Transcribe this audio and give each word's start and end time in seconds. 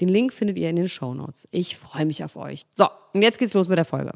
Den 0.00 0.08
Link 0.08 0.32
findet 0.32 0.58
ihr 0.58 0.70
in 0.70 0.76
den 0.76 0.88
Show 0.88 1.14
Notes. 1.14 1.46
Ich 1.50 1.76
freue 1.76 2.06
mich 2.06 2.24
auf 2.24 2.36
euch. 2.36 2.62
So, 2.74 2.88
und 3.12 3.22
jetzt 3.22 3.38
geht's 3.38 3.54
los 3.54 3.68
mit 3.68 3.78
der 3.78 3.84
Folge. 3.84 4.12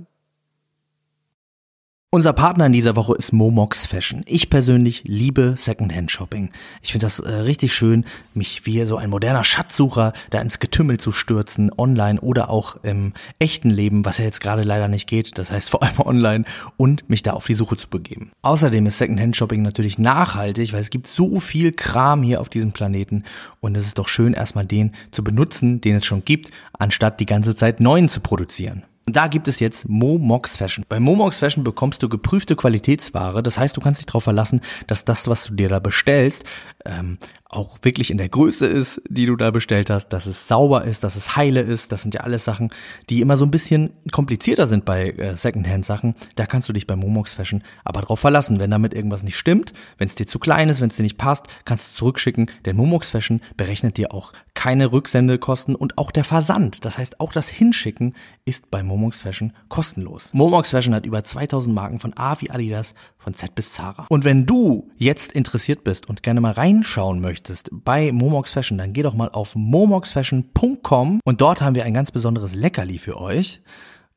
Unser 2.14 2.32
Partner 2.32 2.66
in 2.66 2.72
dieser 2.72 2.94
Woche 2.94 3.16
ist 3.16 3.32
Momox 3.32 3.86
Fashion. 3.86 4.22
Ich 4.26 4.48
persönlich 4.48 5.02
liebe 5.04 5.54
Secondhand 5.56 6.12
Shopping. 6.12 6.50
Ich 6.80 6.92
finde 6.92 7.06
das 7.06 7.18
äh, 7.18 7.28
richtig 7.28 7.74
schön, 7.74 8.04
mich 8.34 8.66
wie 8.66 8.84
so 8.84 8.98
ein 8.98 9.10
moderner 9.10 9.42
Schatzsucher 9.42 10.12
da 10.30 10.40
ins 10.40 10.60
Getümmel 10.60 11.00
zu 11.00 11.10
stürzen, 11.10 11.72
online 11.76 12.20
oder 12.20 12.50
auch 12.50 12.76
im 12.84 13.14
echten 13.40 13.68
Leben, 13.68 14.04
was 14.04 14.18
ja 14.18 14.26
jetzt 14.26 14.40
gerade 14.40 14.62
leider 14.62 14.86
nicht 14.86 15.08
geht, 15.08 15.38
das 15.38 15.50
heißt 15.50 15.68
vor 15.68 15.82
allem 15.82 15.98
online, 16.04 16.44
und 16.76 17.10
mich 17.10 17.24
da 17.24 17.32
auf 17.32 17.46
die 17.46 17.54
Suche 17.54 17.74
zu 17.74 17.88
begeben. 17.88 18.30
Außerdem 18.42 18.86
ist 18.86 18.98
Secondhand 18.98 19.36
Shopping 19.36 19.62
natürlich 19.62 19.98
nachhaltig, 19.98 20.72
weil 20.72 20.82
es 20.82 20.90
gibt 20.90 21.08
so 21.08 21.40
viel 21.40 21.72
Kram 21.72 22.22
hier 22.22 22.40
auf 22.40 22.48
diesem 22.48 22.70
Planeten 22.70 23.24
und 23.60 23.76
es 23.76 23.88
ist 23.88 23.98
doch 23.98 24.06
schön, 24.06 24.34
erstmal 24.34 24.66
den 24.66 24.92
zu 25.10 25.24
benutzen, 25.24 25.80
den 25.80 25.96
es 25.96 26.06
schon 26.06 26.24
gibt, 26.24 26.52
anstatt 26.78 27.18
die 27.18 27.26
ganze 27.26 27.56
Zeit 27.56 27.80
neuen 27.80 28.08
zu 28.08 28.20
produzieren. 28.20 28.84
Da 29.06 29.26
gibt 29.26 29.48
es 29.48 29.60
jetzt 29.60 29.86
Momox 29.86 30.56
Fashion. 30.56 30.84
Bei 30.88 30.98
Momox 30.98 31.38
Fashion 31.38 31.62
bekommst 31.62 32.02
du 32.02 32.08
geprüfte 32.08 32.56
Qualitätsware. 32.56 33.42
Das 33.42 33.58
heißt, 33.58 33.76
du 33.76 33.82
kannst 33.82 34.00
dich 34.00 34.06
darauf 34.06 34.24
verlassen, 34.24 34.62
dass 34.86 35.04
das, 35.04 35.28
was 35.28 35.44
du 35.44 35.54
dir 35.54 35.68
da 35.68 35.78
bestellst, 35.78 36.44
ähm, 36.86 37.18
auch 37.54 37.78
wirklich 37.82 38.10
in 38.10 38.18
der 38.18 38.28
Größe 38.28 38.66
ist, 38.66 39.00
die 39.08 39.26
du 39.26 39.36
da 39.36 39.50
bestellt 39.50 39.90
hast, 39.90 40.08
dass 40.08 40.26
es 40.26 40.48
sauber 40.48 40.84
ist, 40.84 41.04
dass 41.04 41.16
es 41.16 41.36
heile 41.36 41.60
ist. 41.60 41.92
Das 41.92 42.02
sind 42.02 42.14
ja 42.14 42.20
alles 42.20 42.44
Sachen, 42.44 42.70
die 43.10 43.20
immer 43.20 43.36
so 43.36 43.44
ein 43.44 43.50
bisschen 43.50 43.92
komplizierter 44.12 44.66
sind 44.66 44.84
bei 44.84 45.10
äh, 45.10 45.36
Secondhand-Sachen. 45.36 46.14
Da 46.36 46.46
kannst 46.46 46.68
du 46.68 46.72
dich 46.72 46.86
bei 46.86 46.96
Momox 46.96 47.34
Fashion 47.34 47.62
aber 47.84 48.02
drauf 48.02 48.20
verlassen. 48.20 48.58
Wenn 48.58 48.70
damit 48.70 48.94
irgendwas 48.94 49.22
nicht 49.22 49.36
stimmt, 49.36 49.72
wenn 49.98 50.08
es 50.08 50.14
dir 50.14 50.26
zu 50.26 50.38
klein 50.38 50.68
ist, 50.68 50.80
wenn 50.80 50.90
es 50.90 50.96
dir 50.96 51.02
nicht 51.02 51.18
passt, 51.18 51.46
kannst 51.64 51.92
du 51.92 51.98
zurückschicken. 51.98 52.50
Denn 52.64 52.76
Momox 52.76 53.10
Fashion 53.10 53.40
berechnet 53.56 53.96
dir 53.96 54.12
auch 54.12 54.32
keine 54.54 54.92
Rücksendekosten 54.92 55.74
und 55.74 55.98
auch 55.98 56.10
der 56.10 56.24
Versand. 56.24 56.84
Das 56.84 56.98
heißt, 56.98 57.20
auch 57.20 57.32
das 57.32 57.48
Hinschicken 57.48 58.14
ist 58.44 58.70
bei 58.70 58.82
Momox 58.82 59.20
Fashion 59.20 59.52
kostenlos. 59.68 60.30
Momox 60.32 60.70
Fashion 60.70 60.94
hat 60.94 61.06
über 61.06 61.22
2000 61.22 61.74
Marken 61.74 61.98
von 61.98 62.16
A 62.16 62.40
wie 62.40 62.50
Adidas, 62.50 62.94
von 63.24 63.34
Z 63.34 63.54
bis 63.54 63.72
Zara. 63.72 64.06
Und 64.10 64.24
wenn 64.24 64.46
du 64.46 64.90
jetzt 64.96 65.32
interessiert 65.32 65.82
bist 65.82 66.08
und 66.08 66.22
gerne 66.22 66.40
mal 66.40 66.52
reinschauen 66.52 67.20
möchtest, 67.20 67.70
bei 67.72 68.12
Momox 68.12 68.52
Fashion, 68.52 68.78
dann 68.78 68.92
geh 68.92 69.02
doch 69.02 69.14
mal 69.14 69.30
auf 69.30 69.56
momoxfashion.com 69.56 71.20
und 71.24 71.40
dort 71.40 71.62
haben 71.62 71.74
wir 71.74 71.84
ein 71.84 71.94
ganz 71.94 72.12
besonderes 72.12 72.54
Leckerli 72.54 72.98
für 72.98 73.18
euch. 73.18 73.62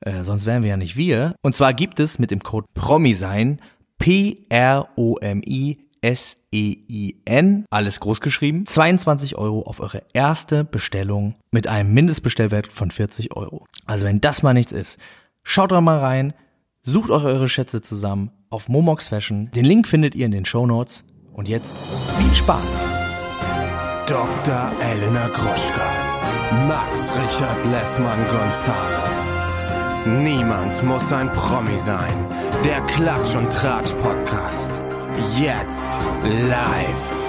Äh, 0.02 0.24
sonst 0.24 0.46
wären 0.46 0.62
wir 0.62 0.72
ja 0.72 0.78
nicht 0.78 0.98
wir. 0.98 1.34
Und 1.42 1.56
zwar 1.56 1.74
gibt 1.74 2.00
es 2.00 2.20
mit 2.20 2.30
dem 2.30 2.44
Code 2.44 2.68
PROMISEIN 2.76 3.60
P-R-O-M-I 3.98 5.78
S-E-I-N, 6.02 7.66
alles 7.72 8.00
groß 8.00 8.22
geschrieben, 8.22 8.66
22 8.66 9.36
Euro 9.36 9.64
auf 9.64 9.80
eure 9.80 10.04
erste 10.14 10.64
Bestellung 10.64 11.36
mit 11.52 11.67
einem 11.67 11.94
Mindestbestellwert 11.94 12.67
von 12.67 12.92
40 12.92 13.36
Euro. 13.36 13.66
Also 13.86 14.06
wenn 14.06 14.22
das 14.22 14.44
mal 14.44 14.54
nichts 14.54 14.72
ist, 14.72 15.00
schaut 15.44 15.72
doch 15.72 15.82
mal 15.82 16.00
rein, 16.00 16.34
sucht 16.87 17.11
euch 17.11 17.23
eure 17.23 17.48
Schätze 17.48 17.81
zusammen 17.81 18.31
auf 18.49 18.70
Momox 18.70 19.09
Fashion. 19.09 19.52
Den 19.52 19.65
Link 19.65 19.87
findet 19.87 20.15
ihr 20.15 20.25
in 20.25 20.31
den 20.31 20.45
Show 20.45 20.65
Notes. 20.65 21.03
Und 21.33 21.48
jetzt 21.48 21.75
viel 22.17 22.33
Spaß! 22.33 22.64
Dr. 24.08 24.71
Elena 24.81 25.27
Gruschka. 25.27 26.08
Max 26.67 27.11
Richard 27.11 27.65
Lessmann 27.65 28.20
Gonzales. 28.30 29.30
Niemand 30.23 30.81
muss 30.83 31.11
ein 31.11 31.31
Promi 31.33 31.77
sein. 31.77 32.25
Der 32.64 32.80
Klatsch 32.87 33.36
und 33.36 33.52
Tratsch 33.52 33.92
Podcast. 33.95 34.81
Jetzt 35.37 35.89
live. 36.23 37.27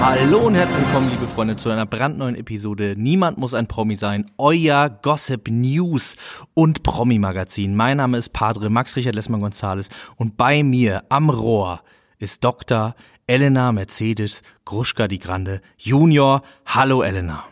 Hallo 0.00 0.46
und 0.46 0.54
herzlich 0.54 0.80
willkommen, 0.86 1.10
liebe 1.10 1.26
Freunde, 1.26 1.56
zu 1.56 1.70
einer 1.70 1.86
brandneuen 1.86 2.36
Episode 2.36 2.94
Niemand 2.96 3.38
muss 3.38 3.54
ein 3.54 3.66
Promi 3.66 3.96
sein, 3.96 4.28
euer 4.38 4.88
Gossip 5.02 5.48
News 5.50 6.16
und 6.54 6.82
Promi 6.82 7.18
Magazin. 7.18 7.74
Mein 7.74 7.96
Name 7.96 8.18
ist 8.18 8.32
Padre 8.32 8.70
Max 8.70 8.96
Richard 8.96 9.14
Lessmann 9.14 9.40
Gonzales 9.40 9.88
und 10.16 10.36
bei 10.36 10.62
mir 10.62 11.04
am 11.08 11.30
Rohr 11.30 11.80
ist 12.18 12.44
Dr. 12.44 12.94
Elena 13.26 13.72
Mercedes 13.72 14.42
Gruschka 14.64 15.08
die 15.08 15.18
Grande 15.18 15.60
Junior. 15.78 16.42
Hallo 16.66 17.02
Elena. 17.02 17.44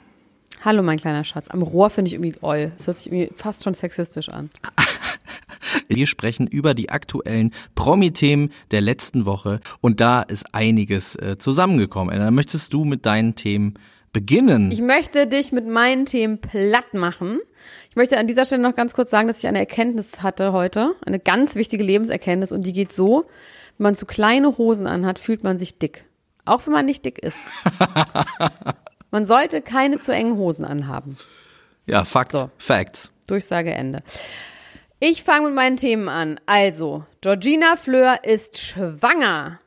Hallo 0.64 0.82
mein 0.82 0.98
kleiner 0.98 1.24
Schatz. 1.24 1.48
Am 1.48 1.62
Rohr 1.62 1.90
finde 1.90 2.08
ich 2.08 2.14
irgendwie 2.14 2.36
oll. 2.40 2.72
Das 2.78 2.86
hört 2.86 2.96
sich 2.96 3.12
irgendwie 3.12 3.30
fast 3.36 3.64
schon 3.64 3.74
sexistisch 3.74 4.28
an. 4.30 4.48
Wir 5.88 6.06
sprechen 6.06 6.46
über 6.46 6.74
die 6.74 6.90
aktuellen 6.90 7.52
Promi-Themen 7.74 8.52
der 8.70 8.80
letzten 8.80 9.26
Woche 9.26 9.60
und 9.80 10.00
da 10.00 10.22
ist 10.22 10.54
einiges 10.54 11.16
äh, 11.16 11.36
zusammengekommen. 11.38 12.14
Elena, 12.14 12.30
möchtest 12.30 12.72
du 12.72 12.84
mit 12.84 13.06
deinen 13.06 13.34
Themen 13.34 13.74
beginnen? 14.12 14.70
Ich 14.70 14.80
möchte 14.80 15.26
dich 15.26 15.52
mit 15.52 15.66
meinen 15.66 16.06
Themen 16.06 16.40
platt 16.40 16.94
machen. 16.94 17.40
Ich 17.90 17.96
möchte 17.96 18.18
an 18.18 18.26
dieser 18.26 18.44
Stelle 18.44 18.62
noch 18.62 18.76
ganz 18.76 18.94
kurz 18.94 19.10
sagen, 19.10 19.28
dass 19.28 19.38
ich 19.38 19.46
eine 19.46 19.58
Erkenntnis 19.58 20.22
hatte 20.22 20.52
heute, 20.52 20.94
eine 21.04 21.18
ganz 21.18 21.54
wichtige 21.54 21.84
Lebenserkenntnis 21.84 22.52
und 22.52 22.66
die 22.66 22.72
geht 22.72 22.92
so, 22.92 23.26
wenn 23.78 23.84
man 23.84 23.96
zu 23.96 24.06
kleine 24.06 24.56
Hosen 24.56 24.86
anhat, 24.86 25.18
fühlt 25.18 25.44
man 25.44 25.58
sich 25.58 25.78
dick. 25.78 26.04
Auch 26.44 26.66
wenn 26.66 26.72
man 26.72 26.86
nicht 26.86 27.04
dick 27.04 27.18
ist. 27.18 27.48
man 29.10 29.26
sollte 29.26 29.62
keine 29.62 29.98
zu 29.98 30.12
engen 30.12 30.36
Hosen 30.36 30.64
anhaben. 30.64 31.16
Ja, 31.86 32.04
Fakt. 32.04 32.32
So. 32.32 32.50
Facts. 32.58 33.10
Durchsage 33.26 33.72
Ende. 33.72 34.02
Ich 35.06 35.22
fange 35.22 35.48
mit 35.48 35.54
meinen 35.54 35.76
Themen 35.76 36.08
an. 36.08 36.40
Also, 36.46 37.04
Georgina 37.20 37.76
Fleur 37.76 38.24
ist 38.24 38.56
schwanger. 38.56 39.60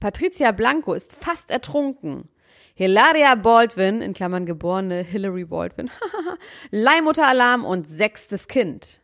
Patricia 0.00 0.50
Blanco 0.50 0.94
ist 0.94 1.12
fast 1.12 1.50
ertrunken. 1.50 2.30
Hilaria 2.74 3.34
Baldwin, 3.34 4.00
in 4.00 4.14
Klammern 4.14 4.46
geborene 4.46 5.02
Hillary 5.02 5.44
Baldwin, 5.44 5.90
Leihmutteralarm 6.70 7.66
und 7.66 7.86
sechstes 7.86 8.48
Kind. 8.48 9.02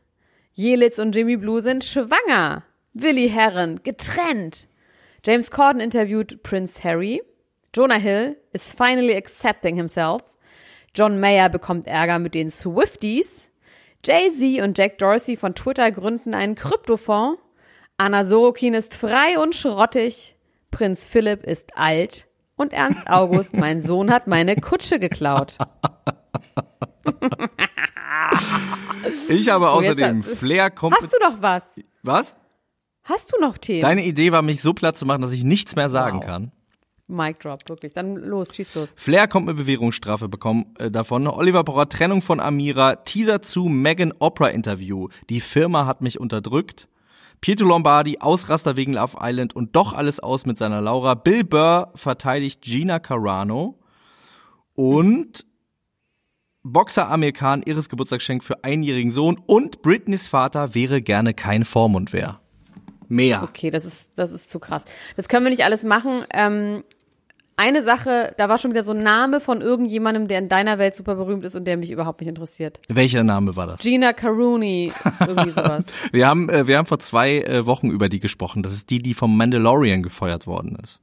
Jelitz 0.54 0.98
und 0.98 1.14
Jimmy 1.14 1.36
Blue 1.36 1.60
sind 1.60 1.84
schwanger. 1.84 2.64
Willi 2.94 3.28
Herren, 3.28 3.82
getrennt. 3.82 4.68
James 5.22 5.50
Corden 5.50 5.82
interviewt 5.82 6.42
Prince 6.42 6.82
Harry. 6.82 7.22
Jonah 7.76 7.98
Hill 7.98 8.38
is 8.54 8.70
finally 8.70 9.14
accepting 9.14 9.76
himself. 9.76 10.22
John 10.94 11.20
Mayer 11.20 11.50
bekommt 11.50 11.86
Ärger 11.86 12.18
mit 12.20 12.32
den 12.32 12.48
Swifties. 12.48 13.50
Jay-Z 14.04 14.62
und 14.62 14.76
Jack 14.76 14.98
Dorsey 14.98 15.37
von 15.37 15.54
Twitter 15.54 15.91
gründen 15.91 16.34
einen 16.34 16.54
Kryptofonds. 16.54 17.41
Anna 17.97 18.25
Sorokin 18.25 18.75
ist 18.75 18.97
frei 18.97 19.38
und 19.41 19.54
schrottig. 19.54 20.37
Prinz 20.70 21.06
Philipp 21.06 21.44
ist 21.44 21.76
alt. 21.76 22.26
Und 22.56 22.72
Ernst 22.72 23.09
August, 23.09 23.54
mein 23.59 23.82
Sohn, 23.82 24.10
hat 24.10 24.26
meine 24.26 24.56
Kutsche 24.56 24.98
geklaut. 24.98 25.56
ich 29.28 29.48
habe 29.48 29.64
so, 29.64 29.70
außerdem 29.70 30.22
Flair 30.22 30.70
kommt. 30.70 30.97
Hast 30.97 31.12
du 31.12 31.19
doch 31.20 31.41
was? 31.41 31.81
Was? 32.03 32.37
Hast 33.04 33.32
du 33.32 33.41
noch 33.41 33.59
Themen? 33.59 33.82
Deine 33.82 34.04
Idee 34.04 34.32
war, 34.32 34.43
mich 34.43 34.62
so 34.62 34.73
platt 34.73 34.96
zu 34.96 35.06
machen, 35.06 35.23
dass 35.23 35.32
ich 35.32 35.44
nichts 35.44 35.76
mehr 35.76 35.90
sagen 35.90 36.19
wow. 36.19 36.26
kann. 36.26 36.52
Mic 37.06 37.40
drop, 37.40 37.68
wirklich. 37.68 37.92
Dann 37.92 38.16
los, 38.16 38.54
schieß 38.54 38.74
los. 38.76 38.94
Flair 38.96 39.28
kommt 39.28 39.46
mit 39.46 39.56
Bewährungsstrafe 39.56 40.28
bekommen 40.28 40.74
äh, 40.78 40.90
davon. 40.90 41.26
Oliver 41.26 41.62
Pocher, 41.64 41.88
Trennung 41.88 42.22
von 42.22 42.40
Amira, 42.40 42.96
Teaser 42.96 43.42
zu 43.42 43.64
Megan 43.64 44.12
Opera 44.18 44.48
Interview. 44.48 45.08
Die 45.28 45.40
Firma 45.40 45.86
hat 45.86 46.00
mich 46.00 46.18
unterdrückt. 46.18 46.88
Pietro 47.40 47.66
Lombardi, 47.66 48.18
Ausraster 48.20 48.76
wegen 48.76 48.94
Love 48.94 49.18
Island 49.20 49.54
und 49.54 49.76
doch 49.76 49.92
alles 49.92 50.18
aus 50.18 50.46
mit 50.46 50.56
seiner 50.56 50.80
Laura. 50.80 51.14
Bill 51.14 51.44
Burr 51.44 51.92
verteidigt 51.94 52.62
Gina 52.62 52.98
Carano. 52.98 53.78
Und 54.74 55.44
Boxer 56.62 57.10
Amir 57.10 57.32
Khan, 57.32 57.62
ihres 57.66 57.90
Geburtstagsgeschenk 57.90 58.42
für 58.42 58.64
einjährigen 58.64 59.10
Sohn. 59.10 59.38
Und 59.44 59.82
Britneys 59.82 60.26
Vater 60.26 60.74
wäre 60.74 61.02
gerne 61.02 61.34
kein 61.34 61.66
Vormundwehr. 61.66 62.40
Mehr. 63.08 63.42
Okay, 63.42 63.68
das 63.68 63.84
ist, 63.84 64.12
das 64.16 64.32
ist 64.32 64.48
zu 64.48 64.58
krass. 64.58 64.86
Das 65.16 65.28
können 65.28 65.44
wir 65.44 65.50
nicht 65.50 65.64
alles 65.64 65.84
machen. 65.84 66.24
Ähm, 66.30 66.82
eine 67.56 67.82
Sache, 67.82 68.32
da 68.36 68.48
war 68.48 68.58
schon 68.58 68.70
wieder 68.72 68.82
so 68.82 68.92
ein 68.92 69.02
Name 69.02 69.40
von 69.40 69.60
irgendjemandem, 69.60 70.28
der 70.28 70.38
in 70.40 70.48
deiner 70.48 70.78
Welt 70.78 70.94
super 70.94 71.14
berühmt 71.14 71.44
ist 71.44 71.54
und 71.54 71.64
der 71.64 71.76
mich 71.76 71.90
überhaupt 71.90 72.20
nicht 72.20 72.28
interessiert. 72.28 72.80
Welcher 72.88 73.22
Name 73.22 73.54
war 73.56 73.66
das? 73.66 73.80
Gina 73.80 74.12
Caruni, 74.12 74.92
irgendwie 75.20 75.50
sowas. 75.52 75.86
Wir 76.12 76.26
haben, 76.26 76.48
äh, 76.48 76.66
wir 76.66 76.78
haben 76.78 76.86
vor 76.86 76.98
zwei 76.98 77.38
äh, 77.42 77.66
Wochen 77.66 77.90
über 77.90 78.08
die 78.08 78.20
gesprochen. 78.20 78.62
Das 78.62 78.72
ist 78.72 78.90
die, 78.90 78.98
die 79.00 79.14
vom 79.14 79.36
Mandalorian 79.36 80.02
gefeuert 80.02 80.46
worden 80.46 80.76
ist. 80.82 81.00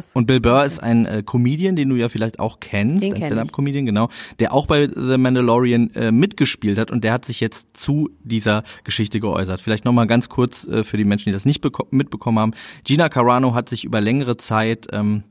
So. 0.00 0.18
Und 0.18 0.26
Bill 0.26 0.40
Burr 0.40 0.64
ist 0.64 0.82
ein 0.82 1.06
äh, 1.06 1.22
Comedian, 1.24 1.76
den 1.76 1.88
du 1.90 1.94
ja 1.94 2.08
vielleicht 2.08 2.40
auch 2.40 2.58
kennst, 2.58 3.04
Den 3.04 3.12
ein 3.14 3.20
kenn 3.20 3.26
Stand-up-Comedian, 3.28 3.86
genau, 3.86 4.08
der 4.40 4.52
auch 4.52 4.66
bei 4.66 4.88
The 4.92 5.16
Mandalorian 5.16 5.90
äh, 5.94 6.10
mitgespielt 6.10 6.76
hat 6.76 6.90
und 6.90 7.04
der 7.04 7.12
hat 7.12 7.24
sich 7.24 7.38
jetzt 7.38 7.68
zu 7.76 8.10
dieser 8.24 8.64
Geschichte 8.82 9.20
geäußert. 9.20 9.60
Vielleicht 9.60 9.84
nochmal 9.84 10.08
ganz 10.08 10.28
kurz 10.28 10.66
äh, 10.66 10.82
für 10.82 10.96
die 10.96 11.04
Menschen, 11.04 11.26
die 11.26 11.32
das 11.32 11.44
nicht 11.44 11.62
beko- 11.64 11.86
mitbekommen 11.92 12.40
haben. 12.40 12.54
Gina 12.82 13.08
Carano 13.08 13.54
hat 13.54 13.68
sich 13.68 13.84
über 13.84 14.00
längere 14.00 14.36
Zeit 14.36 14.88
ähm, 14.90 15.22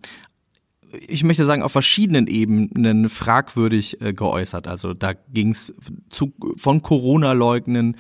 ich 1.08 1.24
möchte 1.24 1.46
sagen, 1.46 1.64
auf 1.64 1.72
verschiedenen 1.72 2.28
Ebenen 2.28 3.10
fragwürdig 3.10 4.02
äh, 4.02 4.14
geäußert. 4.14 4.68
Also 4.68 4.94
da 4.94 5.14
ging 5.14 5.52
es 5.52 5.74
von 6.58 6.82
Corona-Leugnen 6.82 7.96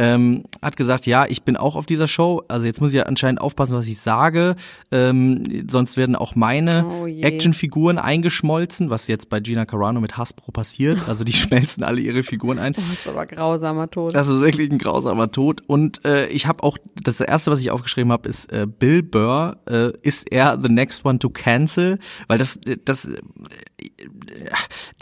Ähm, 0.00 0.44
hat 0.62 0.76
gesagt, 0.76 1.06
ja, 1.06 1.26
ich 1.26 1.42
bin 1.42 1.56
auch 1.56 1.74
auf 1.74 1.84
dieser 1.84 2.06
Show. 2.06 2.42
Also 2.46 2.66
jetzt 2.66 2.80
muss 2.80 2.92
ich 2.92 2.98
ja 2.98 3.02
anscheinend 3.04 3.40
aufpassen, 3.40 3.74
was 3.74 3.86
ich 3.88 3.98
sage. 3.98 4.54
Ähm, 4.92 5.66
sonst 5.68 5.96
werden 5.96 6.14
auch 6.14 6.36
meine 6.36 6.86
Oh. 6.86 7.06
Actionfiguren 7.06 7.98
eingeschmolzen, 7.98 8.90
was 8.90 9.08
jetzt 9.08 9.28
bei 9.28 9.40
Gina 9.40 9.66
Carano 9.66 10.00
mit 10.00 10.16
Hasbro 10.16 10.52
passiert. 10.52 11.08
Also 11.08 11.24
die 11.24 11.32
schmelzen 11.34 11.82
alle 11.82 12.00
ihre 12.00 12.22
Figuren 12.22 12.58
ein. 12.60 12.74
Das 12.74 12.88
ist 12.88 13.08
aber 13.08 13.26
grausamer 13.26 13.90
Tod. 13.90 14.14
Das 14.14 14.28
ist 14.28 14.40
wirklich 14.40 14.70
ein 14.70 14.78
grausamer 14.78 15.32
Tod. 15.32 15.62
Und 15.66 16.04
äh, 16.04 16.28
ich 16.28 16.46
habe 16.46 16.62
auch, 16.62 16.78
das 17.02 17.20
erste, 17.20 17.50
was 17.50 17.60
ich 17.60 17.70
aufgeschrieben 17.72 18.12
habe, 18.12 18.28
ist 18.28 18.52
äh, 18.52 18.66
Bill 18.66 19.02
Burr, 19.02 19.56
äh, 19.68 19.90
ist 20.02 20.30
er 20.30 20.58
the 20.62 20.68
next 20.70 21.04
one 21.04 21.18
to 21.18 21.28
cancel? 21.28 21.98
Weil 22.28 22.38
das, 22.38 22.56
äh, 22.66 22.76
das, 22.84 23.04
äh, 23.06 23.18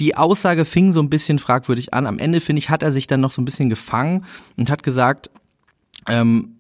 die 0.01 0.17
Aussage 0.17 0.65
fing 0.65 0.93
so 0.93 1.01
ein 1.01 1.11
bisschen 1.11 1.39
fragwürdig 1.39 1.93
an. 1.95 2.07
Am 2.07 2.19
Ende, 2.19 2.41
finde 2.41 2.59
ich, 2.59 2.71
hat 2.71 2.83
er 2.83 2.93
sich 2.93 3.07
dann 3.07 3.21
noch 3.21 3.31
so 3.31 3.43
ein 3.43 3.45
bisschen 3.45 3.69
gefangen 3.71 4.25
und 4.57 4.71
hat 4.71 4.83
gesagt, 4.87 5.29
ähm, 6.09 6.57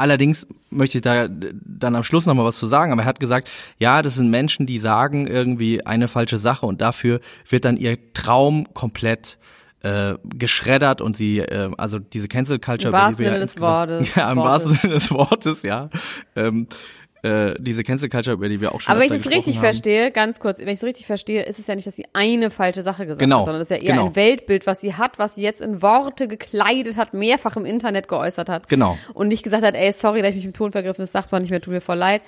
Allerdings 0.00 0.46
möchte 0.70 0.96
ich 0.96 1.02
da 1.02 1.28
dann 1.28 1.94
am 1.94 2.04
Schluss 2.04 2.24
noch 2.24 2.32
mal 2.32 2.46
was 2.46 2.56
zu 2.56 2.64
sagen, 2.64 2.90
aber 2.90 3.02
er 3.02 3.06
hat 3.06 3.20
gesagt, 3.20 3.50
ja, 3.78 4.00
das 4.00 4.14
sind 4.14 4.30
Menschen, 4.30 4.64
die 4.64 4.78
sagen 4.78 5.26
irgendwie 5.26 5.84
eine 5.84 6.08
falsche 6.08 6.38
Sache 6.38 6.64
und 6.64 6.80
dafür 6.80 7.20
wird 7.46 7.66
dann 7.66 7.76
ihr 7.76 7.98
Traum 8.14 8.72
komplett 8.72 9.36
äh, 9.82 10.14
geschreddert 10.24 11.02
und 11.02 11.18
sie, 11.18 11.40
äh, 11.40 11.70
also 11.76 11.98
diese 11.98 12.28
Cancel 12.28 12.58
Culture, 12.58 12.88
Im 12.88 12.92
wahrsten 12.94 13.26
Sinne 13.26 13.38
des 13.40 13.60
Wortes. 13.60 14.14
ja, 14.14 14.32
im 14.32 14.38
wahrsten 14.38 14.74
Sinne 14.76 14.94
des 14.94 15.10
Wortes, 15.10 15.62
ja, 15.64 15.90
ähm, 16.34 16.66
äh, 17.22 17.54
diese 17.58 17.82
Cancel 17.82 18.08
Culture, 18.08 18.34
über 18.34 18.48
die 18.48 18.60
wir 18.60 18.74
auch 18.74 18.80
schon 18.80 18.90
Aber 18.92 19.00
wenn 19.00 19.08
ich 19.08 19.26
es 19.26 19.30
richtig 19.30 19.56
haben. 19.56 19.64
verstehe, 19.64 20.10
ganz 20.10 20.40
kurz, 20.40 20.58
wenn 20.58 20.68
ich 20.68 20.74
es 20.74 20.84
richtig 20.84 21.06
verstehe, 21.06 21.42
ist 21.42 21.58
es 21.58 21.66
ja 21.66 21.74
nicht, 21.74 21.86
dass 21.86 21.96
sie 21.96 22.06
eine 22.12 22.50
falsche 22.50 22.82
Sache 22.82 23.04
gesagt 23.04 23.20
Genau, 23.20 23.38
hat, 23.40 23.44
sondern 23.44 23.60
das 23.60 23.70
ist 23.70 23.76
ja 23.76 23.82
eher 23.82 23.92
genau. 23.94 24.06
ein 24.06 24.16
Weltbild, 24.16 24.66
was 24.66 24.80
sie 24.80 24.94
hat, 24.94 25.18
was 25.18 25.34
sie 25.34 25.42
jetzt 25.42 25.60
in 25.60 25.82
Worte 25.82 26.28
gekleidet 26.28 26.96
hat, 26.96 27.12
mehrfach 27.14 27.56
im 27.56 27.64
Internet 27.66 28.08
geäußert 28.08 28.48
hat. 28.48 28.68
Genau. 28.68 28.96
Und 29.14 29.28
nicht 29.28 29.42
gesagt 29.42 29.64
hat, 29.64 29.74
ey, 29.74 29.92
sorry, 29.92 30.22
dass 30.22 30.30
ich 30.30 30.36
mich 30.36 30.44
im 30.46 30.54
Ton 30.54 30.72
vergriffen, 30.72 31.02
das 31.02 31.12
sagt 31.12 31.30
man 31.32 31.42
nicht 31.42 31.50
mehr, 31.50 31.60
tut 31.60 31.74
mir 31.74 31.80
voll 31.80 31.98
leid. 31.98 32.22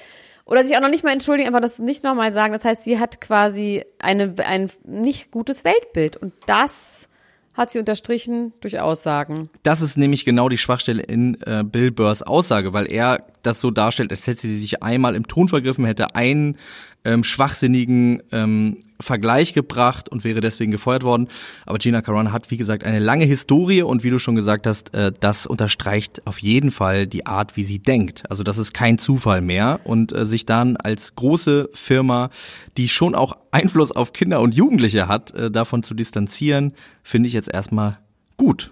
Oder 0.45 0.65
sich 0.65 0.77
auch 0.77 0.81
noch 0.81 0.91
nicht 0.91 1.05
mal 1.05 1.13
entschuldigen, 1.13 1.47
einfach 1.49 1.61
das 1.63 1.79
nicht 1.79 2.03
nochmal 2.03 2.33
sagen. 2.33 2.53
Das 2.53 2.65
heißt, 2.65 2.85
sie 2.85 2.99
hat 2.99 3.21
quasi 3.21 3.85
eine, 4.01 4.35
ein 4.45 4.71
nicht 4.85 5.31
gutes 5.31 5.65
Weltbild. 5.65 6.17
Und 6.17 6.33
das 6.47 7.09
hat 7.55 7.71
sie 7.71 7.79
unterstrichen 7.79 8.53
durch 8.61 8.81
Aussagen. 8.81 9.51
Das 9.63 9.83
ist 9.83 9.97
nämlich 9.97 10.25
genau 10.25 10.49
die 10.49 10.59
Schwachstelle 10.59 11.03
in 11.03 11.37
äh, 11.43 11.63
Bill 11.65 11.91
Burrs 11.91 12.23
Aussage, 12.23 12.73
weil 12.73 12.91
er 12.91 13.27
das 13.43 13.61
so 13.61 13.71
darstellt, 13.71 14.11
als 14.11 14.27
hätte 14.27 14.41
sie 14.41 14.59
sich 14.59 14.83
einmal 14.83 15.15
im 15.15 15.27
Ton 15.27 15.49
vergriffen, 15.49 15.85
hätte 15.85 16.15
einen 16.15 16.57
ähm, 17.05 17.25
schwachsinnigen 17.25 18.23
ähm, 18.33 18.79
Vergleich 19.01 19.53
gebracht 19.53 20.09
und 20.09 20.25
wäre 20.25 20.41
deswegen 20.41 20.71
gefeuert 20.71 21.03
worden. 21.03 21.29
Aber 21.67 21.79
Gina 21.79 22.03
Carano 22.03 22.33
hat, 22.33 22.51
wie 22.51 22.57
gesagt, 22.57 22.85
eine 22.85 23.01
lange 23.01 23.25
Historie 23.25 23.83
und 23.83 24.03
wie 24.05 24.11
du 24.11 24.19
schon 24.19 24.35
gesagt 24.35 24.67
hast, 24.67 24.95
äh, 24.95 25.13
das 25.19 25.47
unterstreicht 25.47 26.27
auf 26.27 26.39
jeden 26.39 26.71
Fall 26.71 27.07
die 27.07 27.27
Art, 27.27 27.57
wie 27.57 27.65
sie 27.65 27.81
denkt. 27.81 28.25
Also 28.31 28.43
das 28.43 28.59
ist 28.59 28.73
kein 28.73 28.99
Zufall 28.99 29.41
mehr 29.41 29.81
und 29.85 30.13
äh, 30.13 30.25
sich 30.25 30.47
dann 30.47 30.77
als 30.77 31.15
große 31.15 31.71
Firma, 31.73 32.31
die 32.77 32.89
schon 32.89 33.15
auch 33.15 33.37
Einfluss 33.51 33.93
auf 33.93 34.13
Kinder 34.13 34.41
und 34.41 34.55
Jugendliche 34.55 35.09
hat, 35.09 35.35
äh, 35.35 35.51
davon 35.51 35.83
zu 35.83 35.95
distanzieren, 35.95 36.75
finde 37.03 37.27
ich 37.27 37.33
jetzt 37.33 37.53
erstmal 37.53 37.99
gut. 38.37 38.71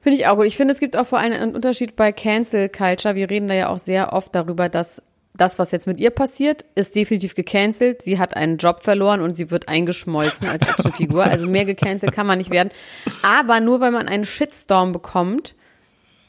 Finde 0.00 0.18
ich 0.18 0.26
auch 0.28 0.36
gut. 0.36 0.46
Ich 0.46 0.56
finde, 0.56 0.72
es 0.72 0.78
gibt 0.78 0.96
auch 0.96 1.06
vor 1.06 1.18
allem 1.18 1.32
einen 1.32 1.54
Unterschied 1.54 1.96
bei 1.96 2.12
Cancel 2.12 2.68
Culture. 2.68 3.16
Wir 3.16 3.28
reden 3.28 3.48
da 3.48 3.54
ja 3.54 3.68
auch 3.68 3.78
sehr 3.78 4.12
oft 4.12 4.34
darüber, 4.34 4.68
dass 4.68 5.02
das, 5.36 5.58
was 5.58 5.70
jetzt 5.70 5.86
mit 5.86 6.00
ihr 6.00 6.10
passiert, 6.10 6.64
ist 6.74 6.96
definitiv 6.96 7.34
gecancelt. 7.34 8.02
Sie 8.02 8.18
hat 8.18 8.36
einen 8.36 8.56
Job 8.56 8.82
verloren 8.82 9.20
und 9.20 9.36
sie 9.36 9.50
wird 9.50 9.68
eingeschmolzen 9.68 10.48
als 10.48 10.62
Actionfigur. 10.62 11.24
Also 11.36 11.48
mehr 11.48 11.64
gecancelt 11.64 12.12
kann 12.12 12.26
man 12.26 12.38
nicht 12.38 12.50
werden. 12.50 12.70
Aber 13.22 13.60
nur 13.60 13.80
weil 13.80 13.90
man 13.90 14.08
einen 14.08 14.24
Shitstorm 14.24 14.92
bekommt, 14.92 15.54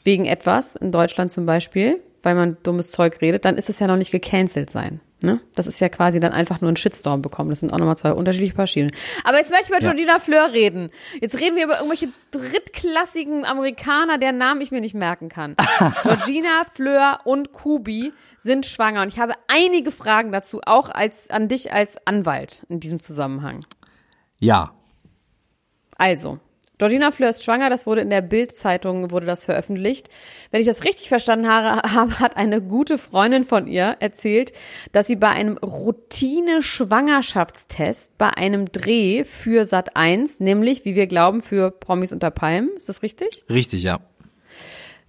wegen 0.04 0.26
etwas, 0.26 0.76
in 0.76 0.92
Deutschland 0.92 1.30
zum 1.30 1.46
Beispiel, 1.46 2.02
weil 2.22 2.34
man 2.34 2.58
dummes 2.62 2.90
Zeug 2.90 3.20
redet, 3.20 3.44
dann 3.44 3.56
ist 3.56 3.68
es 3.68 3.78
ja 3.78 3.86
noch 3.86 3.96
nicht 3.96 4.10
gecancelt 4.10 4.70
sein. 4.70 5.00
Ne? 5.20 5.40
Das 5.56 5.66
ist 5.66 5.80
ja 5.80 5.88
quasi 5.88 6.20
dann 6.20 6.32
einfach 6.32 6.60
nur 6.60 6.70
ein 6.70 6.76
Shitstorm 6.76 7.22
bekommen. 7.22 7.50
Das 7.50 7.58
sind 7.60 7.72
auch 7.72 7.78
nochmal 7.78 7.96
zwei 7.98 8.12
unterschiedliche 8.12 8.54
Paar 8.54 8.68
Schienen. 8.68 8.92
Aber 9.24 9.38
jetzt 9.38 9.50
möchte 9.50 9.64
ich 9.64 9.70
über 9.70 9.80
Georgina 9.80 10.20
Fleur 10.20 10.52
reden. 10.52 10.90
Jetzt 11.20 11.40
reden 11.40 11.56
wir 11.56 11.64
über 11.64 11.76
irgendwelche 11.78 12.08
drittklassigen 12.30 13.44
Amerikaner, 13.44 14.18
deren 14.18 14.38
Namen 14.38 14.60
ich 14.60 14.70
mir 14.70 14.80
nicht 14.80 14.94
merken 14.94 15.28
kann. 15.28 15.56
Georgina 16.04 16.62
Fleur 16.72 17.20
und 17.24 17.52
Kubi 17.52 18.12
sind 18.38 18.64
schwanger. 18.66 19.02
Und 19.02 19.08
ich 19.08 19.18
habe 19.18 19.34
einige 19.48 19.90
Fragen 19.90 20.30
dazu, 20.30 20.60
auch 20.64 20.88
als, 20.88 21.30
an 21.30 21.48
dich 21.48 21.72
als 21.72 21.98
Anwalt 22.06 22.64
in 22.68 22.78
diesem 22.78 23.00
Zusammenhang. 23.00 23.64
Ja, 24.38 24.72
Also, 25.96 26.38
Georgina 26.78 27.10
Fleur 27.10 27.30
ist 27.30 27.42
schwanger, 27.42 27.70
das 27.70 27.86
wurde 27.86 28.02
in 28.02 28.10
der 28.10 28.20
Bild-Zeitung, 28.22 29.10
wurde 29.10 29.26
das 29.26 29.44
veröffentlicht. 29.44 30.10
Wenn 30.52 30.60
ich 30.60 30.66
das 30.66 30.84
richtig 30.84 31.08
verstanden 31.08 31.48
habe, 31.48 31.82
hat 32.20 32.36
eine 32.36 32.62
gute 32.62 32.98
Freundin 32.98 33.42
von 33.44 33.66
ihr 33.66 33.96
erzählt, 33.98 34.52
dass 34.92 35.08
sie 35.08 35.16
bei 35.16 35.30
einem 35.30 35.58
Routine-Schwangerschaftstest 35.58 38.16
bei 38.16 38.30
einem 38.30 38.70
Dreh 38.70 39.24
für 39.24 39.64
Sat 39.64 39.96
1, 39.96 40.38
nämlich, 40.38 40.84
wie 40.84 40.94
wir 40.94 41.08
glauben, 41.08 41.42
für 41.42 41.72
Promis 41.72 42.12
unter 42.12 42.30
Palmen, 42.30 42.70
ist 42.76 42.88
das 42.88 43.02
richtig? 43.02 43.42
richtig, 43.50 43.82
ja. 43.82 43.98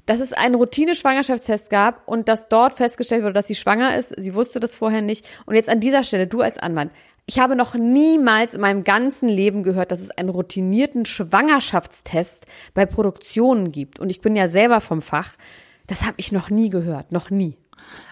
dass 0.08 0.22
es 0.22 0.34
einen 0.34 0.56
Routine-Schwangerschaftstest 0.56 1.70
gab 1.70 2.02
und 2.08 2.28
dass 2.28 2.50
dort 2.50 2.74
festgestellt 2.74 3.22
wurde, 3.22 3.34
dass 3.34 3.46
sie 3.46 3.54
schwanger 3.54 3.96
ist. 3.96 4.12
Sie 4.18 4.34
wusste 4.34 4.60
das 4.60 4.74
vorher 4.74 5.04
nicht. 5.04 5.24
Und 5.46 5.54
jetzt 5.54 5.70
an 5.70 5.80
dieser 5.80 6.02
Stelle, 6.02 6.26
du 6.26 6.42
als 6.42 6.58
Anwalt, 6.58 6.90
ich 7.30 7.38
habe 7.38 7.56
noch 7.56 7.76
niemals 7.76 8.56
in 8.56 8.62
meinem 8.62 8.84
ganzen 8.84 9.30
Leben 9.30 9.62
gehört, 9.62 9.92
dass 9.92 10.02
es 10.02 10.10
einen 10.10 10.30
routinierten 10.30 11.06
Schwangerschaftstest 11.06 12.48
bei 12.74 12.88
Produktionen 12.88 13.72
gibt. 13.72 14.00
Und 14.00 14.10
ich 14.10 14.22
bin 14.22 14.36
ja 14.36 14.48
selber 14.48 14.82
vom 14.82 15.04
Fach. 15.04 15.34
Das 15.86 16.06
habe 16.06 16.16
ich 16.18 16.32
noch 16.32 16.50
nie 16.50 16.72
gehört, 16.72 17.12
noch 17.12 17.30
nie. 17.30 17.56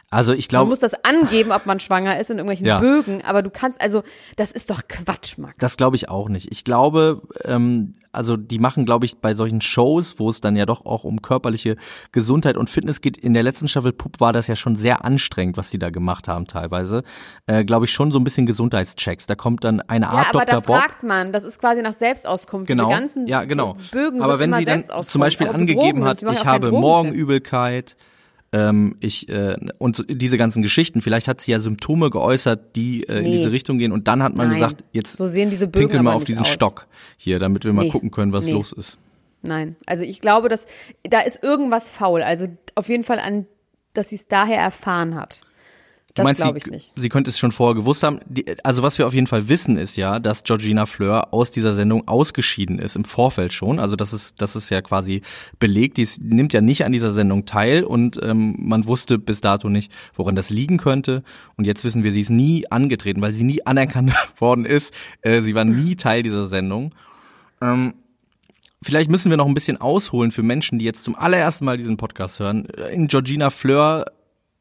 Also 0.10 0.32
ich 0.32 0.46
Man 0.46 0.50
glaube, 0.50 0.70
muss 0.70 0.80
das 0.80 0.94
angeben, 1.04 1.52
ob 1.52 1.66
man 1.66 1.82
schwanger 1.82 2.18
ist 2.18 2.30
in 2.30 2.38
irgendwelchen 2.38 2.66
Ja. 2.66 2.80
Bögen, 2.80 3.22
aber 3.26 3.42
du 3.42 3.50
kannst 3.50 3.82
also, 3.82 4.04
das 4.38 4.54
ist 4.54 4.70
doch 4.70 4.82
Quatsch, 4.88 5.38
Max. 5.38 5.56
das 5.60 5.76
glaube 5.76 5.98
ich 5.98 6.08
auch 6.08 6.30
nicht. 6.30 6.50
Ich 6.50 6.64
glaube, 6.64 7.22
ähm, 7.44 7.94
also 8.14 8.38
die 8.38 8.58
machen, 8.58 8.86
glaube 8.86 9.06
ich, 9.06 9.18
bei 9.18 9.34
solchen 9.34 9.60
Shows, 9.60 10.18
wo 10.18 10.30
es 10.30 10.40
dann 10.40 10.56
ja 10.56 10.66
doch 10.66 10.86
auch 10.86 11.04
um 11.04 11.22
körperliche 11.22 11.76
Gesundheit 12.14 12.56
und 12.56 12.70
Fitness 12.70 13.02
geht. 13.02 13.18
In 13.18 13.34
der 13.34 13.44
letzten 13.44 13.68
Staffel 13.68 13.92
Pup 13.92 14.22
war 14.22 14.32
das 14.32 14.48
ja 14.48 14.56
schon 14.56 14.78
sehr 14.78 15.04
anstrengend, 15.04 15.58
was 15.58 15.72
die 15.72 15.78
da 15.78 15.90
gemacht 15.90 16.30
haben 16.30 16.48
teilweise. 16.48 17.04
Äh, 17.46 17.66
glaube 17.66 17.84
ich 17.86 17.92
schon 17.92 18.10
so 18.10 18.18
ein 18.18 18.24
bisschen 18.24 18.46
Gesundheitschecks. 18.46 19.26
Da 19.28 19.36
kommt 19.36 19.66
dann 19.66 19.82
eine 19.82 20.06
ja, 20.06 20.12
Art 20.14 20.30
aber 20.30 20.46
da 20.46 20.54
Dr. 20.54 20.62
Bob. 20.62 20.78
fragt 20.78 21.04
man, 21.04 21.34
das 21.34 21.44
ist 21.44 21.60
quasi 21.60 21.82
nach 21.82 21.92
Selbstauskunft. 21.94 22.68
Genau, 22.68 22.88
Diese 22.88 22.98
ganzen 22.98 23.28
ja, 23.28 23.44
genau. 23.44 23.74
Bögen 23.92 24.22
Aber 24.22 24.34
sind 24.34 24.40
wenn 24.40 24.50
immer 24.52 24.60
sie 24.60 24.88
dann 24.88 25.04
zum 25.04 25.20
Beispiel 25.20 25.48
Aber 25.48 25.56
angegeben 25.58 26.06
hat, 26.06 26.24
ich 26.24 26.46
habe. 26.46 26.72
Morgenübelkeit, 26.72 27.98
ähm, 28.54 28.96
ich 29.02 29.28
äh, 29.30 29.56
und 29.78 30.06
diese 30.10 30.38
ganzen 30.38 30.62
Geschichten, 30.62 31.02
vielleicht 31.02 31.28
hat 31.28 31.42
sie 31.42 31.52
ja 31.52 31.60
Symptome 31.60 32.10
geäußert, 32.10 32.76
die 32.76 33.04
äh, 33.08 33.18
in 33.18 33.24
Nee. 33.26 33.32
diese 33.34 33.52
Richtung 33.52 33.78
gehen 33.78 33.92
und 33.92 34.08
dann 34.08 34.24
hat 34.24 34.38
man 34.38 34.48
Nein. 34.48 34.56
gesagt, 34.56 34.84
jetzt 34.94 35.18
So 35.18 35.28
sehen 35.28 35.50
diese 35.50 35.68
Bögen 35.68 35.88
pinkeln 35.88 36.04
wir 36.06 36.14
auf 36.14 36.24
diesen 36.24 36.42
aus. 36.42 36.48
Stock 36.50 36.88
hier, 37.18 37.40
damit 37.40 37.66
wir 37.66 37.74
mal 37.74 37.84
Nee. 37.84 37.90
gucken 37.92 38.12
können, 38.12 38.32
was 38.34 38.46
Nee. 38.46 38.52
los 38.54 38.72
ist. 38.72 38.98
Nein, 39.44 39.76
also 39.86 40.04
ich 40.04 40.20
glaube, 40.22 40.50
dass 40.50 40.66
da 41.04 41.20
ist 41.22 41.44
irgendwas 41.44 41.90
faul. 41.90 42.22
Also 42.22 42.48
auf 42.76 42.90
jeden 42.90 43.04
Fall 43.04 43.20
an, 43.20 43.46
dass 43.94 44.10
sie 44.10 44.16
es 44.16 44.28
daher 44.28 44.58
erfahren 44.60 45.16
hat. 45.16 45.42
Du 46.18 46.24
Das 46.24 46.26
meinst, 46.26 46.42
glaube 46.42 46.60
sie, 46.60 46.66
ich 46.68 46.72
nicht. 46.72 46.92
sie 46.96 47.10
könnte 47.10 47.30
es 47.30 47.40
schon 47.40 47.52
vorher 47.52 47.76
gewusst 47.76 48.04
haben. 48.04 48.20
Die, 48.28 48.46
also 48.64 48.84
was 48.84 48.98
wir 48.98 49.08
auf 49.08 49.14
jeden 49.14 49.28
Fall 49.28 49.48
wissen, 49.50 49.78
ist 49.78 49.96
ja, 49.96 50.20
dass 50.20 50.44
Georgina 50.44 50.86
Fleur 50.86 51.34
aus 51.34 51.52
dieser 51.52 51.74
Sendung 51.74 52.08
ausgeschieden 52.08 52.80
ist 52.80 52.96
im 52.96 53.06
Vorfeld 53.06 53.54
schon. 53.54 53.80
Also 53.80 53.96
das 53.96 54.14
ist, 54.14 54.42
das 54.42 54.56
ist 54.56 54.70
ja 54.70 54.82
quasi 54.82 55.22
belegt. 55.60 55.98
Die 55.98 56.08
nimmt 56.20 56.54
ja 56.54 56.62
nicht 56.62 56.84
an 56.86 56.92
dieser 56.92 57.12
Sendung 57.12 57.46
teil 57.46 57.84
und 57.84 58.20
ähm, 58.22 58.56
man 58.60 58.86
wusste 58.86 59.18
bis 59.20 59.42
dato 59.42 59.70
nicht, 59.70 59.92
woran 60.16 60.36
das 60.36 60.50
liegen 60.50 60.78
könnte. 60.78 61.24
Und 61.56 61.66
jetzt 61.66 61.84
wissen 61.86 62.04
wir, 62.04 62.12
sie 62.12 62.22
ist 62.22 62.30
nie 62.30 62.66
angetreten, 62.70 63.22
weil 63.22 63.32
sie 63.34 63.44
nie 63.44 63.66
anerkannt 63.66 64.14
worden 64.40 64.66
ist. 64.66 64.94
Äh, 65.22 65.42
sie 65.42 65.56
war 65.56 65.66
nie 65.66 65.96
Teil 65.96 66.24
dieser 66.24 66.48
Sendung. 66.48 66.94
Ähm, 67.62 67.94
Vielleicht 68.84 69.10
müssen 69.10 69.32
wir 69.32 69.38
noch 69.38 69.48
ein 69.48 69.56
bisschen 69.56 69.82
ausholen 69.82 70.30
für 70.30 70.44
Menschen, 70.44 70.78
die 70.78 70.86
jetzt 70.86 71.04
zum 71.04 71.16
allerersten 71.16 71.66
Mal 71.66 71.78
diesen 71.78 71.98
Podcast 71.98 72.40
hören, 72.40 72.66
in 72.92 73.08
Georgina 73.08 73.50
Fleur 73.50 74.06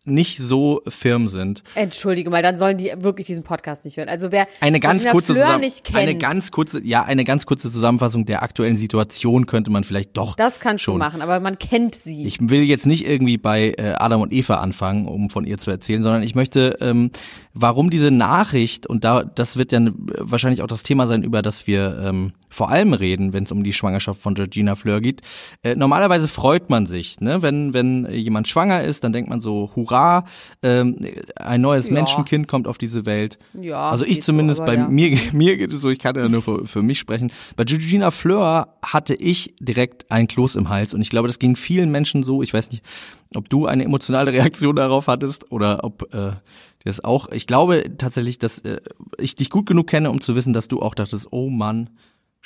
nicht 0.07 0.39
so 0.39 0.83
firm 0.87 1.29
sind. 1.29 1.63
Entschuldige 1.75 2.31
mal, 2.31 2.43
dann 2.43 2.57
sollen 2.57 2.79
die 2.79 2.93
wirklich 2.99 3.27
diesen 3.27 3.45
Podcast 3.45 3.85
nicht 3.85 3.97
hören. 3.97 4.09
Also 4.09 4.33
wer 4.33 4.47
Eine 4.61 4.81
ganz 4.81 5.05
kurze 5.07 5.35
Fleur 5.35 5.59
nicht 5.59 5.85
kennt, 5.85 5.99
eine 5.99 6.17
ganz 6.17 6.51
kurze 6.51 6.81
ja, 6.83 7.05
eine 7.05 7.25
ganz 7.25 7.47
kurze 7.47 7.71
Zusammenfassung 7.71 8.27
der 8.27 8.43
aktuellen 8.43 8.77
Situation 8.77 9.47
könnte 9.47 9.71
man 9.71 9.85
vielleicht 9.85 10.17
doch 10.17 10.37
das 10.37 10.61
kannst 10.61 10.85
schon. 10.85 10.95
du 10.95 10.99
machen, 10.99 11.23
aber 11.23 11.41
man 11.41 11.59
kennt 11.59 11.95
sie. 11.95 12.27
Ich 12.27 12.39
will 12.41 12.63
jetzt 12.63 12.87
nicht 12.87 13.07
irgendwie 13.07 13.39
bei 13.39 13.75
äh, 13.77 13.95
Adam 13.99 14.21
und 14.21 14.33
Eva 14.33 14.57
anfangen, 14.57 15.07
um 15.07 15.31
von 15.31 15.45
ihr 15.45 15.59
zu 15.59 15.71
erzählen, 15.71 16.03
sondern 16.03 16.23
ich 16.23 16.35
möchte, 16.35 16.79
ähm, 16.81 17.11
warum 17.55 17.91
diese 17.91 18.11
Nachricht, 18.11 18.87
und 18.87 19.05
da 19.05 19.25
das 19.25 19.57
wird 19.57 19.73
ja 19.73 19.81
wahrscheinlich 20.19 20.63
auch 20.63 20.67
das 20.67 20.83
Thema 20.83 21.07
sein, 21.07 21.23
über 21.23 21.43
das 21.43 21.67
wir 21.67 21.99
ähm, 22.03 22.33
vor 22.49 22.71
allem 22.71 22.93
reden, 22.93 23.33
wenn 23.33 23.45
es 23.45 23.53
um 23.53 23.65
die 23.65 23.73
Schwangerschaft 23.73 24.21
von 24.21 24.35
Georgina 24.35 24.75
Fleur 24.75 25.01
geht. 25.01 25.23
Äh, 25.63 25.75
normalerweise 25.75 26.29
freut 26.29 26.71
man 26.71 26.87
sich, 26.87 27.21
ne? 27.21 27.43
wenn, 27.43 27.75
wenn 27.75 28.11
jemand 28.11 28.49
schwanger 28.49 28.83
ist, 28.83 29.05
dann 29.05 29.13
denkt 29.13 29.29
man 29.29 29.41
so, 29.41 29.71
hurra, 29.75 29.96
ähm, 30.63 30.99
ein 31.37 31.61
neues 31.61 31.89
Ja. 31.89 31.95
Menschenkind 31.95 32.49
kommt 32.49 32.67
auf 32.67 32.79
diese 32.79 33.07
Welt. 33.07 33.39
Ja, 33.61 33.91
also 33.91 34.05
ich 34.05 34.17
so, 34.17 34.33
zumindest, 34.33 34.61
aber 34.61 34.73
bei 34.73 34.79
ja. 34.79 34.89
mir, 34.89 35.19
mir 35.33 35.57
geht 35.57 35.73
es 35.73 35.81
so, 35.81 35.91
ich 35.91 35.99
kann 35.99 36.17
ja 36.17 36.29
nur 36.29 36.43
für, 36.43 36.67
für 36.67 36.83
mich 36.83 36.99
sprechen. 36.99 37.33
Bei 37.57 37.65
Georgina 37.65 38.11
Fleur 38.11 38.77
hatte 38.83 39.15
ich 39.15 39.55
direkt 39.61 40.11
ein 40.11 40.29
Kloß 40.29 40.57
im 40.57 40.69
Hals 40.69 40.95
und 40.95 41.01
ich 41.01 41.11
glaube, 41.11 41.29
das 41.29 41.39
ging 41.39 41.57
vielen 41.57 41.91
Menschen 41.91 42.23
so. 42.23 42.43
Ich 42.43 42.53
weiß 42.53 42.71
nicht, 42.71 42.83
ob 43.35 43.49
du 43.49 43.67
eine 43.67 43.85
emotionale 43.85 44.33
Reaktion 44.33 44.77
darauf 44.77 45.09
hattest 45.09 45.51
oder 45.51 45.85
ob 45.85 46.15
äh, 46.15 46.33
das 46.85 47.03
auch. 47.03 47.31
Ich 47.33 47.47
glaube 47.47 47.97
tatsächlich, 47.99 48.39
dass 48.39 48.59
äh, 48.61 48.81
ich 49.19 49.37
dich 49.37 49.51
gut 49.51 49.67
genug 49.67 49.89
kenne, 49.89 50.11
um 50.11 50.21
zu 50.21 50.37
wissen, 50.37 50.53
dass 50.53 50.69
du 50.69 50.81
auch 50.81 50.95
dachtest, 50.95 51.29
oh 51.33 51.51
Mann, 51.51 51.91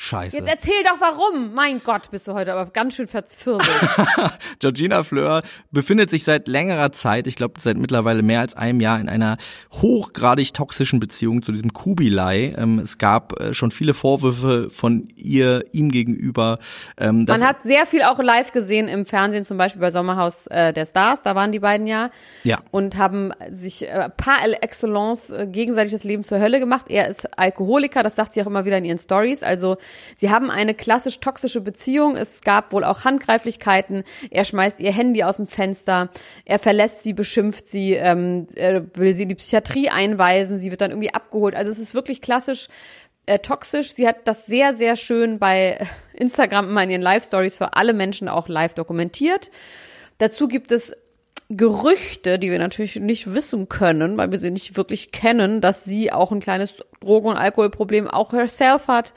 scheiße. 0.01 0.39
Jetzt 0.39 0.49
erzähl 0.49 0.83
doch 0.85 0.99
warum. 0.99 1.53
Mein 1.53 1.83
Gott, 1.85 2.11
bist 2.11 2.27
du 2.27 2.33
heute 2.33 2.55
aber 2.55 2.71
ganz 2.71 2.97
schön 2.97 3.07
verzwirbelt. 3.07 3.69
Georgina 4.59 5.03
Fleur 5.03 5.43
befindet 5.71 6.09
sich 6.09 6.25
seit 6.25 6.49
längerer 6.49 6.91
Zeit, 6.93 7.27
ich 7.27 7.37
glaube 7.37 7.61
seit 7.61 7.77
mittlerweile 7.77 8.23
mehr 8.23 8.41
als 8.41 8.57
einem 8.57 8.81
Jahr, 8.81 8.99
in 8.99 9.11
einer 9.11 9.37
hochgradig 9.73 10.55
toxischen 10.55 11.01
Beziehung 11.01 11.43
zu 11.43 11.53
diesem 11.53 11.75
Kubilai. 11.75 12.55
Ähm, 12.57 12.79
es 12.79 12.97
gab 12.97 13.39
äh, 13.39 13.53
schon 13.53 13.73
viele 13.73 13.93
Vorwürfe 13.93 14.71
von 14.71 15.09
ihr, 15.17 15.65
ihm 15.71 15.91
gegenüber. 15.91 16.59
Ähm, 16.97 17.27
Man 17.29 17.47
hat 17.47 17.63
sehr 17.63 17.85
viel 17.85 18.03
auch 18.03 18.21
live 18.21 18.53
gesehen 18.53 18.89
im 18.89 19.05
Fernsehen, 19.05 19.45
zum 19.45 19.59
Beispiel 19.59 19.83
bei 19.83 19.91
Sommerhaus 19.91 20.47
äh, 20.47 20.73
der 20.73 20.87
Stars, 20.87 21.23
da 21.23 21.35
waren 21.35 21.53
die 21.53 21.61
beiden 21.61 21.87
ja. 21.87 22.09
Ja. 22.43 22.61
Und 22.71 22.97
haben 22.97 23.33
sich 23.51 23.87
äh, 23.87 24.09
par 24.17 24.39
excellence 24.63 25.29
äh, 25.29 25.47
gegenseitig 25.47 25.93
das 25.93 26.05
Leben 26.05 26.25
zur 26.25 26.41
Hölle 26.41 26.59
gemacht. 26.59 26.87
Er 26.89 27.07
ist 27.09 27.39
Alkoholiker, 27.39 28.03
das 28.03 28.17
sagt 28.17 28.33
sie 28.33 28.41
auch 28.41 28.47
immer 28.47 28.65
wieder 28.65 28.79
in 28.79 28.87
ihren 28.87 28.99
Stories. 28.99 29.43
Also 29.43 29.77
sie 30.17 30.31
haben 30.31 30.51
eine 30.51 30.75
klassisch 30.75 31.21
toxische 31.21 31.61
Beziehung. 31.61 32.17
Es 32.17 32.41
gab 32.43 32.73
wohl 32.73 32.85
auch 32.85 33.05
Handgreiflichkeiten. 33.05 34.05
Er 34.31 34.45
schmeißt 34.45 34.81
ihr 34.81 34.93
Handy 34.93 35.23
aus 35.23 35.39
dem 35.39 35.47
Fenster. 35.47 36.11
Er 36.45 36.59
verlässt 36.59 37.03
sie, 37.03 37.13
beschimpft 37.13 37.67
sie, 37.67 37.95
ähm, 37.95 38.47
er 38.55 38.85
will 38.97 39.15
sie 39.15 39.25
in 39.25 39.29
die 39.29 39.35
Psychiatrie 39.35 39.91
einweisen. 39.91 40.59
Sie 40.59 40.71
wird 40.71 40.81
dann 40.81 40.91
irgendwie 40.91 41.15
abgeholt. 41.15 41.55
Also 41.55 41.71
es 41.71 41.79
ist 41.79 41.95
wirklich 41.95 42.21
klassisch 42.21 42.69
äh, 43.27 43.39
toxisch. 43.39 43.95
Sie 43.95 44.09
hat 44.09 44.27
das 44.27 44.47
sehr, 44.47 44.75
sehr 44.75 44.97
schön 44.97 45.39
bei 45.39 45.79
Instagram 46.15 46.69
immer 46.69 46.83
in 46.83 46.91
ihren 46.91 47.03
Live-Stories 47.03 47.57
für 47.57 47.75
alle 47.75 47.93
Menschen 47.93 48.29
auch 48.29 48.49
live 48.49 48.75
dokumentiert. 48.75 49.51
Dazu 50.19 50.49
gibt 50.49 50.73
es 50.73 50.95
Gerüchte, 51.53 52.39
die 52.39 52.49
wir 52.49 52.61
natürlich 52.61 52.97
nicht 52.97 53.35
wissen 53.35 53.69
können, 53.69 54.17
weil 54.17 54.31
wir 54.31 54.39
sie 54.39 54.53
nicht 54.53 54.77
wirklich 54.77 55.11
kennen, 55.11 55.61
dass 55.61 55.85
sie 55.85 56.13
auch 56.13 56.31
ein 56.31 56.39
kleines 56.39 56.85
Drogen- 57.01 57.31
und 57.31 57.37
Alkoholproblem 57.37 58.07
auch 58.07 58.33
herself 58.33 58.87
hat. 58.87 59.15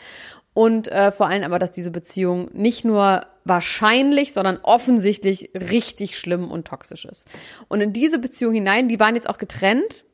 Und 0.54 0.88
äh, 0.88 1.12
vor 1.12 1.28
allem 1.28 1.44
aber, 1.44 1.60
dass 1.60 1.72
diese 1.72 1.92
Beziehung 1.92 2.50
nicht 2.54 2.86
nur 2.86 3.26
wahrscheinlich, 3.44 4.34
sondern 4.34 4.60
offensichtlich 4.62 5.52
richtig 5.56 6.18
schlimm 6.18 6.52
und 6.52 6.68
toxisch 6.68 7.06
ist. 7.06 7.28
Und 7.68 7.82
in 7.82 7.92
diese 7.92 8.20
Beziehung 8.20 8.54
hinein, 8.54 8.88
die 8.88 9.00
waren 9.00 9.16
jetzt 9.16 9.30
auch 9.30 9.38
getrennt 9.38 10.06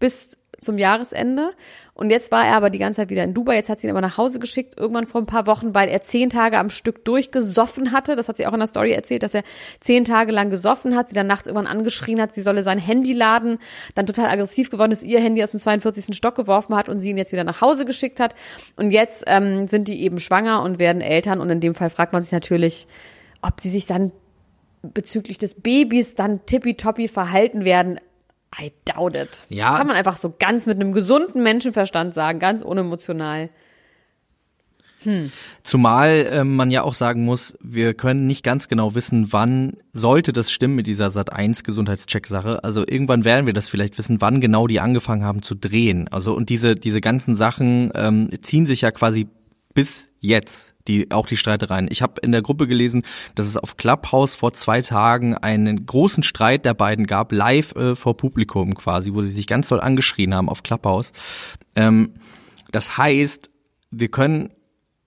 bis 0.00 0.36
zum 0.64 0.78
Jahresende. 0.78 1.52
Und 1.94 2.10
jetzt 2.10 2.32
war 2.32 2.44
er 2.44 2.56
aber 2.56 2.70
die 2.70 2.78
ganze 2.78 2.96
Zeit 2.96 3.10
wieder 3.10 3.22
in 3.22 3.34
Dubai. 3.34 3.54
Jetzt 3.54 3.68
hat 3.68 3.78
sie 3.78 3.86
ihn 3.86 3.90
aber 3.90 4.00
nach 4.00 4.18
Hause 4.18 4.40
geschickt, 4.40 4.76
irgendwann 4.76 5.06
vor 5.06 5.20
ein 5.20 5.26
paar 5.26 5.46
Wochen, 5.46 5.74
weil 5.74 5.88
er 5.88 6.00
zehn 6.00 6.28
Tage 6.28 6.58
am 6.58 6.68
Stück 6.68 7.04
durchgesoffen 7.04 7.92
hatte. 7.92 8.16
Das 8.16 8.28
hat 8.28 8.36
sie 8.36 8.46
auch 8.46 8.52
in 8.52 8.58
der 8.58 8.66
Story 8.66 8.92
erzählt, 8.92 9.22
dass 9.22 9.34
er 9.34 9.44
zehn 9.78 10.04
Tage 10.04 10.32
lang 10.32 10.50
gesoffen 10.50 10.96
hat, 10.96 11.06
sie 11.08 11.14
dann 11.14 11.28
nachts 11.28 11.46
irgendwann 11.46 11.68
angeschrien 11.68 12.20
hat, 12.20 12.34
sie 12.34 12.42
solle 12.42 12.64
sein 12.64 12.78
Handy 12.78 13.12
laden, 13.12 13.58
dann 13.94 14.06
total 14.06 14.28
aggressiv 14.28 14.70
geworden 14.70 14.90
ist, 14.90 15.04
ihr 15.04 15.20
Handy 15.20 15.42
aus 15.44 15.52
dem 15.52 15.60
42. 15.60 16.16
Stock 16.16 16.34
geworfen 16.34 16.74
hat 16.74 16.88
und 16.88 16.98
sie 16.98 17.10
ihn 17.10 17.18
jetzt 17.18 17.32
wieder 17.32 17.44
nach 17.44 17.60
Hause 17.60 17.84
geschickt 17.84 18.18
hat. 18.18 18.34
Und 18.76 18.90
jetzt 18.90 19.24
ähm, 19.28 19.66
sind 19.66 19.86
die 19.86 20.02
eben 20.02 20.18
schwanger 20.18 20.62
und 20.62 20.80
werden 20.80 21.00
Eltern. 21.00 21.40
Und 21.40 21.50
in 21.50 21.60
dem 21.60 21.74
Fall 21.74 21.90
fragt 21.90 22.12
man 22.12 22.22
sich 22.24 22.32
natürlich, 22.32 22.88
ob 23.40 23.60
sie 23.60 23.70
sich 23.70 23.86
dann 23.86 24.10
bezüglich 24.82 25.38
des 25.38 25.54
Babys 25.54 26.14
dann 26.14 26.44
tippitoppi 26.46 27.08
verhalten 27.08 27.64
werden. 27.64 28.00
I 28.60 28.72
doubt 28.84 29.16
it. 29.16 29.44
Ja, 29.48 29.76
Kann 29.76 29.86
man 29.86 29.96
einfach 29.96 30.16
so 30.16 30.34
ganz 30.38 30.66
mit 30.66 30.80
einem 30.80 30.92
gesunden 30.92 31.42
Menschenverstand 31.42 32.14
sagen, 32.14 32.38
ganz 32.38 32.62
unemotional. 32.62 33.50
Zumal 35.62 36.26
ähm, 36.30 36.56
man 36.56 36.70
ja 36.70 36.82
auch 36.82 36.94
sagen 36.94 37.24
muss, 37.24 37.56
wir 37.60 37.94
können 37.94 38.26
nicht 38.26 38.42
ganz 38.42 38.68
genau 38.68 38.94
wissen, 38.94 39.32
wann 39.32 39.74
sollte 39.92 40.32
das 40.32 40.50
stimmen 40.50 40.74
mit 40.74 40.86
dieser 40.86 41.10
Sat 41.10 41.32
1 41.32 41.64
Gesundheitscheck-Sache. 41.64 42.64
Also 42.64 42.84
irgendwann 42.86 43.24
werden 43.24 43.46
wir 43.46 43.52
das 43.52 43.68
vielleicht 43.68 43.98
wissen, 43.98 44.20
wann 44.20 44.40
genau 44.40 44.66
die 44.66 44.80
angefangen 44.80 45.24
haben 45.24 45.42
zu 45.42 45.54
drehen. 45.54 46.08
Also 46.08 46.34
und 46.34 46.48
diese 46.48 46.74
diese 46.74 47.00
ganzen 47.00 47.34
Sachen 47.34 47.90
ähm, 47.94 48.30
ziehen 48.42 48.66
sich 48.66 48.80
ja 48.80 48.90
quasi 48.90 49.28
bis 49.74 50.10
jetzt 50.20 50.74
die 50.86 51.10
auch 51.10 51.26
die 51.26 51.36
Streitereien. 51.36 51.88
Ich 51.90 52.02
habe 52.02 52.20
in 52.22 52.32
der 52.32 52.42
Gruppe 52.42 52.66
gelesen, 52.66 53.02
dass 53.34 53.46
es 53.46 53.56
auf 53.56 53.76
Clubhouse 53.76 54.34
vor 54.34 54.52
zwei 54.52 54.82
Tagen 54.82 55.34
einen 55.34 55.86
großen 55.86 56.22
Streit 56.22 56.64
der 56.64 56.74
beiden 56.74 57.06
gab, 57.06 57.32
live 57.32 57.74
äh, 57.74 57.96
vor 57.96 58.16
Publikum 58.16 58.74
quasi, 58.74 59.14
wo 59.14 59.22
sie 59.22 59.32
sich 59.32 59.46
ganz 59.46 59.68
doll 59.68 59.80
angeschrien 59.80 60.34
haben 60.34 60.48
auf 60.48 60.62
Clubhouse. 60.62 61.12
Ähm, 61.74 62.14
das 62.70 62.98
heißt, 62.98 63.50
wir 63.90 64.08
können 64.08 64.50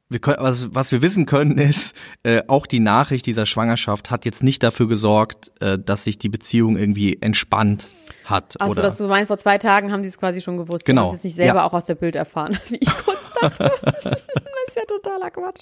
wir 0.09 0.19
können, 0.19 0.37
was, 0.39 0.73
was 0.73 0.91
wir 0.91 1.01
wissen 1.01 1.25
können, 1.25 1.57
ist, 1.57 1.95
äh, 2.23 2.41
auch 2.47 2.65
die 2.65 2.79
Nachricht 2.79 3.25
dieser 3.25 3.45
Schwangerschaft 3.45 4.09
hat 4.11 4.25
jetzt 4.25 4.43
nicht 4.43 4.63
dafür 4.63 4.87
gesorgt, 4.87 5.51
äh, 5.59 5.77
dass 5.77 6.03
sich 6.05 6.17
die 6.17 6.29
Beziehung 6.29 6.77
irgendwie 6.77 7.17
entspannt 7.21 7.89
hat. 8.25 8.55
Achso, 8.59 8.73
oder? 8.73 8.81
dass 8.83 8.97
du 8.97 9.07
meinst, 9.07 9.27
vor 9.27 9.37
zwei 9.37 9.57
Tagen 9.57 9.91
haben 9.91 10.03
sie 10.03 10.09
es 10.09 10.17
quasi 10.17 10.41
schon 10.41 10.57
gewusst. 10.57 10.85
Genau. 10.85 11.07
Es 11.07 11.13
jetzt 11.13 11.23
nicht 11.25 11.35
selber 11.35 11.59
Ja. 11.59 11.65
auch 11.65 11.73
aus 11.73 11.85
der 11.85 11.95
Bild 11.95 12.15
erfahren, 12.15 12.57
wie 12.69 12.75
ich 12.77 12.97
kurz 12.97 13.31
dachte. 13.41 13.71
das 13.83 14.15
ist 14.67 14.75
ja 14.75 14.81
totaler 14.87 15.29
Quatsch. 15.31 15.61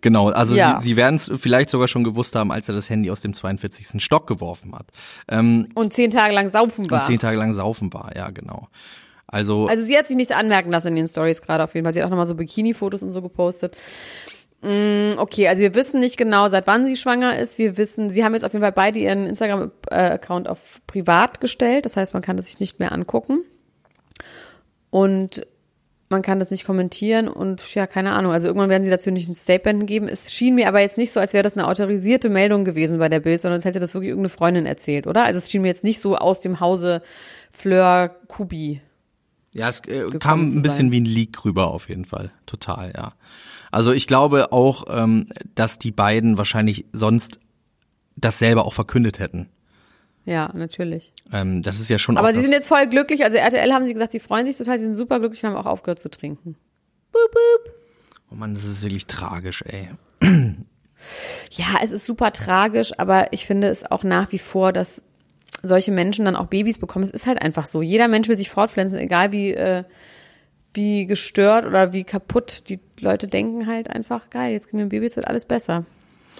Genau, 0.00 0.28
also 0.30 0.54
Ja. 0.54 0.80
sie, 0.80 0.88
sie 0.90 0.96
werden 0.96 1.16
es 1.16 1.30
vielleicht 1.36 1.70
sogar 1.70 1.88
schon 1.88 2.04
gewusst 2.04 2.34
haben, 2.34 2.50
als 2.52 2.68
er 2.68 2.74
das 2.74 2.88
Handy 2.90 3.10
aus 3.10 3.20
dem 3.20 3.34
42. 3.34 4.02
Stock 4.02 4.26
geworfen 4.26 4.74
hat. 4.74 4.86
Ähm, 5.28 5.68
Und 5.74 5.92
zehn 5.92 6.10
Tage 6.10 6.34
lang 6.34 6.48
saufen 6.48 6.90
war. 6.90 7.00
und 7.00 7.06
zehn 7.06 7.18
Tage 7.18 7.36
lang 7.36 7.52
saufen 7.52 7.92
war, 7.92 8.14
ja, 8.16 8.30
genau. 8.30 8.68
Also, 9.32 9.66
Also 9.66 9.82
sie 9.82 9.96
hat 9.98 10.06
sich 10.06 10.16
nichts 10.16 10.32
anmerken 10.32 10.70
lassen 10.70 10.88
in 10.88 10.96
den 10.96 11.08
Stories 11.08 11.42
gerade 11.42 11.64
auf 11.64 11.74
jeden 11.74 11.84
Fall. 11.84 11.92
Sie 11.92 12.00
hat 12.00 12.06
auch 12.06 12.10
nochmal 12.10 12.26
so 12.26 12.34
Bikini-Fotos 12.34 13.02
und 13.02 13.10
so 13.10 13.22
gepostet. 13.22 13.76
Mm, 14.60 15.14
Okay, 15.18 15.48
also 15.48 15.62
wir 15.62 15.74
wissen 15.74 16.00
nicht 16.00 16.16
genau, 16.16 16.46
seit 16.48 16.66
wann 16.66 16.84
sie 16.84 16.96
schwanger 16.96 17.38
ist. 17.38 17.58
Wir 17.58 17.76
wissen, 17.78 18.10
sie 18.10 18.24
haben 18.24 18.34
jetzt 18.34 18.44
auf 18.44 18.52
jeden 18.52 18.62
Fall 18.62 18.72
beide 18.72 18.98
ihren 19.00 19.26
Instagram-Account 19.26 20.48
auf 20.48 20.60
privat 20.86 21.40
gestellt. 21.40 21.86
Das 21.86 21.96
heißt, 21.96 22.14
man 22.14 22.22
kann 22.22 22.36
das 22.36 22.46
sich 22.46 22.60
nicht 22.60 22.78
mehr 22.78 22.92
angucken. 22.92 23.42
Und 24.90 25.46
man 26.10 26.20
kann 26.20 26.38
das 26.38 26.50
nicht 26.50 26.66
kommentieren 26.66 27.26
und 27.26 27.74
ja, 27.74 27.86
keine 27.86 28.12
Ahnung. 28.12 28.32
Also 28.32 28.46
irgendwann 28.46 28.68
werden 28.68 28.82
sie 28.84 28.90
dazu 28.90 29.10
nicht 29.10 29.30
ein 29.30 29.34
Statement 29.34 29.86
geben. 29.86 30.08
Es 30.08 30.30
schien 30.30 30.54
mir 30.54 30.68
aber 30.68 30.80
jetzt 30.80 30.98
nicht 30.98 31.10
so, 31.10 31.20
als 31.20 31.32
wäre 31.32 31.42
das 31.42 31.56
eine 31.56 31.66
autorisierte 31.66 32.28
Meldung 32.28 32.66
gewesen 32.66 32.98
bei 32.98 33.08
der 33.08 33.20
Bild, 33.20 33.40
sondern 33.40 33.56
es 33.56 33.64
hätte 33.64 33.80
das 33.80 33.94
wirklich 33.94 34.10
irgendeine 34.10 34.28
Freundin 34.28 34.66
erzählt, 34.66 35.06
oder? 35.06 35.24
Also 35.24 35.38
es 35.38 35.50
schien 35.50 35.62
mir 35.62 35.68
jetzt 35.68 35.84
nicht 35.84 36.00
so 36.00 36.16
aus 36.16 36.40
dem 36.40 36.60
Hause 36.60 37.00
Fleur 37.50 38.14
Kubi. 38.28 38.82
Ja, 39.52 39.68
es 39.68 39.80
äh, 39.80 40.04
kam 40.18 40.46
ein 40.46 40.62
bisschen 40.62 40.86
sein. 40.86 40.92
wie 40.92 41.00
ein 41.00 41.04
Leak 41.04 41.44
rüber 41.44 41.68
auf 41.68 41.88
jeden 41.88 42.04
Fall. 42.04 42.30
Total, 42.46 42.92
ja. 42.94 43.12
Also 43.70 43.92
ich 43.92 44.06
glaube 44.06 44.52
auch, 44.52 44.84
ähm, 44.88 45.26
dass 45.54 45.78
die 45.78 45.92
beiden 45.92 46.38
wahrscheinlich 46.38 46.86
sonst 46.92 47.38
das 48.16 48.38
selber 48.38 48.66
auch 48.66 48.74
verkündet 48.74 49.18
hätten. 49.18 49.48
Ja, 50.24 50.50
natürlich. 50.54 51.12
Ähm, 51.32 51.62
das 51.62 51.80
ist 51.80 51.88
ja 51.88 51.98
schon 51.98 52.16
Aber 52.16 52.32
sie 52.32 52.42
sind 52.42 52.52
jetzt 52.52 52.68
voll 52.68 52.86
glücklich. 52.86 53.24
Also 53.24 53.38
RTL 53.38 53.72
haben 53.72 53.86
sie 53.86 53.94
gesagt, 53.94 54.12
sie 54.12 54.20
freuen 54.20 54.46
sich 54.46 54.56
total, 54.56 54.78
sie 54.78 54.84
sind 54.84 54.94
super 54.94 55.18
glücklich 55.18 55.42
und 55.42 55.50
haben 55.50 55.56
auch 55.56 55.66
aufgehört 55.66 55.98
zu 55.98 56.10
trinken. 56.10 56.56
Oh 58.30 58.34
Mann, 58.34 58.54
das 58.54 58.64
ist 58.64 58.82
wirklich 58.82 59.06
tragisch, 59.06 59.62
ey. 59.66 59.90
Ja, 61.50 61.66
es 61.82 61.90
ist 61.90 62.06
super 62.06 62.32
tragisch, 62.32 62.92
aber 62.98 63.32
ich 63.32 63.44
finde 63.44 63.68
es 63.68 63.90
auch 63.90 64.04
nach 64.04 64.30
wie 64.30 64.38
vor, 64.38 64.72
dass 64.72 65.02
solche 65.62 65.92
Menschen 65.92 66.24
dann 66.24 66.36
auch 66.36 66.46
Babys 66.46 66.78
bekommen. 66.78 67.04
Es 67.04 67.10
ist 67.10 67.26
halt 67.26 67.40
einfach 67.40 67.66
so. 67.66 67.82
Jeder 67.82 68.08
Mensch 68.08 68.28
will 68.28 68.38
sich 68.38 68.50
fortpflanzen, 68.50 68.98
egal 68.98 69.32
wie, 69.32 69.52
äh, 69.52 69.84
wie 70.74 71.06
gestört 71.06 71.66
oder 71.66 71.92
wie 71.92 72.04
kaputt 72.04 72.68
die 72.68 72.80
Leute 73.00 73.26
denken 73.26 73.66
halt 73.66 73.90
einfach, 73.90 74.30
geil, 74.30 74.52
jetzt 74.52 74.68
kriegen 74.68 74.78
wir 74.78 74.86
ein 74.86 74.88
Baby, 74.88 75.04
jetzt 75.04 75.16
wird 75.16 75.28
alles 75.28 75.44
besser. 75.44 75.84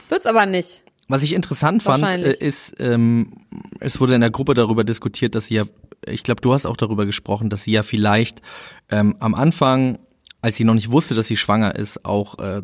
Wird's 0.09 0.27
aber 0.27 0.47
nicht. 0.47 0.83
Was 1.09 1.23
ich 1.23 1.35
interessant 1.35 1.83
fand, 1.83 2.03
äh, 2.05 2.33
ist, 2.33 2.77
ähm, 2.81 3.33
es 3.81 4.01
wurde 4.01 4.15
in 4.15 4.21
der 4.21 4.31
Gruppe 4.31 4.55
darüber 4.55 4.85
diskutiert, 4.85 5.35
dass 5.35 5.47
sie 5.47 5.57
ja, 5.57 5.65
ich 6.07 6.23
glaube, 6.23 6.41
du 6.41 6.55
hast 6.55 6.65
auch 6.65 6.77
darüber 6.77 7.05
gesprochen, 7.07 7.51
dass 7.51 7.65
sie 7.65 7.73
ja 7.73 7.83
vielleicht 7.83 8.41
ähm, 8.91 9.17
am 9.19 9.35
Anfang, 9.35 9.99
als 10.41 10.57
sie 10.57 10.65
noch 10.65 10.75
nicht 10.75 10.91
wusste, 10.91 11.15
dass 11.15 11.27
sie 11.27 11.37
schwanger 11.37 11.75
ist, 11.75 12.05
auch 12.05 12.39
äh, 12.39 12.63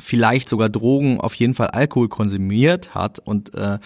vielleicht 0.00 0.48
sogar 0.48 0.68
Drogen, 0.68 1.20
auf 1.20 1.34
jeden 1.34 1.54
Fall 1.54 1.68
Alkohol 1.68 2.08
konsumiert 2.08 2.94
hat 2.94 3.18
und 3.20 3.54
äh, 3.54 3.78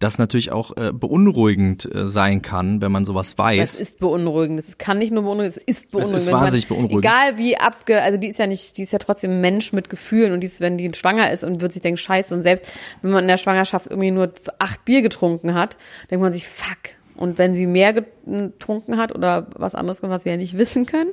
das 0.00 0.16
natürlich 0.18 0.52
auch 0.52 0.76
äh, 0.76 0.92
beunruhigend 0.92 1.92
äh, 1.92 2.08
sein 2.08 2.40
kann, 2.40 2.80
wenn 2.80 2.92
man 2.92 3.04
sowas 3.04 3.30
Das 3.30 3.38
weiß. 3.38 3.80
ist 3.80 3.98
beunruhigend. 3.98 4.58
Das 4.58 4.78
kann 4.78 4.98
nicht 4.98 5.12
nur 5.12 5.24
beunruhigend, 5.24 5.56
es 5.56 5.62
ist 5.64 5.90
beunruhigend. 5.90 6.20
ist 6.20 6.26
Wenn 6.26 6.32
man- 6.34 6.42
wahnsinnig 6.42 6.68
beunruhigend. 6.68 7.04
Egal 7.04 7.36
wie 7.38 7.56
abge, 7.56 8.00
also 8.00 8.16
die 8.18 8.28
ist 8.28 8.38
ja 8.38 8.46
nicht, 8.46 8.76
die 8.78 8.82
ist 8.82 8.92
ja 8.92 8.98
trotzdem 8.98 9.32
ein 9.32 9.40
Mensch 9.40 9.72
mit 9.72 9.90
Gefühlen 9.90 10.32
und 10.32 10.40
die 10.40 10.46
ist, 10.46 10.60
wenn 10.60 10.78
die 10.78 10.90
schwanger 10.94 11.32
ist 11.32 11.42
und 11.44 11.60
wird 11.60 11.72
sich 11.72 11.82
denken, 11.82 11.96
scheiße, 11.98 12.32
und 12.34 12.42
selbst 12.42 12.66
wenn 13.02 13.10
man 13.10 13.24
in 13.24 13.28
der 13.28 13.38
Schwangerschaft 13.38 13.86
irgendwie 13.88 14.12
nur 14.12 14.32
acht 14.60 14.84
Bier 14.84 15.02
getrunken 15.02 15.54
hat, 15.54 15.76
denkt 16.10 16.22
man 16.22 16.32
sich, 16.32 16.46
fuck. 16.46 16.78
Und 17.16 17.36
wenn 17.36 17.52
sie 17.52 17.66
mehr 17.66 17.92
getrunken 17.92 18.96
hat 18.96 19.12
oder 19.12 19.48
was 19.56 19.74
anderes, 19.74 20.00
was 20.02 20.24
wir 20.24 20.32
ja 20.32 20.38
nicht 20.38 20.56
wissen 20.56 20.86
können, 20.86 21.10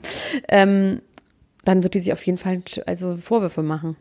ähm, 0.47 1.01
dann 1.63 1.81
wird 1.81 1.95
die 1.95 1.99
sich 1.99 2.13
auf 2.13 2.23
jeden 2.23 2.37
Fall 2.37 2.61
also 2.85 3.17
Vorwürfe 3.17 3.63
machen. 3.63 3.95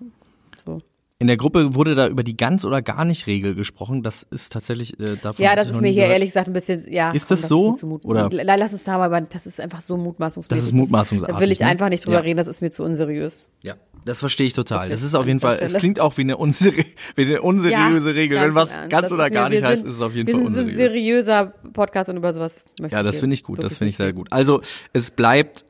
In 1.20 1.28
der 1.28 1.36
Gruppe 1.36 1.74
wurde 1.74 1.94
da 1.94 2.08
über 2.08 2.24
die 2.24 2.36
ganz 2.36 2.64
oder 2.64 2.82
gar 2.82 3.04
nicht 3.04 3.28
Regel 3.28 3.54
gesprochen. 3.54 4.02
Das 4.02 4.24
ist 4.24 4.52
tatsächlich 4.52 4.98
äh, 4.98 5.14
davon. 5.22 5.44
Ja, 5.44 5.54
das 5.54 5.68
ist 5.70 5.80
mir 5.80 5.86
hier 5.88 6.02
gehört. 6.02 6.12
ehrlich 6.14 6.28
gesagt 6.30 6.48
ein 6.48 6.52
bisschen, 6.52 6.84
ja. 6.92 7.12
Ist 7.12 7.28
komm, 7.28 7.36
das 7.40 7.48
so? 7.48 7.68
mir 7.70 7.74
zu 7.76 7.86
mut- 7.86 8.04
Oder- 8.04 8.28
La- 8.30 8.56
Lass 8.56 8.72
es 8.72 8.82
da, 8.82 8.96
aber 8.98 9.20
das 9.20 9.46
ist 9.46 9.60
einfach 9.60 9.80
so 9.80 9.96
mutmaßungsmäßig. 9.96 10.60
Das 10.64 10.66
ist 10.68 10.76
mutmaßungsartig, 10.76 11.34
Da 11.36 11.40
will 11.40 11.52
ich 11.52 11.60
ne? 11.60 11.66
einfach 11.66 11.88
nicht 11.88 12.04
drüber 12.04 12.16
Ja. 12.16 12.22
reden, 12.22 12.36
das 12.36 12.48
ist 12.48 12.62
mir 12.62 12.70
zu 12.70 12.82
unseriös. 12.82 13.48
Ja, 13.62 13.74
das 14.04 14.18
verstehe 14.18 14.48
ich 14.48 14.54
total. 14.54 14.80
Okay, 14.80 14.88
das 14.90 15.02
ist 15.04 15.14
auf 15.14 15.26
jeden 15.28 15.38
Fall, 15.38 15.56
es 15.60 15.72
klingt 15.74 16.00
auch 16.00 16.16
wie 16.16 16.22
eine, 16.22 16.36
unseri 16.36 16.84
wie 17.14 17.22
eine 17.24 17.40
unseriöse 17.42 18.08
Ja, 18.10 18.14
Regel. 18.14 18.40
Wenn 18.40 18.54
was 18.56 18.70
ganz 18.88 18.90
das 19.02 19.12
oder 19.12 19.26
ist 19.28 19.32
gar 19.32 19.44
mir- 19.48 19.54
nicht 19.54 19.62
wir 19.62 19.68
heißt, 19.68 19.82
sind- 19.82 19.90
ist 19.90 19.96
es 19.96 20.02
auf 20.02 20.14
jeden 20.16 20.26
wir 20.26 20.34
Fall 20.34 20.50
sind 20.50 20.58
ein 20.58 20.64
unseriös. 20.68 20.76
seriöser 20.92 21.46
Podcast 21.72 22.10
und 22.10 22.16
über 22.16 22.32
sowas 22.32 22.64
möchte 22.80 22.96
Ja, 22.96 23.00
ich 23.02 23.06
das 23.06 23.14
hier 23.14 23.20
finde 23.20 23.34
ich 23.34 23.44
gut, 23.44 23.62
das 23.62 23.76
finde 23.76 23.90
ich 23.92 23.96
sehr 23.96 24.12
gut. 24.12 24.26
Also 24.32 24.62
es 24.92 25.12
bleibt 25.12 25.64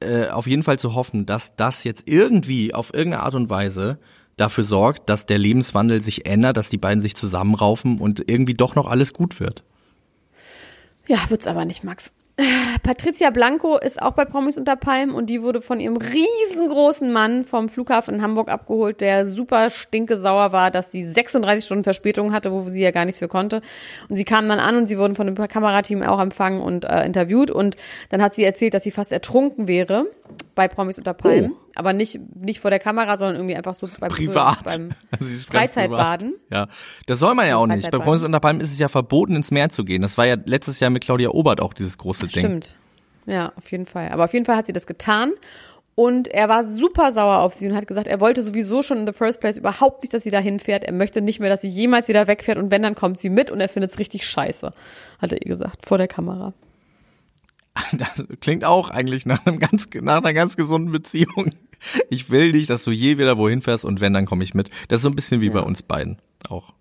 äh, 0.00 0.28
auf 0.28 0.46
jeden 0.46 0.62
Fall 0.62 0.78
zu 0.78 0.94
hoffen, 0.94 1.24
dass 1.24 1.56
das 1.56 1.82
jetzt 1.84 2.02
irgendwie 2.06 2.74
auf 2.74 2.92
irgendeine 2.92 3.22
Art 3.22 3.34
und 3.34 3.48
Weise 3.48 3.98
dafür 4.36 4.64
sorgt, 4.64 5.08
dass 5.08 5.26
der 5.26 5.38
Lebenswandel 5.38 6.00
sich 6.00 6.26
ändert, 6.26 6.56
dass 6.56 6.68
die 6.68 6.78
beiden 6.78 7.00
sich 7.00 7.16
zusammenraufen 7.16 7.98
und 7.98 8.28
irgendwie 8.28 8.54
doch 8.54 8.74
noch 8.74 8.86
alles 8.86 9.12
gut 9.12 9.40
wird. 9.40 9.64
Ja, 11.06 11.18
wird's 11.28 11.46
aber 11.46 11.64
nicht, 11.64 11.84
Max. 11.84 12.14
Patricia 12.82 13.30
Blanco 13.30 13.78
ist 13.78 14.02
auch 14.02 14.12
bei 14.12 14.26
Promis 14.26 14.58
unter 14.58 14.76
Palmen 14.76 15.14
und 15.14 15.30
die 15.30 15.42
wurde 15.42 15.62
von 15.62 15.80
ihrem 15.80 15.96
riesengroßen 15.96 17.10
Mann 17.10 17.44
vom 17.44 17.70
Flughafen 17.70 18.16
in 18.16 18.22
Hamburg 18.22 18.50
abgeholt, 18.50 19.00
der 19.00 19.24
super 19.24 19.70
stinkesauer 19.70 20.52
war, 20.52 20.70
dass 20.70 20.92
sie 20.92 21.02
36 21.02 21.64
Stunden 21.64 21.84
Verspätung 21.84 22.34
hatte, 22.34 22.52
wo 22.52 22.68
sie 22.68 22.82
ja 22.82 22.90
gar 22.90 23.06
nichts 23.06 23.20
für 23.20 23.28
konnte. 23.28 23.62
Und 24.10 24.16
sie 24.16 24.24
kamen 24.24 24.50
dann 24.50 24.58
an 24.58 24.76
und 24.76 24.86
sie 24.86 24.98
wurden 24.98 25.14
von 25.14 25.26
dem 25.26 25.34
Kamerateam 25.34 26.02
auch 26.02 26.20
empfangen 26.20 26.60
und 26.60 26.84
äh, 26.84 27.06
interviewt 27.06 27.50
und 27.50 27.76
dann 28.10 28.20
hat 28.20 28.34
sie 28.34 28.44
erzählt, 28.44 28.74
dass 28.74 28.82
sie 28.82 28.90
fast 28.90 29.12
ertrunken 29.12 29.66
wäre 29.66 30.04
bei 30.54 30.68
Promis 30.68 30.98
unter 30.98 31.14
Palmen, 31.14 31.52
Oh. 31.52 31.65
Aber 31.76 31.92
nicht 31.92 32.18
nicht 32.34 32.60
vor 32.60 32.70
der 32.70 32.78
Kamera, 32.80 33.16
sondern 33.16 33.36
irgendwie 33.36 33.56
einfach 33.56 33.74
so 33.74 33.88
beim, 34.00 34.10
Privat. 34.10 34.64
beim 34.64 34.90
Also 35.10 35.46
Freizeitbaden. 35.48 36.34
privat. 36.48 36.68
Ja, 36.68 36.74
das 37.06 37.18
soll 37.18 37.34
man 37.34 37.46
ja 37.46 37.56
auch 37.56 37.66
nicht. 37.66 37.90
Bei. 37.90 37.98
Promis 37.98 38.24
unter 38.24 38.40
Palmen 38.40 38.60
ist 38.60 38.72
es 38.72 38.78
ja 38.78 38.88
verboten, 38.88 39.36
ins 39.36 39.50
Meer 39.50 39.68
zu 39.68 39.84
gehen. 39.84 40.02
Das 40.02 40.18
war 40.18 40.26
ja 40.26 40.36
letztes 40.44 40.80
Jahr 40.80 40.90
mit 40.90 41.02
Claudia 41.04 41.30
Obert 41.30 41.60
auch 41.60 41.74
dieses 41.74 41.98
große 41.98 42.26
Ding. 42.28 42.40
Stimmt. 42.40 42.74
Ja, 43.26 43.52
auf 43.56 43.70
jeden 43.72 43.86
Fall. 43.86 44.10
Aber 44.10 44.24
auf 44.24 44.32
jeden 44.32 44.44
Fall 44.44 44.56
hat 44.56 44.66
sie 44.66 44.72
das 44.72 44.86
getan. 44.86 45.32
Und 45.94 46.28
er 46.28 46.50
war 46.50 46.62
super 46.62 47.10
sauer 47.10 47.38
auf 47.38 47.54
sie 47.54 47.66
und 47.66 47.74
hat 47.74 47.86
gesagt, 47.86 48.06
er 48.06 48.20
wollte 48.20 48.42
sowieso 48.42 48.82
schon 48.82 48.98
in 48.98 49.06
the 49.06 49.14
first 49.14 49.40
place 49.40 49.56
überhaupt 49.56 50.02
nicht, 50.02 50.12
dass 50.12 50.24
sie 50.24 50.30
da 50.30 50.38
hinfährt. 50.38 50.84
Er 50.84 50.92
möchte 50.92 51.22
nicht 51.22 51.40
mehr, 51.40 51.48
dass 51.48 51.62
sie 51.62 51.68
jemals 51.68 52.08
wieder 52.08 52.28
wegfährt. 52.28 52.58
Und 52.58 52.70
wenn, 52.70 52.82
dann 52.82 52.94
kommt 52.94 53.18
sie 53.18 53.30
mit 53.30 53.50
und 53.50 53.60
er 53.60 53.70
findet 53.70 53.92
es 53.92 53.98
richtig 53.98 54.26
scheiße, 54.26 54.72
hat 55.20 55.32
er 55.32 55.40
ihr 55.40 55.48
gesagt, 55.48 55.86
vor 55.86 55.96
der 55.96 56.06
Kamera. 56.06 56.52
Das 57.92 58.24
klingt 58.40 58.64
auch 58.64 58.90
eigentlich 58.90 59.26
nach, 59.26 59.44
einem 59.46 59.58
ganz, 59.58 59.88
nach 60.00 60.18
einer 60.18 60.34
ganz 60.34 60.56
gesunden 60.56 60.92
Beziehung. 60.92 61.50
Ich 62.08 62.30
will 62.30 62.52
nicht, 62.52 62.70
dass 62.70 62.84
du 62.84 62.90
je 62.90 63.18
wieder 63.18 63.36
wohin 63.36 63.62
fährst 63.62 63.84
und 63.84 64.00
wenn, 64.00 64.14
dann 64.14 64.24
komme 64.24 64.42
ich 64.44 64.54
mit. 64.54 64.70
Das 64.88 64.98
ist 64.98 65.02
so 65.02 65.10
ein 65.10 65.14
bisschen 65.14 65.40
wie 65.42 65.50
bei 65.50 65.60
uns 65.60 65.82
beiden 65.82 66.18
auch. 66.48 66.72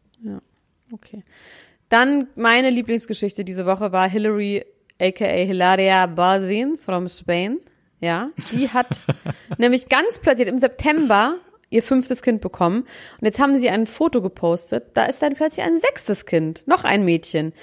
Okay. 0.92 1.24
Dann 1.90 2.28
meine 2.36 2.70
Lieblingsgeschichte 2.70 3.44
diese 3.44 3.66
Woche 3.66 3.92
war 3.92 4.10
Hillary, 4.10 4.66
aka 5.00 5.26
Hilaria 5.26 6.06
Baldwin 6.08 6.78
from 6.78 7.10
Spain. 7.10 7.60
Ja, 8.00 8.30
die 8.52 8.70
hat 8.70 9.06
nämlich 9.58 9.90
ganz 9.90 10.20
plötzlich 10.20 10.48
im 10.48 10.58
September 10.58 11.36
ihr 11.70 11.84
fünftes 11.84 12.22
Kind 12.22 12.42
bekommen. 12.42 12.82
Und 12.82 13.26
jetzt 13.26 13.40
haben 13.40 13.56
sie 13.56 13.70
ein 13.70 13.88
Foto 13.88 14.22
gepostet. 14.22 14.92
Da 14.94 15.06
ist 15.06 15.22
dann 15.22 15.36
plötzlich 15.36 15.66
ein 15.66 15.80
sechstes 15.80 16.26
Kind, 16.26 16.66
noch 16.68 16.84
ein 16.84 17.04
Mädchen. 17.04 17.54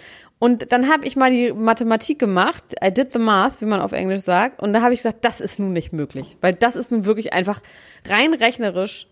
Und 0.43 0.73
dann 0.73 0.89
habe 0.89 1.07
ich 1.07 1.15
mal 1.15 1.31
die 1.31 1.53
Mathematik 1.53 2.19
gemacht, 2.19 2.65
I 2.85 2.93
did 2.93 3.13
the 3.13 3.21
math, 3.21 3.61
wie 3.61 3.65
man 3.65 3.81
auf 3.81 3.93
Englisch 3.93 4.23
sagt. 4.23 4.61
Und 4.61 4.73
da 4.73 4.83
habe 4.83 4.93
ich 4.93 4.99
gesagt, 4.99 5.25
das 5.25 5.41
ist 5.41 5.61
nun 5.61 5.73
nicht 5.73 5.93
möglich. 5.93 6.37
Weil 6.41 6.53
das 6.53 6.75
ist 6.75 6.91
nun 6.91 7.05
wirklich 7.05 7.33
einfach 7.33 7.61
rein 8.09 8.35
rechnerisch 8.35 9.07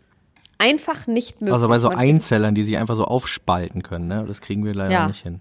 einfach 0.59 1.07
nicht 1.07 1.41
möglich. 1.41 1.55
Also 1.55 1.69
bei 1.69 1.79
so 1.79 1.91
Man 1.91 1.99
Einzellern, 1.99 2.57
die 2.57 2.65
sich 2.65 2.77
einfach 2.79 2.97
so 2.97 3.05
aufspalten 3.05 3.85
können, 3.85 4.09
ne? 4.09 4.25
Das 4.27 4.41
kriegen 4.41 4.65
wir 4.65 4.75
leider 4.75 4.91
Ja. 4.91 5.07
nicht 5.07 5.23
hin. 5.23 5.39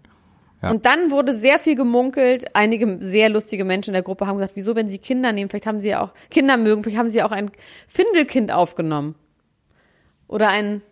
Ja. 0.62 0.69
Und 0.69 0.86
dann 0.86 1.10
wurde 1.10 1.34
sehr 1.34 1.58
viel 1.58 1.73
gemunkelt. 1.73 2.56
Einige 2.56 2.97
sehr 2.99 3.30
lustige 3.30 3.65
Menschen 3.65 3.89
in 3.89 3.93
der 3.93 4.04
Gruppe 4.04 4.28
haben 4.28 4.38
gesagt, 4.38 4.56
wieso, 4.56 4.75
wenn 4.75 4.86
sie 4.86 4.99
Kinder 4.99 5.32
nehmen, 5.32 5.49
vielleicht 5.49 5.65
haben 5.65 5.80
sie 5.80 5.89
ja 5.89 6.04
auch 6.04 6.13
Kinder 6.30 6.58
mögen, 6.58 6.84
vielleicht 6.84 6.99
haben 6.99 7.10
sie 7.10 7.17
ja 7.17 7.25
auch 7.25 7.32
ein 7.32 7.49
Findelkind 7.88 8.52
aufgenommen. 8.52 9.15
Oder 10.28 10.49
ein 10.49 10.84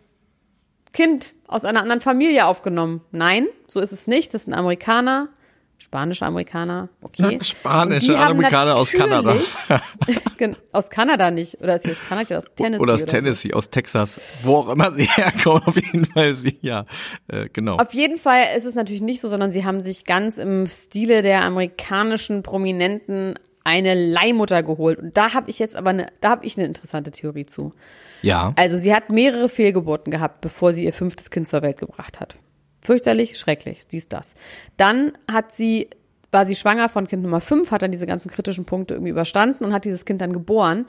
Kind 0.91 1.36
aus 1.47 1.65
einer 1.65 1.81
anderen 1.81 2.01
Familie 2.01 2.45
aufgenommen. 2.45 3.01
Nein, 3.12 3.47
so 3.67 3.79
ist 3.79 3.91
es 3.91 4.07
nicht. 4.07 4.33
Das 4.33 4.43
sind 4.43 4.53
Amerikaner, 4.53 5.29
spanische 5.77 6.25
Amerikaner, 6.25 6.89
okay. 7.01 7.39
Spanische 7.43 8.17
Amerikaner 8.19 8.75
aus 8.75 8.91
Kanada. 8.91 9.36
aus 10.73 10.89
Kanada 10.89 11.31
nicht. 11.31 11.62
Oder 11.62 11.77
ist 11.77 11.83
sie 11.83 11.91
aus 11.91 12.01
Kanada? 12.07 12.38
Aus 12.38 12.53
Tennessee. 12.53 12.83
Oder 12.83 12.93
aus 12.95 12.99
so. 13.01 13.05
Tennessee, 13.05 13.53
aus 13.53 13.69
Texas, 13.69 14.41
wo 14.43 14.57
auch 14.57 14.69
immer 14.69 14.91
sie 14.91 15.05
herkommen, 15.07 15.63
auf 15.63 15.75
jeden 15.75 16.05
Fall 16.05 16.33
sie, 16.33 16.57
ja, 16.62 16.86
äh, 17.29 17.47
genau. 17.51 17.77
Auf 17.77 17.93
jeden 17.93 18.17
Fall 18.17 18.43
ist 18.57 18.65
es 18.65 18.75
natürlich 18.75 19.01
nicht 19.01 19.21
so, 19.21 19.29
sondern 19.29 19.51
sie 19.51 19.65
haben 19.65 19.81
sich 19.81 20.05
ganz 20.05 20.38
im 20.38 20.67
Stile 20.67 21.21
der 21.21 21.43
amerikanischen 21.43 22.43
Prominenten 22.43 23.36
eine 23.67 23.93
Leihmutter 23.95 24.63
geholt. 24.63 24.97
Und 24.97 25.17
da 25.17 25.34
habe 25.34 25.49
ich 25.49 25.60
jetzt 25.60 25.75
aber 25.75 25.89
eine, 25.89 26.08
da 26.21 26.30
habe 26.30 26.45
ich 26.45 26.58
eine 26.58 26.65
interessante 26.65 27.12
Theorie 27.12 27.45
zu. 27.45 27.73
Ja, 28.21 28.53
Also 28.56 28.77
sie 28.77 28.95
hat 28.95 29.10
mehrere 29.10 29.49
Fehlgeburten 29.49 30.10
gehabt, 30.10 30.39
bevor 30.39 30.71
sie 30.71 30.86
ihr 30.86 30.93
fünftes 30.93 31.30
Kind 31.30 31.49
zur 31.49 31.62
Welt 31.62 31.77
gebracht 31.77 32.21
hat. 32.21 32.36
Fürchterlich, 32.82 33.38
schrecklich, 33.38 33.86
dies, 33.86 34.08
das. 34.08 34.36
Dann 34.77 35.12
hat 35.30 35.51
sie, 35.51 35.89
war 36.32 36.45
sie 36.45 36.56
schwanger 36.56 36.88
von 36.88 37.08
Kind 37.08 37.23
Nummer 37.23 37.41
fünf, 37.41 37.71
hat 37.71 37.82
dann 37.82 37.91
diese 37.91 38.08
ganzen 38.08 38.32
kritischen 38.32 38.63
Punkte 38.63 38.93
irgendwie 38.93 39.12
überstanden 39.12 39.65
und 39.65 39.73
hat 39.73 39.84
dieses 39.84 40.06
Kind 40.06 40.21
dann 40.21 40.32
geboren. 40.32 40.86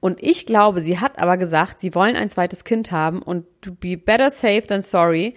Und 0.00 0.22
ich 0.22 0.46
glaube, 0.46 0.80
sie 0.80 1.00
hat 1.00 1.18
aber 1.18 1.36
gesagt, 1.36 1.80
sie 1.80 1.94
wollen 1.94 2.16
ein 2.16 2.30
zweites 2.30 2.64
Kind 2.64 2.92
haben 2.92 3.20
und 3.20 3.44
to 3.60 3.72
be 3.72 3.98
better 3.98 4.30
safe 4.30 4.66
than 4.66 4.80
sorry, 4.80 5.34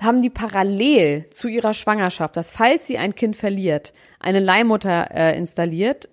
haben 0.00 0.22
die 0.22 0.30
parallel 0.30 1.28
zu 1.30 1.48
ihrer 1.48 1.74
Schwangerschaft, 1.74 2.36
dass 2.36 2.52
falls 2.52 2.86
sie 2.86 2.98
ein 2.98 3.14
Kind 3.14 3.36
verliert, 3.36 3.92
eine 4.20 4.40
Leihmutter 4.40 5.10
äh, 5.12 5.36
installiert 5.36 6.08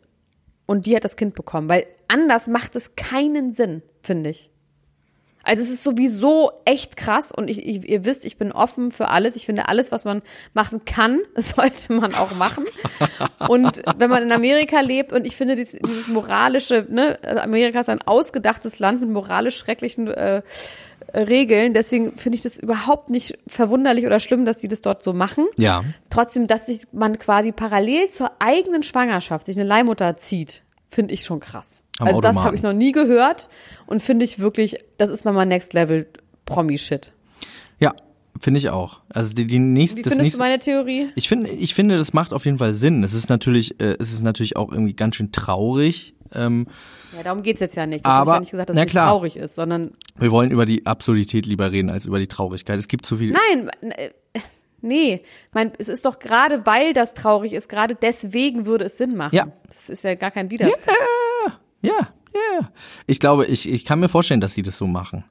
und 0.66 0.86
die 0.86 0.96
hat 0.96 1.04
das 1.04 1.16
Kind 1.16 1.36
bekommen, 1.36 1.70
weil 1.70 1.86
anders 2.08 2.48
macht 2.48 2.76
es 2.76 2.96
keinen 2.96 3.54
Sinn, 3.54 3.84
finde 4.02 4.32
ich. 4.32 4.50
Also 5.46 5.62
es 5.62 5.70
ist 5.70 5.84
sowieso 5.84 6.52
echt 6.66 6.98
krass 6.98 7.32
und 7.32 7.52
ich, 7.52 7.64
ich, 7.64 7.88
ihr 7.88 8.04
wisst, 8.04 8.26
ich 8.26 8.38
bin 8.38 8.52
offen 8.52 8.92
für 8.92 9.10
alles. 9.10 9.36
Ich 9.36 9.46
finde, 9.46 9.68
alles, 9.68 9.92
was 9.92 10.04
man 10.04 10.24
machen 10.54 10.86
kann, 10.86 11.20
sollte 11.36 11.94
man 11.94 12.16
auch 12.16 12.34
machen. 12.34 12.66
Und 13.48 13.84
wenn 13.98 14.10
man 14.10 14.24
in 14.24 14.32
Amerika 14.32 14.80
lebt 14.80 15.14
und 15.14 15.26
ich 15.28 15.36
finde, 15.36 15.56
dieses, 15.56 15.80
dieses 15.80 16.08
moralische, 16.08 16.88
ne, 16.90 17.20
Amerika 17.24 17.80
ist 17.80 17.90
ein 17.90 18.02
ausgedachtes 18.02 18.80
Land 18.80 19.02
mit 19.02 19.12
moralisch 19.12 19.58
schrecklichen 19.58 20.08
äh, 20.08 20.42
Regeln. 21.16 21.74
Deswegen 21.74 22.18
finde 22.18 22.36
ich 22.36 22.42
das 22.42 22.58
überhaupt 22.58 23.10
nicht 23.10 23.38
verwunderlich 23.48 24.06
oder 24.06 24.20
schlimm, 24.20 24.46
dass 24.46 24.58
die 24.58 24.68
das 24.68 24.82
dort 24.82 25.04
so 25.04 25.14
machen. 25.14 25.46
ja. 25.58 25.84
Trotzdem, 26.10 26.48
dass 26.48 26.68
sich 26.68 26.82
man 26.94 27.20
quasi 27.20 27.52
parallel 27.52 28.10
zur 28.10 28.32
eigenen 28.40 28.84
Schwangerschaft 28.84 29.46
sich 29.46 29.58
eine 29.58 29.66
Leihmutter 29.68 30.16
zieht, 30.16 30.64
finde 30.90 31.14
ich 31.14 31.24
schon 31.24 31.40
krass. 31.40 31.84
Am 32.00 32.08
also 32.08 32.22
das 32.22 32.30
Automaten. 32.32 32.46
habe 32.46 32.56
ich 32.56 32.64
noch 32.64 32.74
nie 32.74 32.92
gehört 32.92 33.50
und 33.86 34.02
finde 34.02 34.26
ich 34.26 34.40
wirklich, 34.40 34.78
das 34.98 35.10
ist 35.10 35.26
nochmal 35.26 35.46
Next 35.46 35.74
Level 35.74 36.08
Promi-Shit. 36.46 37.12
Ja, 37.80 37.94
finde 38.40 38.60
ich 38.60 38.70
auch. 38.70 39.02
Also 39.10 39.34
die, 39.34 39.48
die 39.48 39.60
nächste, 39.60 39.98
Wie 39.98 40.02
das 40.02 40.14
findest 40.14 40.38
nächste, 40.38 40.38
du 40.38 40.44
meine 40.44 40.60
Theorie? 40.60 41.10
ich 41.16 41.28
finde, 41.28 41.50
ich 41.50 41.74
finde, 41.74 41.98
das 41.98 42.14
macht 42.14 42.34
auf 42.34 42.46
jeden 42.46 42.58
Fall 42.58 42.74
Sinn. 42.74 43.04
Es 43.04 43.14
ist 43.14 43.30
natürlich, 43.30 43.80
äh, 43.80 43.96
es 44.00 44.14
ist 44.14 44.24
natürlich 44.24 44.56
auch 44.58 44.72
irgendwie 44.72 44.94
ganz 44.94 45.16
schön 45.16 45.32
traurig. 45.32 46.15
Ähm, 46.34 46.68
Ja, 47.16 47.24
darum 47.24 47.44
geht's 47.44 47.62
jetzt 47.62 47.76
ja 47.76 47.86
nicht. 47.86 48.06
Das 48.06 48.12
Aber- 48.12 48.34
habe 48.34 48.44
ich 48.44 48.52
ja 48.52 48.58
nicht 48.58 48.66
gesagt, 48.66 48.70
dass 48.72 48.78
es 48.78 48.92
klar. 48.92 49.10
traurig 49.10 49.38
ist, 49.38 49.56
sondern 49.56 49.92
wir 50.18 50.32
wollen 50.32 50.52
über 50.52 50.66
die 50.66 50.86
Absurdität 50.86 51.46
lieber 51.46 51.72
reden 51.72 51.90
als 51.90 52.06
über 52.06 52.20
die 52.20 52.28
Traurigkeit. 52.28 52.80
Es 52.80 52.88
gibt 52.88 53.06
zu 53.06 53.18
viel. 53.18 53.32
nein, 53.34 53.70
äh, 53.92 54.10
Nee, 54.82 55.22
mein, 55.52 55.72
es 55.80 55.88
ist 55.88 56.06
doch 56.06 56.20
gerade, 56.20 56.66
weil 56.68 56.94
das 56.94 57.16
traurig 57.16 57.54
ist, 57.54 57.70
gerade 57.70 57.96
deswegen 57.96 58.68
würde 58.68 58.86
es 58.86 58.98
Sinn 58.98 59.16
machen. 59.16 59.36
Ja. 59.36 59.48
Das 59.68 59.90
ist 59.90 60.04
ja 60.04 60.14
gar 60.14 60.30
kein 60.30 60.52
Widerspruch. 60.52 60.94
Ja, 61.82 61.92
ja. 61.92 62.70
Ich 63.08 63.20
glaube, 63.20 63.46
ich, 63.48 63.68
ich 63.68 63.84
kann 63.84 64.00
mir 64.00 64.10
vorstellen, 64.10 64.42
dass 64.42 64.54
sie 64.54 64.62
das 64.62 64.78
so 64.78 64.86
machen. 64.86 65.24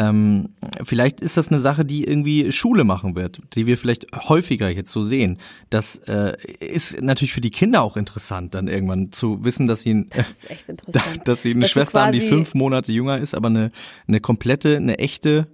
Ähm, 0.00 0.50
vielleicht 0.82 1.20
ist 1.20 1.36
das 1.36 1.48
eine 1.48 1.60
Sache, 1.60 1.84
die 1.84 2.04
irgendwie 2.04 2.52
Schule 2.52 2.84
machen 2.84 3.16
wird, 3.16 3.40
die 3.54 3.66
wir 3.66 3.76
vielleicht 3.76 4.06
häufiger 4.28 4.70
jetzt 4.70 4.92
so 4.92 5.02
sehen. 5.02 5.38
Das 5.68 5.96
äh, 6.06 6.36
ist 6.60 7.00
natürlich 7.02 7.32
für 7.32 7.40
die 7.42 7.50
Kinder 7.50 7.82
auch 7.82 7.96
interessant, 7.98 8.54
dann 8.54 8.66
irgendwann 8.68 9.12
zu 9.12 9.44
wissen, 9.44 9.66
dass 9.66 9.82
sie, 9.82 9.94
ein, 9.94 10.06
Das 10.10 10.30
ist 10.30 10.50
echt 10.50 10.68
interessant. 10.70 11.20
dass 11.26 11.42
sie 11.42 11.50
eine 11.50 11.60
Dass 11.60 11.70
Schwester 11.70 12.06
haben, 12.06 12.12
die 12.12 12.20
fünf 12.20 12.54
Monate 12.54 12.92
jünger 12.92 13.18
ist, 13.18 13.34
aber 13.34 13.48
eine, 13.48 13.72
eine 14.08 14.20
komplette, 14.20 14.76
eine 14.76 14.98
echte 14.98 15.48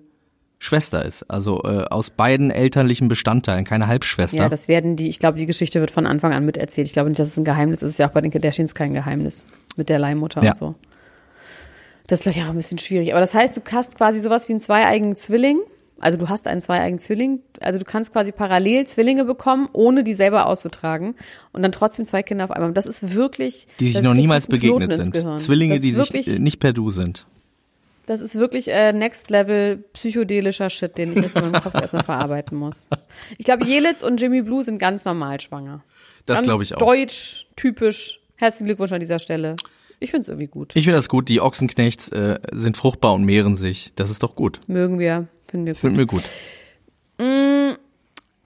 Schwester 0.58 1.04
ist. 1.04 1.24
Also 1.30 1.62
äh, 1.64 1.84
aus 1.90 2.10
beiden 2.10 2.50
elterlichen 2.50 3.08
Bestandteilen, 3.08 3.64
keine 3.64 3.88
Halbschwester. 3.88 4.36
Ja, 4.38 4.48
das 4.48 4.68
werden 4.68 4.96
die, 4.96 5.08
ich 5.08 5.18
glaube, 5.18 5.38
die 5.38 5.46
Geschichte 5.46 5.80
wird 5.80 5.90
von 5.90 6.06
Anfang 6.06 6.32
an 6.32 6.44
miterzählt. 6.46 6.86
Ich 6.86 6.92
glaube 6.92 7.08
nicht, 7.10 7.18
dass 7.18 7.30
es 7.30 7.36
ein 7.36 7.44
Geheimnis 7.44 7.80
ist. 7.82 7.86
Es 7.88 7.92
ist 7.94 7.98
ja 7.98 8.08
auch 8.08 8.12
bei 8.12 8.20
den 8.20 8.30
Kardashians 8.30 8.74
kein 8.74 8.92
Geheimnis 8.94 9.44
mit 9.76 9.88
der 9.88 9.98
Leihmutter 9.98 10.42
Ja. 10.42 10.52
und 10.52 10.56
so. 10.58 10.74
Das 12.06 12.20
ist 12.20 12.22
vielleicht 12.22 12.46
auch 12.46 12.50
ein 12.50 12.56
bisschen 12.56 12.78
schwierig. 12.78 13.12
Aber 13.12 13.20
das 13.20 13.34
heißt, 13.34 13.56
du 13.56 13.60
hast 13.72 13.96
quasi 13.96 14.20
sowas 14.20 14.48
wie 14.48 14.52
einen 14.52 14.60
zweieigen 14.60 15.16
Zwilling. 15.16 15.58
Also 15.98 16.18
du 16.18 16.28
hast 16.28 16.46
einen 16.46 16.60
zweieigen 16.60 16.98
Zwilling. 16.98 17.40
Also 17.60 17.78
du 17.78 17.84
kannst 17.84 18.12
quasi 18.12 18.30
parallel 18.30 18.86
Zwillinge 18.86 19.24
bekommen, 19.24 19.68
ohne 19.72 20.04
die 20.04 20.12
selber 20.12 20.46
auszutragen. 20.46 21.14
Und 21.52 21.62
dann 21.62 21.72
trotzdem 21.72 22.04
zwei 22.04 22.22
Kinder 22.22 22.44
auf 22.44 22.50
einmal. 22.50 22.72
Das 22.72 22.86
ist 22.86 23.14
wirklich. 23.14 23.66
die 23.80 23.90
sich 23.90 24.02
noch 24.02 24.14
niemals 24.14 24.46
begegnet 24.46 24.92
sind. 24.92 25.40
Zwillinge, 25.40 25.80
die 25.80 25.90
ist 25.90 25.96
sich 25.96 25.96
wirklich, 25.96 26.28
äh, 26.28 26.38
nicht 26.38 26.60
per 26.60 26.72
Du 26.72 26.90
sind. 26.90 27.26
Das 28.04 28.20
ist 28.20 28.36
wirklich 28.36 28.68
äh, 28.68 28.92
Next 28.92 29.30
Level 29.30 29.78
psychedelischer 29.92 30.70
Shit, 30.70 30.96
den 30.96 31.16
ich 31.16 31.24
jetzt 31.24 31.34
in 31.34 31.50
meinem 31.50 31.60
Kopf 31.60 31.74
erstmal 31.74 32.04
verarbeiten 32.04 32.56
muss. 32.56 32.88
Ich 33.36 33.46
glaube, 33.46 33.66
Jelitz 33.66 34.02
und 34.02 34.20
Jimmy 34.20 34.42
Blue 34.42 34.62
sind 34.62 34.78
ganz 34.78 35.04
normal 35.04 35.40
schwanger. 35.40 35.82
Das 36.24 36.42
glaube 36.42 36.62
ich 36.62 36.74
auch. 36.74 36.78
Deutsch, 36.78 37.48
typisch. 37.56 38.20
Herzlichen 38.36 38.66
Glückwunsch 38.66 38.92
an 38.92 39.00
dieser 39.00 39.18
Stelle. 39.18 39.56
Ich 39.98 40.10
finde 40.10 40.22
es 40.22 40.28
irgendwie 40.28 40.48
gut. 40.48 40.76
Ich 40.76 40.84
finde 40.84 40.98
das 40.98 41.08
gut. 41.08 41.28
Die 41.28 41.40
Ochsenknechts 41.40 42.08
äh, 42.08 42.38
sind 42.52 42.76
fruchtbar 42.76 43.14
und 43.14 43.24
mehren 43.24 43.56
sich. 43.56 43.92
Das 43.96 44.10
ist 44.10 44.22
doch 44.22 44.34
gut. 44.34 44.60
Mögen 44.66 44.98
wir, 44.98 45.28
finden 45.48 45.66
wir 45.66 45.72
gut. 45.74 45.80
Finden 45.80 45.98
wir 45.98 46.06
gut. 46.06 46.22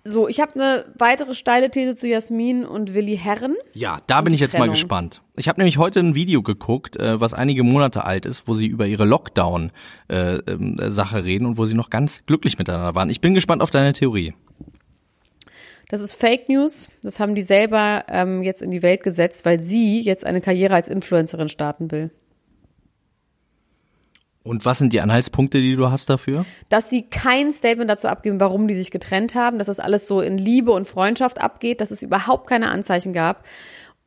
So, 0.03 0.29
ich 0.29 0.41
habe 0.41 0.55
eine 0.55 0.87
weitere 0.97 1.35
steile 1.35 1.71
These 1.71 1.95
zu 1.95 2.09
Jasmin 2.09 2.65
und 2.65 2.95
Willi 2.95 3.19
Herren. 3.19 3.55
Ja, 3.75 4.01
da 4.07 4.23
bin 4.23 4.33
ich 4.33 4.41
jetzt 4.41 4.55
mal 4.55 4.61
Trennung. 4.61 4.73
gespannt. 4.73 5.21
Ich 5.37 5.47
habe 5.47 5.61
nämlich 5.61 5.77
heute 5.77 6.01
ein 6.01 6.15
Video 6.15 6.43
geguckt, 6.43 6.97
äh, 6.97 7.21
was 7.21 7.35
einige 7.35 7.65
Monate 7.65 8.05
alt 8.05 8.25
ist, 8.25 8.49
wo 8.49 8.55
sie 8.55 8.67
über 8.67 8.87
ihre 8.87 9.05
Lockdown-Sache 9.05 9.75
reden 11.25 11.45
und 11.45 11.59
wo 11.59 11.67
sie 11.67 11.75
noch 11.75 11.91
ganz 11.91 12.25
glücklich 12.25 12.57
miteinander 12.59 12.95
waren. 12.95 13.11
Ich 13.11 13.21
bin 13.21 13.35
gespannt 13.35 13.61
auf 13.63 13.71
deine 13.71 13.93
Theorie. 13.93 14.33
Das 15.91 16.01
ist 16.01 16.13
Fake 16.13 16.49
News. 16.49 16.89
Das 17.03 17.19
haben 17.19 17.35
die 17.35 17.43
selber 17.43 18.05
ähm, 18.09 18.43
jetzt 18.43 18.63
in 18.63 18.71
die 18.71 18.83
Welt 18.83 19.03
gesetzt, 19.03 19.45
weil 19.45 19.59
sie 19.61 20.01
jetzt 20.01 20.25
eine 20.25 20.41
Karriere 20.41 20.75
als 20.75 20.87
Influencerin 20.87 21.49
starten 21.49 21.91
will. 21.91 22.11
Und 24.45 24.65
was 24.65 24.79
sind 24.79 24.93
die 24.93 25.01
Anhaltspunkte, 25.01 25.59
die 25.59 25.75
du 25.75 25.91
hast 25.91 26.09
dafür? 26.09 26.47
dass 26.69 26.91
sie 26.91 27.03
kein 27.03 27.51
Statement 27.51 27.91
dazu 27.91 28.07
abgeben, 28.07 28.39
warum 28.39 28.69
die 28.69 28.75
sich 28.75 28.93
getrennt 28.93 29.35
haben, 29.35 29.59
dass 29.59 29.67
das 29.67 29.81
alles 29.81 30.07
so 30.07 30.21
in 30.21 30.39
Liebe 30.39 30.71
und 30.71 30.87
Freundschaft 30.87 31.41
abgeht, 31.41 31.81
dass 31.81 31.91
es 31.91 32.05
überhaupt 32.05 32.47
keine 32.49 32.71
Anzeichen 32.71 33.13
gab 33.13 33.45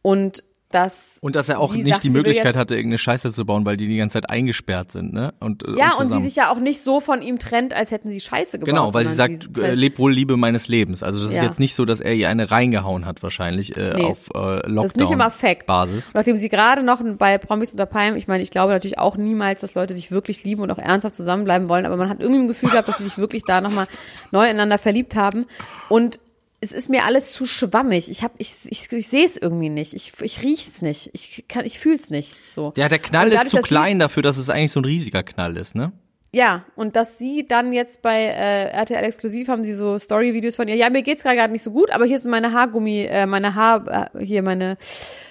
und 0.02 0.44
dass 0.74 1.20
Und 1.22 1.36
dass 1.36 1.50
er 1.50 1.60
auch 1.60 1.72
sie 1.72 1.84
nicht 1.84 1.94
sagt, 1.94 2.04
die 2.04 2.10
sie 2.10 2.18
Möglichkeit 2.18 2.56
hatte, 2.56 2.76
irgendeine 2.76 2.98
Scheiße 2.98 3.32
zu 3.32 3.46
bauen, 3.46 3.66
weil 3.66 3.78
die 3.78 3.88
die 3.88 3.98
ganze 3.98 4.14
Zeit 4.14 4.30
eingesperrt 4.30 4.92
sind, 4.92 5.14
ne? 5.14 5.34
Und, 5.40 5.68
äh, 5.68 5.78
ja 5.78 5.92
und 5.92 6.00
sie 6.00 6.04
zusammen. 6.08 6.24
sich 6.26 6.36
ja 6.36 6.52
auch 6.52 6.60
nicht 6.60 6.82
so 6.82 7.00
von 7.00 7.22
ihm 7.22 7.40
trennt, 7.40 7.74
als 7.74 7.92
hätten 7.92 8.10
sie 8.12 8.20
Scheiße 8.20 8.60
gebaut. 8.60 8.68
Genau, 8.70 8.94
weil 8.94 9.06
sie 9.06 9.14
sagt, 9.14 9.36
sie- 9.54 9.62
äh, 9.62 9.74
leb 9.74 10.00
wohl 10.00 10.14
Liebe 10.14 10.38
meines 10.38 10.68
Lebens. 10.68 11.04
Also 11.04 11.22
das 11.24 11.32
Ja. 11.34 11.42
ist 11.42 11.48
jetzt 11.48 11.60
nicht 11.60 11.76
so, 11.76 11.86
dass 11.86 12.02
er 12.02 12.14
ihr 12.14 12.30
eine 12.30 12.52
reingehauen 12.52 13.06
hat 13.06 13.24
wahrscheinlich 13.24 13.76
äh, 13.78 13.94
Nee. 13.96 14.04
auf 14.04 14.30
äh, 14.34 14.38
Lockdown 14.40 14.76
das 14.76 14.86
ist 14.86 14.98
nicht 14.98 15.12
immer 15.12 15.30
Fact. 15.30 15.66
Basis. 15.66 16.08
Und 16.08 16.16
Nachdem 16.16 16.38
sie 16.38 16.50
gerade 16.50 16.84
noch 16.84 17.02
bei 17.18 17.38
Promis 17.38 17.72
unter 17.72 17.86
Palmen, 17.86 18.18
ich 18.18 18.28
meine, 18.28 18.44
ich 18.44 18.52
glaube 18.52 18.74
natürlich 18.74 19.00
auch 19.00 19.18
niemals, 19.18 19.62
dass 19.62 19.76
Leute 19.76 19.94
sich 19.94 20.12
wirklich 20.12 20.44
lieben 20.44 20.62
und 20.62 20.72
auch 20.72 20.78
ernsthaft 20.78 21.16
zusammenbleiben 21.16 21.70
wollen, 21.70 21.86
aber 21.86 21.98
man 21.98 22.10
hat 22.10 22.20
irgendwie 22.20 22.42
ein 22.42 22.48
Gefühl 22.48 22.70
gehabt, 22.70 22.88
dass 22.88 22.98
sie 22.98 23.04
sich 23.04 23.18
wirklich 23.18 23.44
da 23.46 23.62
nochmal 23.62 23.88
neu 24.32 24.46
ineinander 24.46 24.78
verliebt 24.78 25.16
haben. 25.16 25.46
Und 25.90 26.20
es 26.64 26.72
ist 26.72 26.90
mir 26.90 27.04
alles 27.04 27.32
zu 27.34 27.46
schwammig. 27.46 28.10
Ich 28.10 28.24
hab, 28.24 28.32
ich, 28.38 28.54
ich, 28.70 28.92
ich 28.92 29.08
sehe 29.08 29.26
es 29.26 29.38
irgendwie 29.38 29.70
nicht. 29.70 29.94
Ich, 29.94 30.14
ich 30.22 30.42
riech 30.42 30.68
es 30.68 30.82
nicht. 30.82 31.10
Ich 31.14 31.46
kann, 31.48 31.66
ich 31.66 31.78
fühle 31.78 31.96
es 31.96 32.10
nicht. 32.10 32.36
So. 32.50 32.74
Ja, 32.78 32.90
der 32.90 33.00
Knall 33.00 33.26
Und 33.28 33.32
ist 33.34 33.38
dadurch, 33.38 33.52
zu 33.52 33.58
dass 33.58 33.66
sie- 33.66 33.76
klein 33.76 34.00
dafür, 34.00 34.24
dass 34.24 34.38
es 34.38 34.50
eigentlich 34.50 34.72
so 34.72 34.80
ein 34.80 34.86
riesiger 34.86 35.24
Knall 35.24 35.58
ist, 35.58 35.76
ne? 35.76 35.92
Ja, 36.36 36.66
und 36.76 36.96
dass 36.96 37.20
sie 37.20 37.46
dann 37.48 37.74
jetzt 37.74 38.02
bei 38.02 38.24
äh, 38.24 38.70
RTL 38.72 39.04
Exklusiv 39.04 39.50
haben 39.50 39.64
sie 39.64 39.74
so 39.74 40.00
Story-Videos 40.00 40.56
von 40.56 40.68
ihr. 40.68 40.76
Ja, 40.76 40.90
mir 40.90 41.04
geht's 41.04 41.22
gerade 41.22 41.52
nicht 41.54 41.62
so 41.62 41.70
gut, 41.70 41.92
aber 41.92 42.06
hier 42.06 42.18
sind 42.18 42.32
meine 42.32 42.52
Haargummi, 42.54 43.02
äh, 43.04 43.28
meine 43.28 43.54
Haar, 43.54 44.10
äh, 44.16 44.26
hier 44.26 44.42
meine, 44.42 44.78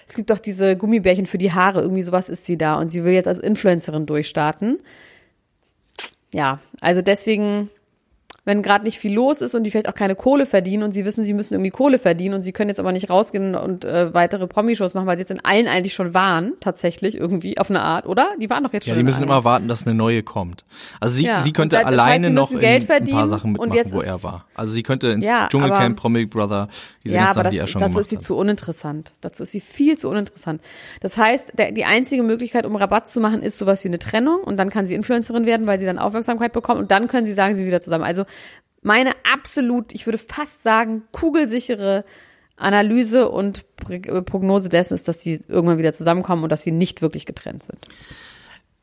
es 0.06 0.14
gibt 0.14 0.30
doch 0.30 0.38
diese 0.38 0.76
Gummibärchen 0.76 1.26
für 1.26 1.38
die 1.38 1.50
Haare, 1.52 1.80
irgendwie 1.80 2.02
sowas 2.02 2.28
ist 2.28 2.46
sie 2.46 2.56
da 2.56 2.76
und 2.76 2.86
sie 2.88 3.02
will 3.02 3.14
jetzt 3.14 3.26
als 3.26 3.40
Influencerin 3.40 4.06
durchstarten. 4.06 4.78
Ja, 6.32 6.60
also 6.80 7.02
deswegen, 7.02 7.68
wenn 8.44 8.60
gerade 8.62 8.84
nicht 8.84 8.98
viel 8.98 9.12
los 9.14 9.40
ist 9.40 9.54
und 9.54 9.62
die 9.62 9.70
vielleicht 9.70 9.88
auch 9.88 9.94
keine 9.94 10.16
Kohle 10.16 10.46
verdienen 10.46 10.82
und 10.82 10.90
sie 10.92 11.04
wissen, 11.04 11.22
sie 11.24 11.32
müssen 11.32 11.54
irgendwie 11.54 11.70
Kohle 11.70 11.98
verdienen 11.98 12.34
und 12.34 12.42
sie 12.42 12.50
können 12.52 12.70
jetzt 12.70 12.80
aber 12.80 12.90
nicht 12.90 13.08
rausgehen 13.08 13.54
und 13.54 13.84
äh, 13.84 14.12
weitere 14.14 14.48
Promi-Shows 14.48 14.94
machen, 14.94 15.06
weil 15.06 15.16
sie 15.16 15.20
jetzt 15.22 15.30
in 15.30 15.44
allen 15.44 15.68
eigentlich 15.68 15.94
schon 15.94 16.12
waren, 16.12 16.54
tatsächlich 16.60 17.16
irgendwie 17.16 17.58
auf 17.58 17.70
eine 17.70 17.82
Art, 17.82 18.06
oder? 18.06 18.30
Die 18.40 18.50
waren 18.50 18.64
doch 18.64 18.72
jetzt 18.72 18.86
Ja, 18.86 18.90
schon 18.92 18.96
die 18.96 19.00
in 19.00 19.06
müssen 19.06 19.22
immer 19.22 19.44
warten, 19.44 19.68
dass 19.68 19.86
eine 19.86 19.94
neue 19.94 20.24
kommt. 20.24 20.64
Also 20.98 21.14
sie, 21.16 21.26
Ja, 21.26 21.42
sie 21.42 21.52
könnte 21.52 21.76
das 21.76 21.84
heißt, 21.84 21.92
alleine 21.92 22.26
sie 22.26 22.32
noch 22.32 22.50
müssen 22.50 22.54
in 22.56 22.60
Geld 22.60 22.90
ein 22.90 23.04
paar 23.04 23.28
Sachen 23.28 23.52
mitmachen, 23.52 23.92
wo 23.92 24.00
ist- 24.00 24.06
er 24.06 24.22
war. 24.24 24.44
Also 24.56 24.72
sie 24.72 24.82
könnte 24.82 25.08
ins 25.10 25.24
Ja, 25.24 25.46
Dschungelcamp, 25.48 25.80
aber- 25.80 25.94
Promi 25.94 26.26
Brother, 26.26 26.68
diese 27.04 27.14
Ja, 27.14 27.26
ganzen 27.26 27.34
Sachen, 27.36 27.50
die 27.50 27.58
er 27.58 27.62
das, 27.62 27.70
schon 27.70 27.80
dazu 27.80 27.92
gemacht 27.92 28.00
ist 28.02 28.10
sie 28.10 28.16
hat. 28.16 28.22
zu 28.22 28.36
uninteressant. 28.36 29.12
Dazu 29.20 29.44
ist 29.44 29.52
sie 29.52 29.60
viel 29.60 29.96
zu 29.98 30.08
uninteressant. 30.08 30.60
Das 31.00 31.16
heißt, 31.16 31.52
der, 31.58 31.70
die 31.70 31.84
einzige 31.84 32.24
Möglichkeit, 32.24 32.66
um 32.66 32.74
Rabatt 32.74 33.08
zu 33.08 33.20
machen, 33.20 33.40
ist 33.42 33.56
sowas 33.58 33.84
wie 33.84 33.88
eine 33.88 34.00
Trennung 34.00 34.40
und 34.42 34.56
dann 34.56 34.68
kann 34.68 34.86
sie 34.86 34.94
Influencerin 34.94 35.46
werden, 35.46 35.68
weil 35.68 35.78
sie 35.78 35.86
dann 35.86 35.98
Aufmerksamkeit 35.98 36.52
bekommt 36.52 36.80
und 36.80 36.90
dann 36.90 37.06
können 37.06 37.24
sie 37.26 37.32
sagen, 37.34 37.54
sie 37.54 37.58
sind 37.58 37.66
wieder 37.68 37.80
zusammen. 37.80 38.02
Also 38.04 38.24
meine 38.82 39.12
absolut, 39.32 39.92
ich 39.92 40.06
würde 40.06 40.18
fast 40.18 40.62
sagen, 40.62 41.02
kugelsichere 41.12 42.04
Analyse 42.56 43.28
und 43.30 43.64
Pr- 43.80 44.20
Prognose 44.22 44.68
dessen 44.68 44.94
ist, 44.94 45.08
dass 45.08 45.22
sie 45.22 45.40
irgendwann 45.48 45.78
wieder 45.78 45.92
zusammenkommen 45.92 46.42
und 46.44 46.52
dass 46.52 46.62
sie 46.62 46.70
nicht 46.72 47.02
wirklich 47.02 47.26
getrennt 47.26 47.62
sind. 47.64 47.78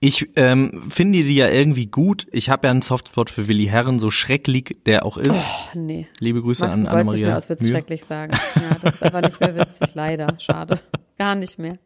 Ich 0.01 0.29
ähm, 0.37 0.83
finde 0.89 1.21
die 1.23 1.35
ja 1.35 1.49
irgendwie 1.49 1.87
gut. 1.87 2.25
Ich 2.31 2.49
habe 2.49 2.67
ja 2.67 2.71
einen 2.71 2.81
Softspot 2.81 3.29
für 3.29 3.49
Willi 3.49 3.65
Herren, 3.65 3.99
so 3.99 4.09
schrecklich 4.09 4.77
der 4.85 5.05
auch 5.05 5.17
ist. 5.17 5.31
Ach 5.33 5.75
nee. 5.75 6.07
Liebe 6.19 6.41
Grüße 6.41 6.63
Max, 6.63 6.73
an 6.75 6.81
nicht 6.83 6.91
Annemaria 6.91 7.27
mehr 7.27 7.37
aus 7.37 7.49
Witz 7.49 7.61
Mühe. 7.61 7.71
schrecklich 7.71 8.05
sagen. 8.05 8.31
Ja, 8.55 8.77
das 8.81 8.95
ist 8.95 9.03
aber 9.03 9.21
nicht 9.21 9.39
mehr 9.41 9.55
witzig, 9.57 9.89
leider. 9.95 10.33
Schade. 10.39 10.79
Gar 11.17 11.35
nicht 11.35 11.59
mehr. 11.59 11.77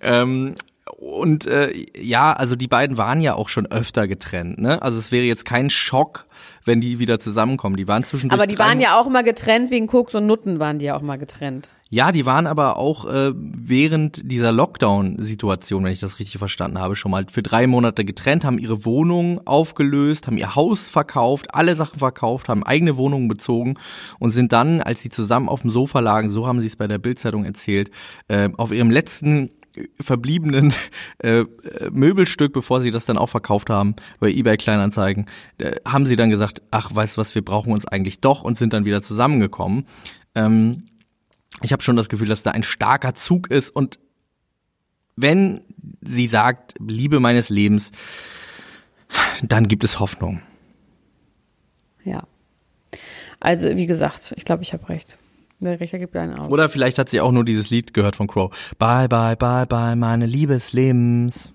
Ähm, 0.00 0.56
und 0.98 1.46
äh, 1.46 1.72
ja, 1.96 2.32
also 2.32 2.54
die 2.54 2.68
beiden 2.68 2.96
waren 2.96 3.20
ja 3.20 3.34
auch 3.34 3.48
schon 3.48 3.66
öfter 3.66 4.06
getrennt, 4.06 4.58
ne? 4.58 4.82
Also 4.82 4.98
es 4.98 5.10
wäre 5.10 5.24
jetzt 5.24 5.44
kein 5.44 5.70
Schock, 5.70 6.26
wenn 6.64 6.80
die 6.80 6.98
wieder 6.98 7.18
zusammenkommen. 7.18 7.76
Die 7.76 7.88
waren 7.88 8.04
zwischendurch 8.04 8.40
Aber 8.40 8.46
die 8.46 8.58
waren 8.58 8.80
ja 8.80 9.00
auch 9.00 9.08
mal 9.08 9.24
getrennt, 9.24 9.70
wegen 9.70 9.86
Koks 9.86 10.14
und 10.14 10.26
Nutten 10.26 10.58
waren 10.58 10.78
die 10.78 10.86
ja 10.86 10.96
auch 10.96 11.02
mal 11.02 11.16
getrennt. 11.16 11.70
Ja, 11.88 12.12
die 12.12 12.24
waren 12.24 12.46
aber 12.46 12.78
auch 12.78 13.04
äh, 13.04 13.32
während 13.34 14.30
dieser 14.30 14.50
Lockdown-Situation, 14.52 15.84
wenn 15.84 15.92
ich 15.92 16.00
das 16.00 16.18
richtig 16.18 16.38
verstanden 16.38 16.78
habe, 16.78 16.96
schon 16.96 17.10
mal 17.10 17.26
für 17.30 17.42
drei 17.42 17.66
Monate 17.66 18.04
getrennt, 18.04 18.44
haben 18.44 18.58
ihre 18.58 18.84
Wohnung 18.84 19.46
aufgelöst, 19.46 20.26
haben 20.26 20.38
ihr 20.38 20.54
Haus 20.54 20.86
verkauft, 20.86 21.54
alle 21.54 21.74
Sachen 21.74 21.98
verkauft, 21.98 22.48
haben 22.48 22.62
eigene 22.62 22.96
Wohnungen 22.96 23.28
bezogen 23.28 23.74
und 24.18 24.30
sind 24.30 24.52
dann, 24.52 24.80
als 24.80 25.02
sie 25.02 25.10
zusammen 25.10 25.48
auf 25.48 25.62
dem 25.62 25.70
Sofa 25.70 26.00
lagen, 26.00 26.30
so 26.30 26.46
haben 26.46 26.60
sie 26.60 26.66
es 26.66 26.76
bei 26.76 26.86
der 26.86 26.98
Bildzeitung 26.98 27.44
erzählt, 27.44 27.90
äh, 28.28 28.48
auf 28.56 28.72
ihrem 28.72 28.90
letzten 28.90 29.50
verbliebenen 30.00 30.74
äh, 31.18 31.40
äh, 31.40 31.46
Möbelstück, 31.90 32.52
bevor 32.52 32.80
sie 32.80 32.90
das 32.90 33.04
dann 33.04 33.18
auch 33.18 33.28
verkauft 33.28 33.70
haben 33.70 33.96
bei 34.20 34.30
eBay 34.30 34.56
Kleinanzeigen, 34.56 35.26
äh, 35.58 35.76
haben 35.86 36.06
sie 36.06 36.16
dann 36.16 36.30
gesagt, 36.30 36.62
ach, 36.70 36.94
weißt 36.94 37.16
du 37.16 37.20
was, 37.20 37.34
wir 37.34 37.44
brauchen 37.44 37.72
uns 37.72 37.86
eigentlich 37.86 38.20
doch 38.20 38.42
und 38.42 38.56
sind 38.56 38.72
dann 38.72 38.84
wieder 38.84 39.02
zusammengekommen. 39.02 39.86
Ähm, 40.34 40.84
ich 41.62 41.72
habe 41.72 41.82
schon 41.82 41.96
das 41.96 42.08
Gefühl, 42.08 42.28
dass 42.28 42.42
da 42.42 42.50
ein 42.50 42.62
starker 42.62 43.14
Zug 43.14 43.50
ist 43.50 43.70
und 43.70 43.98
wenn 45.16 45.62
sie 46.00 46.26
sagt, 46.26 46.74
Liebe 46.80 47.20
meines 47.20 47.48
Lebens, 47.48 47.92
dann 49.42 49.68
gibt 49.68 49.84
es 49.84 50.00
Hoffnung. 50.00 50.42
Ja. 52.04 52.24
Also, 53.40 53.76
wie 53.76 53.86
gesagt, 53.86 54.32
ich 54.36 54.44
glaube, 54.44 54.62
ich 54.62 54.72
habe 54.72 54.88
recht. 54.88 55.18
Der 55.62 55.78
Richter 55.78 55.98
gibt 55.98 56.16
einen 56.16 56.34
aus. 56.34 56.50
Oder 56.50 56.68
vielleicht 56.68 56.98
hat 56.98 57.08
sie 57.08 57.20
auch 57.20 57.30
nur 57.30 57.44
dieses 57.44 57.70
Lied 57.70 57.94
gehört 57.94 58.16
von 58.16 58.26
Crow. 58.26 58.50
Bye, 58.78 59.08
bye, 59.08 59.36
bye, 59.36 59.66
bye, 59.66 59.94
meine 59.94 60.26
Liebe 60.26 60.54
des 60.54 60.72
Lebens. 60.72 61.52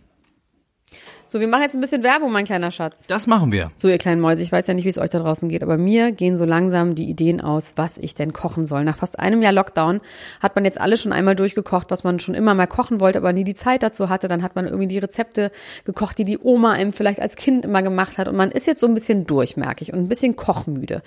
So, 1.29 1.41
wir 1.41 1.47
machen 1.49 1.63
jetzt 1.63 1.75
ein 1.75 1.81
bisschen 1.81 2.03
Werbung, 2.03 2.31
mein 2.31 2.45
kleiner 2.45 2.71
Schatz. 2.71 3.05
Das 3.07 3.27
machen 3.27 3.51
wir. 3.51 3.69
So, 3.75 3.89
ihr 3.89 3.97
kleinen 3.97 4.21
Mäuse, 4.21 4.41
ich 4.41 4.49
weiß 4.53 4.65
ja 4.67 4.73
nicht, 4.73 4.85
wie 4.85 4.89
es 4.89 4.97
euch 4.97 5.09
da 5.09 5.19
draußen 5.19 5.49
geht, 5.49 5.61
aber 5.61 5.77
mir 5.77 6.13
gehen 6.13 6.37
so 6.37 6.45
langsam 6.45 6.95
die 6.95 7.09
Ideen 7.09 7.41
aus, 7.41 7.73
was 7.75 7.97
ich 7.97 8.15
denn 8.15 8.31
kochen 8.31 8.63
soll. 8.63 8.85
Nach 8.85 8.95
fast 8.95 9.19
einem 9.19 9.41
Jahr 9.41 9.51
Lockdown 9.51 9.99
hat 10.39 10.55
man 10.55 10.63
jetzt 10.63 10.79
alles 10.79 11.01
schon 11.01 11.11
einmal 11.11 11.35
durchgekocht, 11.35 11.91
was 11.91 12.05
man 12.05 12.21
schon 12.21 12.33
immer 12.33 12.53
mal 12.53 12.65
kochen 12.65 13.01
wollte, 13.01 13.19
aber 13.19 13.33
nie 13.33 13.43
die 13.43 13.55
Zeit 13.55 13.83
dazu 13.83 14.07
hatte. 14.07 14.29
Dann 14.29 14.41
hat 14.41 14.55
man 14.55 14.67
irgendwie 14.67 14.87
die 14.87 14.99
Rezepte 14.99 15.51
gekocht, 15.83 16.17
die 16.17 16.23
die 16.23 16.39
Oma 16.39 16.71
einem 16.71 16.93
vielleicht 16.93 17.19
als 17.19 17.35
Kind 17.35 17.65
immer 17.65 17.83
gemacht 17.83 18.17
hat. 18.17 18.29
Und 18.29 18.37
man 18.37 18.49
ist 18.49 18.65
jetzt 18.65 18.79
so 18.79 18.87
ein 18.87 18.93
bisschen 18.93 19.25
durch, 19.25 19.57
merke 19.57 19.81
ich, 19.81 19.91
und 19.91 19.99
ein 19.99 20.07
bisschen 20.07 20.37
kochmüde. 20.37 21.01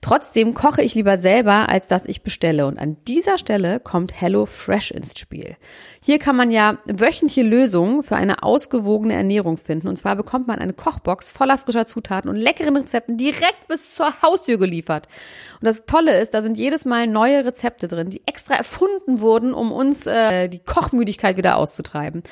Trotzdem 0.00 0.54
koche 0.54 0.80
ich 0.80 0.94
lieber 0.94 1.18
selber, 1.18 1.68
als 1.68 1.86
dass 1.86 2.06
ich 2.06 2.22
bestelle. 2.22 2.66
Und 2.66 2.78
an 2.78 2.96
dieser 3.06 3.36
Stelle 3.36 3.78
kommt 3.78 4.18
Hello 4.18 4.46
Fresh 4.46 4.90
ins 4.90 5.18
Spiel. 5.18 5.54
Hier 6.00 6.18
kann 6.18 6.36
man 6.36 6.50
ja 6.50 6.78
wöchentliche 6.86 7.42
Lösungen 7.42 8.02
für 8.04 8.16
eine 8.16 8.42
ausgewogene 8.42 9.12
Ernährung 9.12 9.58
finden. 9.66 9.88
Und 9.88 9.96
zwar 9.96 10.16
bekommt 10.16 10.46
man 10.46 10.58
eine 10.58 10.72
Kochbox 10.72 11.30
voller 11.30 11.58
frischer 11.58 11.86
Zutaten 11.86 12.30
und 12.30 12.36
leckeren 12.36 12.76
Rezepten 12.76 13.18
direkt 13.18 13.68
bis 13.68 13.94
zur 13.94 14.22
Haustür 14.22 14.58
geliefert. 14.58 15.08
Und 15.60 15.66
das 15.66 15.84
Tolle 15.86 16.18
ist, 16.20 16.32
da 16.34 16.40
sind 16.40 16.56
jedes 16.56 16.84
Mal 16.84 17.06
neue 17.06 17.44
Rezepte 17.44 17.88
drin, 17.88 18.10
die 18.10 18.22
extra 18.26 18.54
erfunden 18.54 19.20
wurden, 19.20 19.52
um 19.52 19.72
uns 19.72 20.06
äh, 20.06 20.48
die 20.48 20.60
Kochmüdigkeit 20.60 21.36
wieder 21.36 21.56
auszutreiben. 21.56 22.22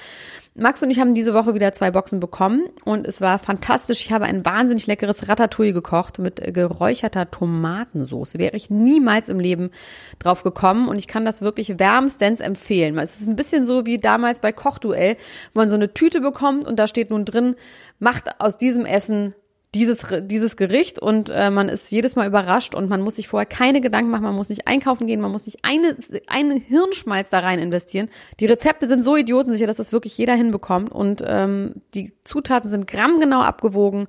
Max 0.56 0.84
und 0.84 0.90
ich 0.90 1.00
haben 1.00 1.14
diese 1.14 1.34
Woche 1.34 1.54
wieder 1.54 1.72
zwei 1.72 1.90
Boxen 1.90 2.20
bekommen 2.20 2.68
und 2.84 3.08
es 3.08 3.20
war 3.20 3.40
fantastisch. 3.40 4.02
Ich 4.02 4.12
habe 4.12 4.26
ein 4.26 4.46
wahnsinnig 4.46 4.86
leckeres 4.86 5.28
Ratatouille 5.28 5.72
gekocht 5.72 6.20
mit 6.20 6.40
geräucherter 6.54 7.28
Tomatensauce. 7.28 8.38
Wäre 8.38 8.56
ich 8.56 8.70
niemals 8.70 9.28
im 9.28 9.40
Leben 9.40 9.72
drauf 10.20 10.44
gekommen 10.44 10.86
und 10.86 10.96
ich 10.96 11.08
kann 11.08 11.24
das 11.24 11.42
wirklich 11.42 11.80
wärmstens 11.80 12.38
empfehlen. 12.38 12.96
Es 12.98 13.20
ist 13.20 13.28
ein 13.28 13.34
bisschen 13.34 13.64
so 13.64 13.84
wie 13.84 13.98
damals 13.98 14.38
bei 14.38 14.52
Kochduell, 14.52 15.16
wo 15.54 15.60
man 15.60 15.68
so 15.68 15.74
eine 15.74 15.92
Tüte 15.92 16.20
bekommt 16.20 16.64
und 16.64 16.78
da 16.78 16.86
steht 16.86 17.10
nun 17.10 17.24
drin, 17.24 17.56
macht 17.98 18.40
aus 18.40 18.56
diesem 18.56 18.84
Essen 18.84 19.34
dieses, 19.74 20.06
dieses 20.22 20.56
Gericht 20.56 20.98
und 20.98 21.30
äh, 21.30 21.50
man 21.50 21.68
ist 21.68 21.90
jedes 21.90 22.16
Mal 22.16 22.26
überrascht 22.26 22.74
und 22.74 22.88
man 22.88 23.00
muss 23.00 23.16
sich 23.16 23.28
vorher 23.28 23.46
keine 23.46 23.80
Gedanken 23.80 24.10
machen, 24.10 24.22
man 24.22 24.34
muss 24.34 24.48
nicht 24.48 24.66
einkaufen 24.66 25.06
gehen, 25.06 25.20
man 25.20 25.32
muss 25.32 25.46
nicht 25.46 25.58
eine, 25.62 25.96
einen 26.28 26.60
Hirnschmalz 26.60 27.30
da 27.30 27.40
rein 27.40 27.58
investieren. 27.58 28.08
Die 28.40 28.46
Rezepte 28.46 28.86
sind 28.86 29.02
so 29.02 29.16
idiotensicher, 29.16 29.66
dass 29.66 29.76
das 29.76 29.92
wirklich 29.92 30.16
jeder 30.16 30.34
hinbekommt 30.34 30.92
und 30.92 31.22
ähm, 31.26 31.74
die 31.94 32.12
Zutaten 32.24 32.70
sind 32.70 32.86
grammgenau 32.86 33.40
abgewogen 33.40 34.06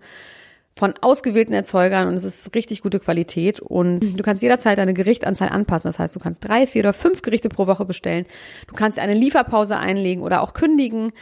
von 0.77 0.93
ausgewählten 0.99 1.53
Erzeugern 1.53 2.09
und 2.09 2.15
es 2.15 2.25
ist 2.25 2.53
richtig 2.53 2.81
gute 2.81 2.99
Qualität 2.99 3.61
und 3.61 4.17
du 4.17 4.23
kannst 4.23 4.43
jederzeit 4.43 4.77
deine 4.77 4.93
Gerichtanzahl 4.93 5.47
anpassen. 5.47 5.87
Das 5.87 5.99
heißt, 5.99 6.13
du 6.13 6.19
kannst 6.19 6.45
drei, 6.45 6.67
vier 6.67 6.81
oder 6.81 6.91
fünf 6.91 7.21
Gerichte 7.21 7.47
pro 7.47 7.65
Woche 7.65 7.85
bestellen. 7.85 8.25
Du 8.67 8.75
kannst 8.75 8.99
eine 8.99 9.13
Lieferpause 9.13 9.77
einlegen 9.77 10.21
oder 10.21 10.41
auch 10.41 10.51
kündigen. 10.51 11.13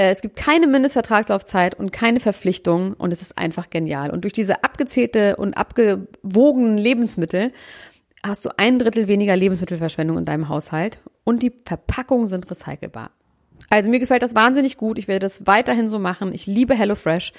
Äh, 0.00 0.12
es 0.12 0.22
gibt 0.22 0.36
keine 0.36 0.66
Mindestvertragslaufzeit 0.66 1.74
und 1.74 1.92
keine 1.92 2.20
Verpflichtung 2.20 2.94
und 2.94 3.12
es 3.12 3.20
ist 3.20 3.36
einfach 3.36 3.68
genial. 3.68 4.10
Und 4.10 4.24
durch 4.24 4.32
diese 4.32 4.64
abgezählte 4.64 5.36
und 5.36 5.58
abgewogenen 5.58 6.78
Lebensmittel 6.78 7.52
hast 8.22 8.46
du 8.46 8.50
ein 8.56 8.78
Drittel 8.78 9.08
weniger 9.08 9.36
Lebensmittelverschwendung 9.36 10.16
in 10.16 10.24
deinem 10.24 10.48
Haushalt 10.48 11.00
und 11.24 11.42
die 11.42 11.52
Verpackungen 11.66 12.26
sind 12.26 12.50
recycelbar. 12.50 13.10
Also 13.68 13.90
mir 13.90 14.00
gefällt 14.00 14.22
das 14.22 14.34
wahnsinnig 14.34 14.78
gut. 14.78 14.98
Ich 14.98 15.06
werde 15.06 15.26
das 15.26 15.46
weiterhin 15.46 15.90
so 15.90 15.98
machen. 15.98 16.32
Ich 16.32 16.46
liebe 16.46 16.74
HelloFresh 16.74 17.32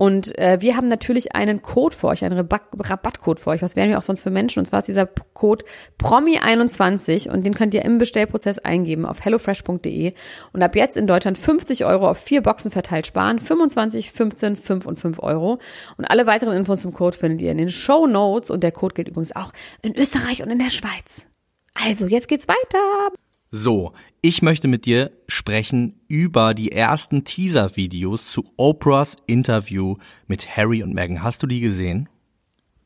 und 0.00 0.38
äh, 0.38 0.62
wir 0.62 0.78
haben 0.78 0.88
natürlich 0.88 1.34
einen 1.34 1.60
Code 1.60 1.94
für 1.94 2.06
euch, 2.06 2.24
einen 2.24 2.38
Rabattcode 2.38 3.38
für 3.38 3.50
euch. 3.50 3.60
Was 3.60 3.76
wären 3.76 3.90
wir 3.90 3.98
auch 3.98 4.02
sonst 4.02 4.22
für 4.22 4.30
Menschen? 4.30 4.60
Und 4.60 4.64
zwar 4.64 4.78
ist 4.78 4.88
dieser 4.88 5.04
Code 5.04 5.66
PROMI21 6.02 7.28
und 7.28 7.44
den 7.44 7.52
könnt 7.52 7.74
ihr 7.74 7.84
im 7.84 7.98
Bestellprozess 7.98 8.58
eingeben 8.58 9.04
auf 9.04 9.22
hellofresh.de 9.22 10.14
und 10.54 10.62
ab 10.62 10.74
jetzt 10.74 10.96
in 10.96 11.06
Deutschland 11.06 11.36
50 11.36 11.84
Euro 11.84 12.08
auf 12.08 12.16
vier 12.16 12.40
Boxen 12.40 12.70
verteilt 12.70 13.08
sparen. 13.08 13.38
25, 13.38 14.10
15, 14.10 14.56
5 14.56 14.86
und 14.86 14.98
5 14.98 15.18
Euro. 15.22 15.58
Und 15.98 16.06
alle 16.06 16.26
weiteren 16.26 16.56
Infos 16.56 16.80
zum 16.80 16.94
Code 16.94 17.18
findet 17.18 17.42
ihr 17.42 17.52
in 17.52 17.58
den 17.58 17.68
Show 17.68 18.06
Notes 18.06 18.48
und 18.48 18.62
der 18.62 18.72
Code 18.72 18.94
gilt 18.94 19.08
übrigens 19.08 19.36
auch 19.36 19.52
in 19.82 19.94
Österreich 19.94 20.42
und 20.42 20.48
in 20.48 20.60
der 20.60 20.70
Schweiz. 20.70 21.26
Also, 21.74 22.06
jetzt 22.06 22.28
geht's 22.28 22.48
weiter. 22.48 23.12
So, 23.52 23.92
ich 24.22 24.42
möchte 24.42 24.68
mit 24.68 24.86
dir 24.86 25.10
sprechen 25.26 26.00
über 26.06 26.54
die 26.54 26.70
ersten 26.70 27.24
Teaser-Videos 27.24 28.30
zu 28.30 28.44
Oprahs 28.56 29.16
Interview 29.26 29.96
mit 30.28 30.56
Harry 30.56 30.84
und 30.84 30.94
Meghan. 30.94 31.24
Hast 31.24 31.42
du 31.42 31.48
die 31.48 31.58
gesehen? 31.58 32.08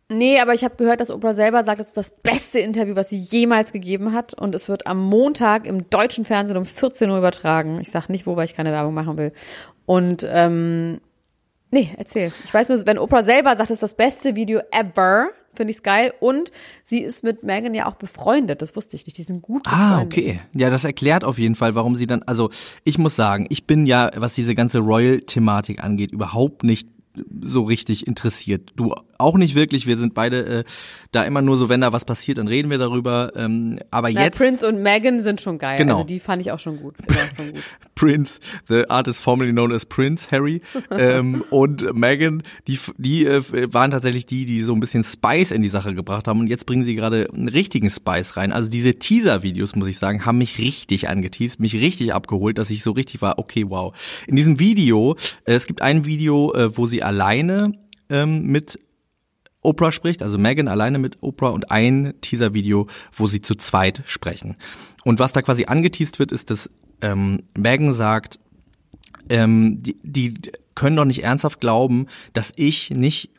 Nee, 0.09 0.41
aber 0.41 0.55
ich 0.55 0.65
habe 0.65 0.77
gehört, 0.77 1.01
dass 1.01 1.11
Oprah 1.11 1.35
selber 1.35 1.65
sagt, 1.65 1.81
es 1.81 1.89
ist 1.89 1.97
das 1.99 2.11
beste 2.23 2.61
Interview, 2.61 2.97
was 2.97 3.11
sie 3.11 3.19
jemals 3.19 3.73
gegeben 3.73 4.15
hat. 4.15 4.33
Und 4.33 4.55
es 4.55 4.71
wird 4.71 4.87
am 4.87 5.01
Montag 5.01 5.67
im 5.67 5.91
deutschen 5.91 6.25
Fernsehen 6.25 6.57
um 6.57 6.65
14 6.65 7.11
Uhr 7.11 7.19
übertragen. 7.19 7.79
Ich 7.83 7.91
sage 7.91 8.11
nicht 8.11 8.27
wo, 8.27 8.35
weil 8.35 8.47
ich 8.47 8.55
keine 8.55 8.73
Werbung 8.73 8.95
machen 8.95 9.19
will. 9.19 9.33
Und 9.85 10.27
ähm, 10.27 10.99
nee, 11.73 11.91
erzähl. 11.99 12.33
Ich 12.43 12.55
weiß 12.55 12.71
nur, 12.71 12.87
wenn 12.87 12.99
Oprah 12.99 13.23
selber 13.23 13.55
sagt, 13.57 13.69
es 13.69 13.77
ist 13.77 13.83
das 13.83 13.97
beste 13.97 14.35
Video 14.35 14.63
ever, 14.71 15.29
finde 15.57 15.73
ich 15.73 15.83
geil. 15.83 16.13
Und 16.21 16.51
sie 16.85 17.01
ist 17.01 17.25
mit 17.25 17.43
Megan 17.43 17.75
ja 17.75 17.87
auch 17.87 17.97
befreundet. 17.97 18.63
Das 18.63 18.77
wusste 18.77 18.97
ich 18.97 19.07
nicht. 19.07 19.19
Die 19.19 19.23
sind 19.23 19.43
gut 19.43 19.65
befreundet. 19.65 19.91
Ah, 19.91 20.03
okay. 20.03 20.41
Ja, 20.53 20.71
das 20.71 20.85
erklärt 20.85 21.25
auf 21.25 21.39
jeden 21.39 21.55
Fall, 21.55 21.75
warum 21.75 21.97
sie 21.97 22.07
dann, 22.07 22.23
also 22.25 22.51
ich 22.85 22.99
muss 22.99 23.17
sagen, 23.17 23.47
ich 23.51 23.67
bin 23.67 23.87
ja, 23.87 24.11
was 24.17 24.35
diese 24.35 24.55
ganze 24.55 24.79
Royal-Thematik 24.79 25.83
angeht, 25.83 26.13
überhaupt 26.13 26.65
nicht 26.65 26.89
so 27.41 27.63
richtig 27.63 28.07
interessiert. 28.07 28.73
Du 28.77 28.95
auch 29.19 29.37
nicht 29.37 29.55
wirklich. 29.55 29.87
Wir 29.87 29.97
sind 29.97 30.15
beide 30.15 30.45
äh, 30.45 30.65
da 31.13 31.23
immer 31.25 31.43
nur 31.43 31.57
so, 31.57 31.69
wenn 31.69 31.81
da 31.81 31.93
was 31.93 32.05
passiert, 32.05 32.39
dann 32.39 32.49
reden 32.49 32.71
wir 32.71 32.79
darüber. 32.79 33.33
Ähm, 33.37 33.79
aber 33.91 34.11
Na, 34.11 34.25
jetzt. 34.25 34.39
Prince 34.39 34.67
und 34.67 34.83
Megan 34.83 35.23
sind 35.23 35.41
schon 35.41 35.59
geil. 35.59 35.79
Genau. 35.79 35.99
Also 35.99 36.07
die 36.07 36.21
fand 36.21 36.43
ich 36.43 36.51
auch 36.51 36.59
schon 36.59 36.79
gut. 36.79 36.97
Schon 37.37 37.53
gut. 37.53 37.63
Prince, 37.95 38.41
the 38.69 38.89
artist 38.91 39.23
formerly 39.23 39.53
known 39.53 39.73
as 39.73 39.87
Prince, 39.87 40.31
Harry. 40.31 40.61
ähm, 40.91 41.45
und 41.51 41.95
Megan, 41.95 42.43
die, 42.67 42.79
die 42.99 43.25
äh, 43.25 43.73
waren 43.73 43.93
tatsächlich 43.93 44.27
die, 44.27 44.45
die 44.45 44.63
so 44.63 44.75
ein 44.75 44.81
bisschen 44.81 45.05
Spice 45.05 45.53
in 45.53 45.63
die 45.63 45.69
Sache 45.69 45.95
gebracht 45.95 46.27
haben. 46.27 46.41
Und 46.41 46.49
jetzt 46.49 46.67
bringen 46.67 46.85
sie 46.85 46.95
gerade 46.95 47.29
einen 47.33 47.49
richtigen 47.49 47.91
Spice 47.91 48.37
rein. 48.37 48.53
Also 48.53 48.69
diese 48.69 48.99
Teaser-Videos, 48.99 49.77
muss 49.77 49.89
ich 49.89 49.99
sagen, 49.99 50.27
haben 50.27 50.39
mich 50.39 50.59
richtig 50.59 51.09
angeteased, 51.09 51.61
mich 51.61 51.75
richtig 51.75 52.13
abgeholt, 52.13 52.59
dass 52.59 52.71
ich 52.71 52.83
so 52.83 52.91
richtig 52.91 53.23
war, 53.23 53.39
okay, 53.39 53.67
wow. 53.69 53.95
In 54.27 54.37
diesem 54.37 54.59
Video, 54.59 55.15
äh, 55.45 55.55
es 55.55 55.67
gibt 55.67 55.81
ein 55.81 56.05
Video, 56.05 56.53
äh, 56.55 56.77
wo 56.77 56.87
sie 56.87 57.04
alleine 57.05 57.73
ähm, 58.09 58.47
mit 58.47 58.79
Oprah 59.61 59.93
spricht, 59.93 60.23
also 60.23 60.37
Megan 60.39 60.69
alleine 60.69 60.99
mit 60.99 61.23
Oprah 61.23 61.49
und 61.49 61.71
ein 61.71 62.15
Teaser-Video, 62.21 62.87
wo 63.13 63.27
sie 63.27 63.41
zu 63.41 63.55
zweit 63.55 64.03
sprechen. 64.05 64.57
Und 65.05 65.19
was 65.19 65.33
da 65.33 65.43
quasi 65.43 65.65
angeteased 65.65 66.19
wird, 66.19 66.33
ist, 66.33 66.51
dass 66.51 66.71
ähm, 67.01 67.43
Megan 67.57 67.93
sagt, 67.95 68.39
ähm, 69.31 69.83
die, 69.83 69.97
die 70.03 70.35
können 70.75 70.97
doch 70.97 71.07
nicht 71.07 71.23
ernsthaft 71.25 71.61
glauben, 71.61 72.07
dass 72.35 72.53
ich 72.57 72.91
nicht 72.91 73.31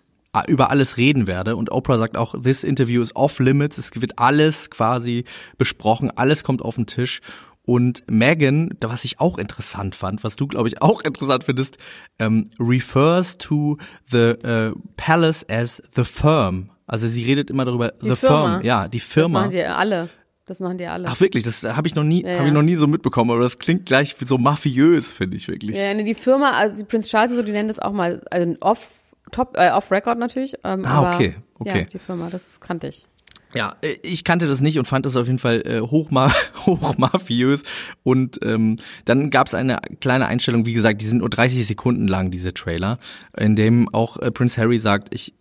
über 0.47 0.69
alles 0.69 0.97
reden 0.97 1.27
werde. 1.27 1.55
Und 1.55 1.71
Oprah 1.71 1.97
sagt 1.97 2.17
auch, 2.17 2.39
this 2.41 2.63
interview 2.63 3.01
is 3.01 3.15
off 3.15 3.39
limits. 3.39 3.77
Es 3.77 3.91
wird 3.95 4.19
alles 4.19 4.69
quasi 4.69 5.23
besprochen, 5.57 6.11
alles 6.11 6.43
kommt 6.43 6.61
auf 6.61 6.75
den 6.75 6.87
Tisch. 6.87 7.21
Und 7.65 8.03
Megan, 8.07 8.69
was 8.81 9.05
ich 9.05 9.19
auch 9.19 9.37
interessant 9.37 9.95
fand, 9.95 10.23
was 10.23 10.35
du 10.35 10.47
glaube 10.47 10.67
ich 10.67 10.81
auch 10.81 11.01
interessant 11.01 11.43
findest, 11.43 11.77
ähm, 12.19 12.49
refers 12.59 13.37
to 13.37 13.77
the 14.11 14.35
uh, 14.45 14.75
palace 14.97 15.45
as 15.49 15.81
the 15.95 16.03
firm. 16.03 16.69
Also 16.87 17.07
sie 17.07 17.23
redet 17.23 17.49
immer 17.49 17.65
darüber 17.65 17.89
die 17.89 18.09
the 18.09 18.15
Firma. 18.15 18.53
firm, 18.53 18.65
ja, 18.65 18.87
die 18.87 18.99
Firma. 18.99 19.45
Das 19.45 19.47
machen 19.47 19.51
die 19.51 19.63
alle. 19.63 20.09
Das 20.45 20.59
machen 20.59 20.77
die 20.77 20.85
alle. 20.85 21.07
Ach 21.07 21.19
wirklich, 21.19 21.43
das 21.43 21.63
habe 21.63 21.87
ich 21.87 21.95
noch 21.95 22.03
nie, 22.03 22.23
ja, 22.23 22.37
habe 22.37 22.47
ich 22.47 22.53
noch 22.53 22.61
nie 22.61 22.75
so 22.75 22.85
mitbekommen, 22.85 23.31
aber 23.31 23.41
das 23.41 23.57
klingt 23.57 23.87
gleich 23.87 24.15
so 24.23 24.37
mafiös, 24.37 25.11
finde 25.11 25.37
ich 25.37 25.47
wirklich. 25.47 25.75
Ja, 25.75 25.91
die 25.95 26.13
Firma, 26.13 26.51
also 26.51 26.85
Prince 26.85 27.09
Charles, 27.09 27.33
so 27.33 27.41
die 27.41 27.51
nennen 27.51 27.67
das 27.67 27.79
auch 27.79 27.91
mal, 27.91 28.21
also 28.29 28.55
off, 28.59 28.91
top, 29.31 29.57
äh, 29.57 29.71
off 29.71 29.91
Record 29.91 30.19
natürlich. 30.19 30.53
Ähm, 30.63 30.85
ah, 30.85 30.99
aber, 30.99 31.15
okay, 31.15 31.35
okay. 31.57 31.79
Ja, 31.79 31.85
die 31.85 31.97
Firma, 31.97 32.29
das 32.29 32.59
kannte 32.59 32.89
ich. 32.89 33.07
Ja, 33.55 33.75
äh, 33.81 33.95
ich 34.03 34.23
kannte 34.23 34.47
das 34.47 34.61
nicht 34.61 34.77
und 34.77 34.85
fand 34.85 35.05
das 35.05 35.15
auf 35.15 35.27
jeden 35.27 35.39
Fall 35.39 35.61
äh, 35.65 35.81
hochma 35.81 36.31
hochmafiös. 36.65 37.63
Und 38.03 38.39
ähm, 38.43 38.77
dann 39.05 39.29
gab 39.29 39.47
es 39.47 39.55
eine 39.55 39.79
kleine 40.01 40.27
Einstellung, 40.27 40.65
wie 40.65 40.73
gesagt, 40.73 41.01
die 41.01 41.05
sind 41.05 41.19
nur 41.19 41.29
30 41.29 41.65
Sekunden 41.65 42.07
lang, 42.07 42.31
diese 42.31 42.53
Trailer, 42.53 42.99
in 43.37 43.55
dem 43.55 43.89
auch 43.93 44.17
äh, 44.17 44.31
Prince 44.31 44.61
Harry 44.61 44.77
sagt, 44.77 45.13
ich 45.13 45.33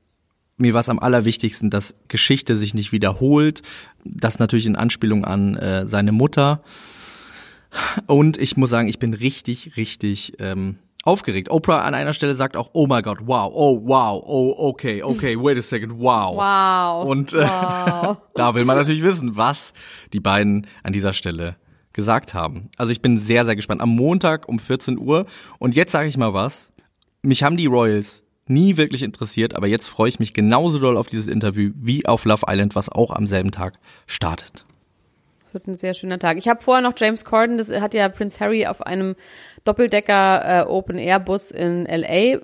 mir 0.56 0.72
war 0.72 0.80
es 0.80 0.88
am 0.88 1.00
allerwichtigsten, 1.00 1.68
dass 1.68 1.96
Geschichte 2.06 2.56
sich 2.56 2.74
nicht 2.74 2.92
wiederholt. 2.92 3.62
Das 4.04 4.38
natürlich 4.38 4.66
in 4.66 4.76
Anspielung 4.76 5.24
an 5.24 5.56
äh, 5.56 5.84
seine 5.88 6.12
Mutter. 6.12 6.62
Und 8.06 8.38
ich 8.38 8.56
muss 8.56 8.70
sagen, 8.70 8.88
ich 8.88 9.00
bin 9.00 9.14
richtig, 9.14 9.76
richtig 9.76 10.34
ähm, 10.38 10.76
aufgeregt. 11.04 11.50
Oprah 11.50 11.82
an 11.82 11.94
einer 11.94 12.12
Stelle 12.12 12.34
sagt 12.34 12.56
auch, 12.56 12.70
oh 12.72 12.86
my 12.86 13.02
God, 13.02 13.18
wow, 13.26 13.50
oh 13.54 13.80
wow, 13.84 14.22
oh 14.24 14.54
okay, 14.70 15.02
okay, 15.02 15.36
wait 15.38 15.58
a 15.58 15.62
second, 15.62 15.98
wow. 15.98 16.36
Wow. 16.36 17.08
Und 17.08 17.32
äh, 17.32 17.40
wow. 17.40 18.18
da 18.34 18.54
will 18.54 18.64
man 18.64 18.76
natürlich 18.76 19.02
wissen, 19.02 19.36
was 19.36 19.72
die 20.12 20.20
beiden 20.20 20.66
an 20.82 20.92
dieser 20.92 21.12
Stelle 21.12 21.56
gesagt 21.92 22.34
haben. 22.34 22.68
Also 22.76 22.92
ich 22.92 23.00
bin 23.00 23.18
sehr, 23.18 23.44
sehr 23.44 23.56
gespannt. 23.56 23.80
Am 23.80 23.90
Montag 23.90 24.48
um 24.48 24.58
14 24.58 24.98
Uhr. 24.98 25.26
Und 25.58 25.74
jetzt 25.74 25.92
sage 25.92 26.08
ich 26.08 26.16
mal 26.16 26.34
was. 26.34 26.70
Mich 27.22 27.42
haben 27.42 27.56
die 27.56 27.66
Royals 27.66 28.24
nie 28.46 28.76
wirklich 28.76 29.02
interessiert, 29.02 29.54
aber 29.56 29.66
jetzt 29.66 29.88
freue 29.88 30.10
ich 30.10 30.18
mich 30.18 30.34
genauso 30.34 30.78
doll 30.78 30.98
auf 30.98 31.08
dieses 31.08 31.28
Interview 31.28 31.70
wie 31.76 32.04
auf 32.04 32.26
Love 32.26 32.42
Island, 32.48 32.74
was 32.74 32.90
auch 32.90 33.10
am 33.10 33.26
selben 33.26 33.50
Tag 33.50 33.78
startet. 34.06 34.63
Wird 35.54 35.66
ein 35.68 35.78
sehr 35.78 35.94
schöner 35.94 36.18
Tag. 36.18 36.36
Ich 36.38 36.48
habe 36.48 36.62
vorher 36.62 36.82
noch 36.82 36.94
James 36.96 37.24
Corden, 37.24 37.56
das 37.58 37.70
hat 37.70 37.94
ja 37.94 38.08
Prince 38.08 38.40
Harry 38.40 38.66
auf 38.66 38.82
einem 38.84 39.14
Doppeldecker 39.64 40.62
äh, 40.62 40.66
Open 40.68 40.98
Air 40.98 41.20
Bus 41.20 41.50
in 41.50 41.86
LA 41.86 42.40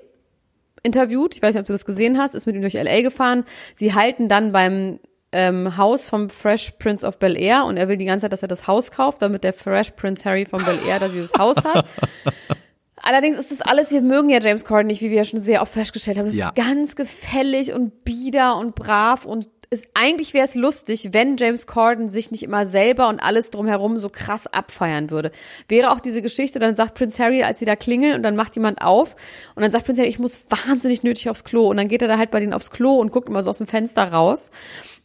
interviewt. 0.83 1.35
Ich 1.37 1.43
weiß 1.43 1.55
nicht, 1.55 1.61
ob 1.61 1.67
du 1.67 1.73
das 1.75 1.85
gesehen 1.85 2.19
hast, 2.19 2.35
ist 2.35 2.47
mit 2.47 2.55
ihm 2.57 2.63
durch 2.63 2.75
LA 2.75 3.03
gefahren. 3.03 3.45
Sie 3.75 3.95
halten 3.95 4.29
dann 4.29 4.53
beim 4.53 4.99
ähm, 5.33 5.77
Haus 5.77 6.09
vom 6.09 6.29
Fresh 6.31 6.73
Prince 6.79 7.07
of 7.07 7.19
Bel 7.19 7.37
Air 7.37 7.65
und 7.65 7.77
er 7.77 7.89
will 7.89 7.97
die 7.97 8.05
ganze 8.07 8.25
Zeit, 8.25 8.33
dass 8.33 8.43
er 8.43 8.49
das 8.49 8.67
Haus 8.67 8.91
kauft, 8.91 9.23
damit 9.23 9.45
der 9.45 9.53
Fresh 9.53 9.91
Prince 9.93 10.25
Harry 10.25 10.47
von 10.47 10.65
Bel 10.65 10.79
Air 10.89 10.99
da 11.01 11.09
dieses 11.09 11.33
Haus 11.39 11.57
hat. 11.59 11.87
Allerdings 13.03 13.39
ist 13.39 13.51
das 13.51 13.63
alles, 13.63 13.93
wir 13.93 14.03
mögen 14.03 14.29
ja 14.29 14.41
James 14.41 14.65
Corden 14.65 14.89
nicht, 14.89 15.01
wie 15.01 15.09
wir 15.09 15.17
ja 15.19 15.25
schon 15.25 15.41
sehr 15.41 15.63
oft 15.63 15.73
festgestellt 15.73 16.19
haben. 16.19 16.27
Das 16.27 16.35
Ja. 16.35 16.49
ist 16.49 16.55
ganz 16.57 16.97
gefällig 16.97 17.73
und 17.73 18.05
bieder 18.05 18.57
und 18.57 18.75
brav 18.75 19.25
und 19.25 19.47
ist, 19.73 19.89
eigentlich 19.95 20.35
wäre 20.35 20.45
es 20.45 20.57
lustig, 20.57 21.11
wenn 21.13 21.37
James 21.37 21.69
Corden 21.69 22.11
sich 22.11 22.33
nicht 22.33 22.43
immer 22.43 22.67
selber 22.67 23.09
und 23.09 23.21
alles 23.21 23.51
drumherum 23.51 23.99
so 23.99 24.09
krass 24.09 24.49
abfeiern 24.49 25.11
würde. 25.11 25.31
Wäre 25.69 25.93
auch 25.93 26.01
diese 26.01 26.23
Geschichte, 26.23 26.59
dann 26.59 26.75
sagt 26.75 26.95
Prince 26.95 27.23
Harry, 27.23 27.45
als 27.45 27.61
sie 27.61 27.67
da 27.67 27.77
klingeln 27.77 28.17
und 28.17 28.23
dann 28.23 28.35
macht 28.35 28.57
jemand 28.57 28.83
auf 28.83 29.15
und 29.55 29.63
dann 29.63 29.71
sagt 29.71 29.87
Prince 29.87 30.01
Harry, 30.01 30.11
ich 30.11 30.19
muss 30.19 30.41
wahnsinnig 30.67 31.05
nötig 31.05 31.31
aufs 31.31 31.45
Klo 31.45 31.71
und 31.71 31.77
dann 31.77 31.87
geht 31.87 32.03
er 32.03 32.09
da 32.09 32.19
halt 32.19 32.33
bei 32.33 32.41
denen 32.41 32.53
aufs 32.53 32.73
Klo 32.73 32.97
und 32.97 33.13
guckt 33.13 33.29
immer 33.29 33.45
so 33.45 33.51
aus 33.51 33.59
dem 33.59 33.69
Fenster 33.69 34.11
raus. 34.11 34.51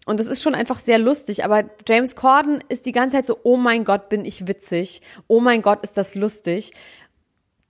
Und 0.07 0.19
das 0.19 0.27
ist 0.27 0.41
schon 0.43 0.55
einfach 0.55 0.79
sehr 0.79 0.99
lustig, 0.99 1.43
aber 1.43 1.63
James 1.87 2.15
Corden 2.15 2.63
ist 2.67 2.85
die 2.85 2.91
ganze 2.91 3.17
Zeit 3.17 3.25
so, 3.25 3.39
oh 3.43 3.57
mein 3.57 3.83
Gott, 3.83 4.09
bin 4.09 4.23
ich 4.23 4.47
witzig. 4.47 5.01
Oh 5.27 5.41
mein 5.41 5.61
Gott, 5.61 5.83
ist 5.83 5.97
das 5.97 6.15
lustig 6.15 6.73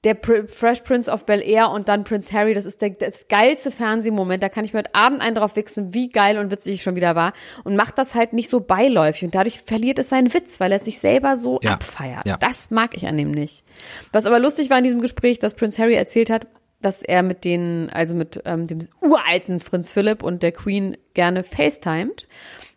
der 0.05 0.13
Pr 0.13 0.47
Fresh 0.47 0.81
Prince 0.81 1.11
of 1.11 1.25
Bel 1.25 1.41
Air 1.41 1.71
und 1.71 1.89
dann 1.89 2.03
Prince 2.05 2.31
Harry, 2.31 2.53
das 2.53 2.65
ist 2.65 2.81
der, 2.81 2.91
das 2.91 3.27
geilste 3.27 3.71
Fernsehmoment. 3.71 4.41
Da 4.41 4.47
kann 4.49 4.63
ich 4.63 4.71
mir 4.71 4.79
heute 4.79 4.95
Abend 4.95 5.19
einen 5.21 5.35
drauf 5.35 5.55
wichsen, 5.57 5.93
wie 5.93 6.09
geil 6.09 6.37
und 6.37 6.51
witzig 6.51 6.75
ich 6.75 6.83
schon 6.83 6.95
wieder 6.95 7.15
war. 7.15 7.33
Und 7.63 7.75
macht 7.75 7.97
das 7.97 8.15
halt 8.15 8.31
nicht 8.31 8.47
so 8.47 8.61
beiläufig. 8.61 9.23
Und 9.25 9.35
dadurch 9.35 9.59
verliert 9.61 9.99
es 9.99 10.09
seinen 10.09 10.33
Witz, 10.33 10.59
weil 10.61 10.71
er 10.71 10.79
sich 10.79 10.99
selber 10.99 11.35
so 11.35 11.59
Ja. 11.63 11.73
abfeiert. 11.73 12.25
Ja. 12.25 12.37
Das 12.37 12.71
mag 12.71 12.95
ich 12.95 13.07
an 13.07 13.17
dem 13.17 13.31
nicht. 13.31 13.65
Was 14.13 14.25
aber 14.25 14.39
lustig 14.39 14.69
war 14.69 14.77
in 14.77 14.83
diesem 14.85 15.01
Gespräch, 15.01 15.39
dass 15.39 15.55
Prince 15.55 15.81
Harry 15.81 15.95
erzählt 15.95 16.29
hat, 16.29 16.47
dass 16.81 17.01
er 17.01 17.23
mit 17.23 17.43
den, 17.43 17.89
also 17.91 18.13
mit 18.13 18.41
ähm, 18.45 18.67
dem 18.67 18.77
uralten 19.01 19.59
Prinz 19.59 19.91
Philipp 19.91 20.21
und 20.21 20.43
der 20.43 20.51
Queen 20.51 20.95
gerne 21.15 21.43
FaceTimed 21.43 22.27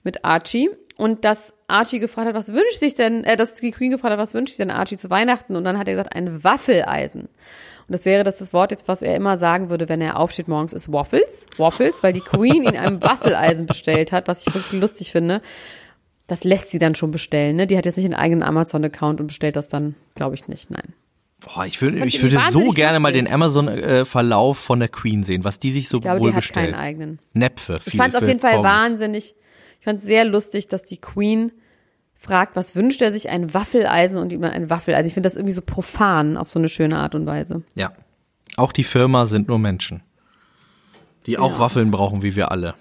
mit 0.03 0.25
Archie. 0.25 0.71
Und 0.99 1.25
dass 1.25 1.55
Archie 1.69 2.01
gefragt 2.01 2.27
hat, 2.27 2.35
was 2.35 2.53
wünscht 2.53 2.81
sich 2.81 2.97
denn, 2.97 3.23
äh, 3.23 3.37
dass 3.37 3.55
die 3.55 3.71
Queen 3.71 3.91
gefragt 3.91 4.13
hat, 4.13 4.19
was 4.19 4.35
wünscht 4.35 4.49
sich 4.49 4.57
denn 4.57 4.73
Archie 4.73 4.97
zu 4.97 5.09
Weihnachten? 5.11 5.55
Und 5.55 5.63
dann 5.63 5.79
hat 5.79 5.87
er 5.87 5.95
gesagt, 5.95 6.15
ein 6.15 6.43
Waffeleisen. 6.43 7.23
Und 7.23 7.93
das 7.93 8.05
wäre 8.05 8.25
das, 8.25 8.39
das 8.39 8.53
Wort 8.53 8.73
jetzt, 8.73 8.89
was 8.89 9.01
er 9.01 9.15
immer 9.15 9.37
sagen 9.37 9.71
würde, 9.71 9.89
wenn 9.89 10.01
er 10.01 10.19
aufsteht 10.19 10.49
morgens, 10.49 10.73
ist 10.73 10.93
Waffles. 10.93 11.47
Waffles, 11.57 12.03
weil 12.03 12.13
die 12.13 12.21
Queen 12.21 12.65
ihn 12.65 12.77
ein 12.77 13.01
Waffeleisen 13.01 13.67
bestellt 13.67 14.11
hat, 14.11 14.27
was 14.27 14.45
ich 14.45 14.53
wirklich 14.53 14.81
lustig 14.81 15.13
finde. 15.13 15.41
Das 16.27 16.43
lässt 16.43 16.73
sie 16.73 16.79
dann 16.79 16.97
schon 16.97 17.13
bestellen, 17.13 17.55
ne? 17.55 17.69
Die 17.69 17.79
hat 17.79 17.87
jetzt 17.87 17.97
nicht 17.97 18.05
einen 18.05 18.15
eigenen 18.15 18.43
Amazon-Account 18.43 19.21
und 19.21 19.29
bestellt 19.29 19.55
das 19.55 19.69
dann, 19.69 19.95
glaube 20.17 20.35
ich 20.35 20.49
nicht, 20.49 20.69
nein. 20.69 20.95
Boah, 21.41 21.65
ich 21.65 21.81
würde, 21.81 22.05
ich 22.05 22.21
würde 22.21 22.39
so 22.51 22.71
gerne 22.71 22.99
mal 22.99 23.13
den 23.13 23.33
Amazon-Verlauf 23.33 24.59
von 24.59 24.81
der 24.81 24.89
Queen 24.89 25.23
sehen, 25.23 25.45
was 25.45 25.61
die 25.61 25.71
sich 25.71 25.89
so 25.89 25.99
Ich 25.99 26.03
glaube, 26.03 26.21
wohl 26.21 26.31
die 26.31 26.35
hat 26.35 26.41
bestellt. 26.43 26.73
keinen 26.73 26.81
eigenen. 26.81 27.19
Näpfe. 27.33 27.79
Ich 27.87 27.97
fand 27.97 28.13
es 28.13 28.21
auf 28.21 28.27
jeden 28.27 28.41
Fall 28.41 28.63
wahnsinnig, 28.65 29.37
ich 29.79 29.85
fand 29.85 29.99
es 29.99 30.05
sehr 30.05 30.25
lustig, 30.25 30.69
dass 30.69 30.85
die 30.85 30.99
Queen 30.99 31.53
fragt, 32.15 32.57
was 32.57 32.75
wünscht 32.75 33.01
er 33.01 33.13
sich, 33.13 33.31
ein 33.31 33.55
Waffeleisen 33.55 34.21
und 34.21 34.33
ihm 34.33 34.43
ein 34.43 34.71
Waffeleisen. 34.71 35.07
Ich 35.07 35.15
finde 35.15 35.29
das 35.29 35.37
irgendwie 35.37 35.53
so 35.53 35.63
profan 35.63 36.37
auf 36.37 36.51
so 36.51 36.59
eine 36.59 36.69
schöne 36.69 36.99
Art 36.99 37.15
und 37.15 37.27
Weise. 37.27 37.63
Ja. 37.75 37.93
Auch 38.57 38.73
die 38.73 38.85
Firma 38.85 39.27
sind 39.27 39.47
nur 39.49 39.59
Menschen. 39.59 40.03
Die 41.27 41.39
auch 41.39 41.53
Ja. 41.53 41.59
Waffeln 41.61 41.91
brauchen, 41.93 42.23
wie 42.23 42.35
wir 42.35 42.51
alle. 42.51 42.75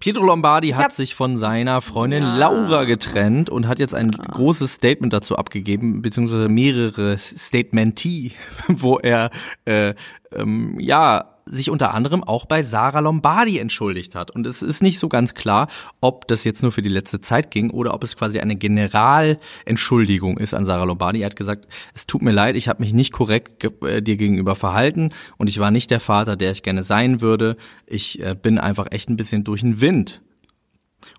Pietro 0.00 0.24
Lombardi 0.24 0.70
hat 0.70 0.92
sich 0.92 1.14
von 1.14 1.36
seiner 1.36 1.80
Freundin 1.80 2.24
Laura 2.24 2.82
getrennt 2.82 3.50
und 3.50 3.68
hat 3.68 3.78
jetzt 3.78 3.94
ein 3.94 4.10
großes 4.10 4.72
Statement 4.72 5.12
dazu 5.12 5.36
abgegeben, 5.36 6.02
beziehungsweise 6.02 6.48
mehrere 6.48 7.16
Statementee, 7.18 8.32
wo 8.66 8.98
er 8.98 9.30
äh, 9.64 9.94
ähm, 10.34 10.76
ja 10.80 11.31
sich 11.44 11.70
unter 11.70 11.94
anderem 11.94 12.22
auch 12.22 12.46
bei 12.46 12.62
Sarah 12.62 13.00
Lombardi 13.00 13.58
entschuldigt 13.58 14.14
hat. 14.14 14.30
Und 14.30 14.46
es 14.46 14.62
ist 14.62 14.82
nicht 14.82 14.98
so 14.98 15.08
ganz 15.08 15.34
klar, 15.34 15.68
ob 16.00 16.28
das 16.28 16.44
jetzt 16.44 16.62
nur 16.62 16.72
für 16.72 16.82
die 16.82 16.88
letzte 16.88 17.20
Zeit 17.20 17.50
ging 17.50 17.70
oder 17.70 17.94
ob 17.94 18.04
es 18.04 18.16
quasi 18.16 18.38
eine 18.40 18.56
Generalentschuldigung 18.56 20.38
ist 20.38 20.54
an 20.54 20.64
Sarah 20.64 20.84
Lombardi. 20.84 21.20
Er 21.20 21.26
hat 21.26 21.36
gesagt, 21.36 21.66
es 21.94 22.06
tut 22.06 22.22
mir 22.22 22.32
leid, 22.32 22.56
ich 22.56 22.68
habe 22.68 22.82
mich 22.82 22.92
nicht 22.92 23.12
korrekt 23.12 23.60
ge 23.60 23.70
äh, 23.88 24.02
dir 24.02 24.16
gegenüber 24.16 24.54
verhalten 24.54 25.10
und 25.36 25.48
ich 25.48 25.58
war 25.58 25.70
nicht 25.70 25.90
der 25.90 26.00
Vater, 26.00 26.36
der 26.36 26.52
ich 26.52 26.62
gerne 26.62 26.82
sein 26.84 27.20
würde. 27.20 27.56
Ich 27.86 28.20
äh, 28.20 28.34
bin 28.40 28.58
einfach 28.58 28.86
echt 28.90 29.08
ein 29.08 29.16
bisschen 29.16 29.44
durch 29.44 29.62
den 29.62 29.80
Wind. 29.80 30.22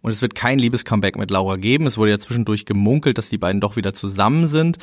Und 0.01 0.11
es 0.11 0.21
wird 0.21 0.35
kein 0.35 0.59
Liebes-Comeback 0.59 1.17
mit 1.17 1.31
Laura 1.31 1.57
geben. 1.57 1.85
Es 1.85 1.97
wurde 1.97 2.11
ja 2.11 2.19
zwischendurch 2.19 2.65
gemunkelt, 2.65 3.17
dass 3.17 3.29
die 3.29 3.37
beiden 3.37 3.61
doch 3.61 3.75
wieder 3.75 3.93
zusammen 3.93 4.47
sind. 4.47 4.77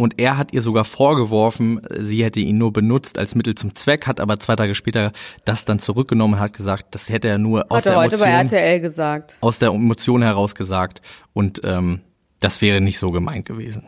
Und 0.00 0.20
er 0.20 0.38
hat 0.38 0.52
ihr 0.52 0.62
sogar 0.62 0.84
vorgeworfen, 0.84 1.80
sie 1.90 2.24
hätte 2.24 2.38
ihn 2.38 2.56
nur 2.56 2.72
benutzt 2.72 3.18
als 3.18 3.34
Mittel 3.34 3.56
zum 3.56 3.74
Zweck, 3.74 4.06
hat 4.06 4.20
aber 4.20 4.38
zwei 4.38 4.54
Tage 4.54 4.76
später 4.76 5.10
das 5.44 5.64
dann 5.64 5.80
zurückgenommen 5.80 6.34
und 6.34 6.40
hat 6.40 6.52
gesagt, 6.52 6.94
das 6.94 7.08
hätte 7.08 7.26
er 7.26 7.38
nur 7.38 7.66
aus 7.68 7.78
Hat 7.78 7.86
er 7.86 7.92
der, 7.92 8.00
heute 8.02 8.18
bei 8.18 8.28
Emotion, 8.28 8.58
RTL 8.58 8.80
gesagt. 8.80 9.38
aus 9.40 9.58
der 9.58 9.70
Emotion 9.70 10.22
heraus 10.22 10.54
gesagt. 10.54 11.00
Und 11.32 11.62
ähm, 11.64 12.00
das 12.38 12.62
wäre 12.62 12.80
nicht 12.80 13.00
so 13.00 13.10
gemeint 13.10 13.44
gewesen. 13.44 13.82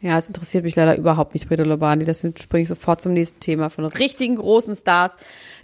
Ja, 0.00 0.16
es 0.16 0.26
interessiert 0.28 0.64
mich 0.64 0.74
leider 0.76 0.96
überhaupt 0.96 1.34
nicht, 1.34 1.50
Peter 1.50 1.66
Lombardi. 1.66 2.06
Deswegen 2.06 2.34
springe 2.38 2.62
ich 2.62 2.68
sofort 2.68 3.02
zum 3.02 3.12
nächsten 3.12 3.40
Thema 3.40 3.68
von 3.68 3.84
richtigen 3.84 4.36
großen 4.36 4.74
Stars. 4.74 5.18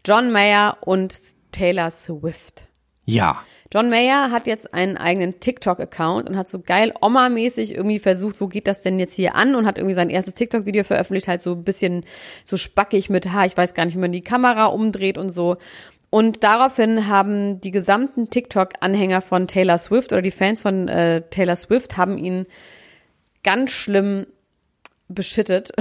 John 0.07 0.31
Mayer 0.31 0.77
und 0.83 1.19
Taylor 1.53 1.91
Swift. 1.91 2.67
Ja. 3.07 3.41
John 3.73 3.91
Mayer 3.91 4.31
hat 4.31 4.47
jetzt 4.47 4.73
einen 4.73 4.97
eigenen 4.97 5.41
TikTok-Account 5.41 6.29
und 6.29 6.37
hat 6.37 6.49
so 6.49 6.61
geil 6.61 6.93
Oma-mäßig 7.01 7.75
irgendwie 7.75 7.99
versucht, 7.99 8.41
wo 8.41 8.47
geht 8.47 8.67
das 8.67 8.83
denn 8.83 8.99
jetzt 8.99 9.15
hier 9.15 9.35
an 9.35 9.55
und 9.55 9.67
hat 9.67 9.79
irgendwie 9.79 9.95
sein 9.95 10.11
erstes 10.11 10.35
TikTok-Video 10.35 10.85
veröffentlicht, 10.85 11.29
halt 11.29 11.41
so 11.41 11.53
ein 11.53 11.65
bisschen 11.65 12.05
so 12.45 12.57
spackig 12.57 13.11
mit, 13.11 13.33
ha, 13.33 13.45
ich 13.45 13.57
weiß 13.57 13.75
gar 13.75 13.85
nicht, 13.85 13.97
wie 13.97 14.01
man 14.01 14.13
die 14.13 14.23
Kamera 14.23 14.67
umdreht 14.67 15.19
und 15.19 15.31
so. 15.31 15.57
Und 16.11 16.45
daraufhin 16.45 17.09
haben 17.09 17.61
die 17.61 17.73
gesamten 17.73 18.31
TikTok-Anhänger 18.31 19.21
von 19.21 19.49
Taylor 19.49 19.79
Swift 19.79 20.13
oder 20.13 20.23
die 20.23 20.31
Fans 20.31 20.63
von 20.63 20.89
äh, 20.89 21.23
Taylor 21.31 21.57
Swift 21.57 21.97
haben 21.97 22.17
ihn 22.17 22.47
ganz 23.43 23.73
schlimm 23.73 24.27
beschittet, 25.09 25.73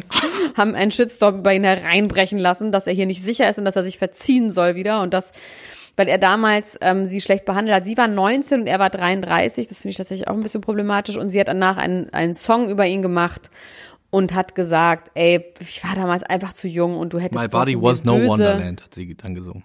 haben 0.56 0.74
einen 0.74 0.90
Shitstorm 0.90 1.40
über 1.40 1.54
ihn 1.54 1.64
hereinbrechen 1.64 2.38
lassen, 2.38 2.72
dass 2.72 2.86
er 2.86 2.92
hier 2.92 3.06
nicht 3.06 3.22
sicher 3.22 3.48
ist 3.48 3.58
und 3.58 3.64
dass 3.64 3.76
er 3.76 3.82
sich 3.82 3.98
verziehen 3.98 4.52
soll 4.52 4.74
wieder 4.74 5.02
und 5.02 5.12
das, 5.12 5.32
weil 5.96 6.08
er 6.08 6.18
damals 6.18 6.78
ähm, 6.80 7.04
sie 7.04 7.20
schlecht 7.20 7.44
behandelt 7.44 7.76
hat. 7.76 7.84
Sie 7.84 7.96
war 7.96 8.08
19 8.08 8.62
und 8.62 8.66
er 8.66 8.78
war 8.78 8.90
33, 8.90 9.68
das 9.68 9.78
finde 9.78 9.90
ich 9.90 9.96
tatsächlich 9.96 10.28
auch 10.28 10.34
ein 10.34 10.40
bisschen 10.40 10.60
problematisch 10.60 11.16
und 11.16 11.28
sie 11.28 11.40
hat 11.40 11.48
danach 11.48 11.76
einen, 11.76 12.10
einen 12.12 12.34
Song 12.34 12.68
über 12.68 12.86
ihn 12.86 13.02
gemacht 13.02 13.50
und 14.10 14.34
hat 14.34 14.54
gesagt, 14.54 15.10
ey, 15.14 15.44
ich 15.60 15.84
war 15.84 15.94
damals 15.94 16.22
einfach 16.22 16.52
zu 16.52 16.68
jung 16.68 16.96
und 16.96 17.12
du 17.12 17.18
hättest 17.18 17.40
My 17.40 17.48
body 17.48 17.80
was 17.80 18.04
no 18.04 18.14
wonderland, 18.14 18.82
hat 18.82 18.94
sie 18.94 19.14
dann 19.14 19.34
gesungen. 19.34 19.64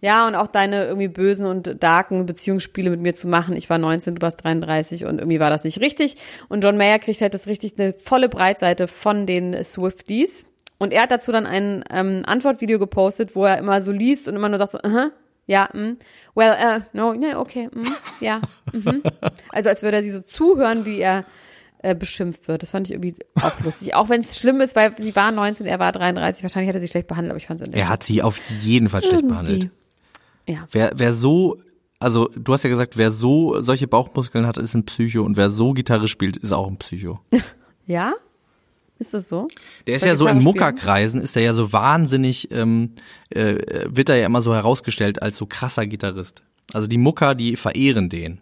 ja, 0.00 0.26
und 0.28 0.34
auch 0.36 0.46
deine 0.46 0.84
irgendwie 0.84 1.08
bösen 1.08 1.46
und 1.46 1.82
darken 1.82 2.26
Beziehungsspiele 2.26 2.90
mit 2.90 3.00
mir 3.00 3.14
zu 3.14 3.26
machen. 3.26 3.56
Ich 3.56 3.68
war 3.70 3.78
19, 3.78 4.16
du 4.16 4.22
warst 4.22 4.44
33 4.44 5.06
und 5.06 5.18
irgendwie 5.18 5.40
war 5.40 5.50
das 5.50 5.64
nicht 5.64 5.80
richtig. 5.80 6.16
Und 6.48 6.62
John 6.62 6.76
Mayer 6.76 6.98
kriegt 6.98 7.20
halt 7.20 7.34
das 7.34 7.46
richtig 7.46 7.78
eine 7.78 7.92
volle 7.94 8.28
Breitseite 8.28 8.86
von 8.86 9.26
den 9.26 9.64
Swifties. 9.64 10.52
Und 10.78 10.92
er 10.92 11.02
hat 11.02 11.10
dazu 11.10 11.32
dann 11.32 11.46
ein 11.46 11.84
ähm, 11.90 12.22
Antwortvideo 12.26 12.78
gepostet, 12.78 13.34
wo 13.34 13.44
er 13.44 13.58
immer 13.58 13.80
so 13.80 13.92
liest 13.92 14.28
und 14.28 14.34
immer 14.34 14.48
nur 14.48 14.58
sagt 14.58 14.72
so, 14.72 14.78
aha, 14.82 15.10
ja, 15.46 15.68
mm, 15.72 15.98
well, 16.34 16.56
uh, 16.60 16.80
no, 16.92 17.14
ne, 17.14 17.38
okay, 17.38 17.68
mm, 17.72 17.86
ja, 18.20 18.40
mhm. 18.72 19.02
Also 19.50 19.68
als 19.68 19.82
würde 19.82 19.98
er 19.98 20.02
sie 20.02 20.10
so 20.10 20.20
zuhören, 20.20 20.84
wie 20.86 21.00
er 21.00 21.24
äh, 21.84 21.94
beschimpft 21.94 22.48
wird. 22.48 22.62
Das 22.62 22.70
fand 22.70 22.88
ich 22.88 22.94
irgendwie 22.94 23.14
auch 23.34 23.60
lustig. 23.60 23.94
Auch 23.94 24.08
wenn 24.08 24.20
es 24.20 24.38
schlimm 24.38 24.60
ist, 24.62 24.74
weil 24.74 24.94
sie 24.98 25.14
war 25.14 25.30
19, 25.30 25.66
er 25.66 25.78
war 25.78 25.92
33. 25.92 26.42
Wahrscheinlich 26.42 26.68
hat 26.68 26.76
er 26.76 26.80
sie 26.80 26.88
schlecht 26.88 27.08
behandelt, 27.08 27.32
aber 27.32 27.38
ich 27.38 27.46
fand 27.46 27.60
es 27.60 27.68
Er 27.68 27.88
hat 27.90 28.02
sie 28.02 28.22
auf 28.22 28.38
jeden 28.62 28.88
Fall 28.88 29.02
schlecht 29.02 29.28
behandelt. 29.28 29.70
Ja. 30.46 30.66
Wer, 30.72 30.92
wer 30.94 31.12
so, 31.12 31.60
also 31.98 32.28
du 32.28 32.52
hast 32.52 32.64
ja 32.64 32.70
gesagt, 32.70 32.96
wer 32.96 33.12
so 33.12 33.60
solche 33.60 33.86
Bauchmuskeln 33.86 34.46
hat, 34.46 34.56
ist 34.56 34.74
ein 34.74 34.86
Psycho 34.86 35.22
und 35.22 35.36
wer 35.36 35.50
so 35.50 35.72
Gitarre 35.72 36.08
spielt, 36.08 36.36
ist 36.38 36.52
auch 36.52 36.68
ein 36.68 36.78
Psycho. 36.78 37.20
Ja? 37.86 38.14
Ist 38.98 39.12
das 39.14 39.28
so? 39.28 39.48
Der 39.86 39.96
ist 39.96 40.02
Soll 40.02 40.08
ja 40.10 40.14
so 40.16 40.26
in? 40.28 40.38
Muckerkreisen, 40.38 41.20
ist 41.20 41.36
er 41.36 41.42
ja 41.42 41.52
so 41.52 41.72
wahnsinnig, 41.72 42.50
ähm, 42.52 42.92
äh, 43.30 43.56
wird 43.88 44.08
er 44.08 44.16
ja 44.16 44.26
immer 44.26 44.40
so 44.42 44.54
herausgestellt 44.54 45.20
als 45.22 45.36
so 45.36 45.46
krasser 45.46 45.86
Gitarrist. 45.86 46.42
Also 46.72 46.86
die 46.86 46.98
Mucker, 46.98 47.34
die 47.34 47.56
verehren 47.56 48.08
den. 48.08 48.40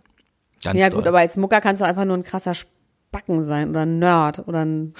Ganz 0.62 0.78
Ja 0.78 0.90
doll. 0.90 0.98
gut, 1.00 1.08
aber 1.08 1.18
als 1.20 1.36
Mucker 1.36 1.60
kannst 1.60 1.80
du 1.80 1.86
einfach 1.86 2.04
nur 2.04 2.16
ein 2.16 2.22
krasser 2.22 2.52
Spacken 2.54 3.42
sein 3.42 3.70
oder 3.70 3.80
ein 3.80 3.98
Nerd 3.98 4.46
oder 4.46 4.64
ein 4.64 4.94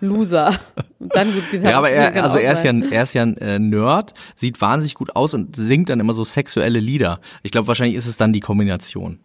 Loser. 0.00 0.54
Und 0.98 1.14
dann 1.14 1.32
gut 1.32 1.50
Gitarre 1.50 1.70
Ja, 1.70 1.78
aber 1.78 1.90
er, 1.90 2.22
also 2.24 2.38
er 2.38 2.52
ist 2.52 2.64
ja, 2.64 2.70
ein- 2.70 2.90
er 2.92 3.02
ist 3.04 3.14
ja 3.14 3.22
ein 3.22 3.36
äh, 3.38 3.58
Nerd, 3.58 4.12
sieht 4.34 4.60
wahnsinnig 4.60 4.94
gut 4.94 5.14
aus 5.16 5.32
und 5.34 5.54
singt 5.56 5.88
dann 5.88 6.00
immer 6.00 6.12
so 6.14 6.24
sexuelle 6.24 6.80
Lieder. 6.80 7.20
Ich 7.42 7.50
glaube, 7.52 7.68
wahrscheinlich 7.68 7.96
ist 7.96 8.06
es 8.06 8.16
dann 8.16 8.32
die 8.32 8.40
Kombination. 8.40 9.20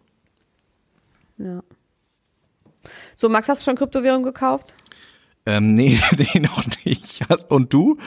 Ja. 1.38 1.62
So, 3.16 3.30
Max, 3.30 3.50
hast 3.50 3.62
du 3.62 3.66
schon 3.66 3.76
Kryptowährung 3.78 4.24
gekauft? 4.24 4.74
Ähm, 5.46 5.74
nee, 5.74 6.00
nee, 6.18 6.40
noch 6.40 6.64
nicht. 6.86 7.22
Und 7.50 7.74
du? 7.74 7.98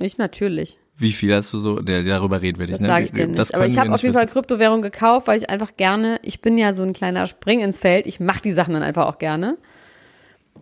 Ich 0.00 0.18
natürlich. 0.18 0.78
Wie 0.96 1.12
viel 1.12 1.34
hast 1.34 1.52
du 1.52 1.58
so? 1.58 1.80
Der, 1.80 2.02
darüber 2.04 2.40
reden 2.40 2.58
wir 2.58 2.66
nicht. 2.66 2.74
Das 2.74 2.80
ne? 2.80 2.86
sage 2.86 3.04
ich 3.06 3.12
dir 3.12 3.26
Das 3.26 3.48
nicht. 3.48 3.54
Aber 3.54 3.66
ich 3.66 3.78
habe 3.78 3.92
auf 3.92 4.02
jeden 4.02 4.14
Fall. 4.14 4.26
Kryptowährung 4.26 4.80
gekauft, 4.80 5.26
weil 5.26 5.38
ich 5.38 5.50
einfach 5.50 5.76
gerne, 5.76 6.20
ich 6.22 6.40
bin 6.40 6.56
ja 6.56 6.72
so 6.72 6.82
ein 6.84 6.92
kleiner 6.92 7.26
Spring 7.26 7.60
ins 7.60 7.78
Feld. 7.80 8.06
Ich 8.06 8.20
mache 8.20 8.42
die 8.42 8.52
Sachen 8.52 8.74
dann 8.74 8.84
einfach 8.84 9.06
auch 9.06 9.18
gerne, 9.18 9.56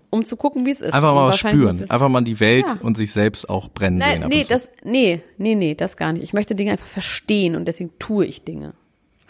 um 0.08 0.24
zu 0.24 0.36
gucken, 0.36 0.64
wie 0.64 0.70
es 0.70 0.80
ist. 0.80 0.94
Einfach 0.94 1.14
mal 1.14 1.28
was 1.28 1.38
spüren. 1.38 1.78
Einfach 1.80 2.08
mal 2.08 2.22
die 2.22 2.40
Welt 2.40 2.64
Ja. 2.66 2.78
und 2.80 2.96
sich 2.96 3.12
selbst 3.12 3.48
auch 3.50 3.68
brennen 3.68 4.00
sehen. 4.00 4.08
Nein, 4.08 4.22
ab 4.24 4.30
nee, 4.30 4.46
das, 4.48 4.70
nee, 4.84 5.22
nee, 5.36 5.54
nee, 5.54 5.74
das 5.74 5.98
gar 5.98 6.12
nicht. 6.12 6.22
Ich 6.22 6.32
möchte 6.32 6.54
Dinge 6.54 6.72
einfach 6.72 6.86
verstehen 6.86 7.54
und 7.54 7.66
deswegen 7.66 7.90
tue 7.98 8.24
ich 8.24 8.42
Dinge. 8.42 8.72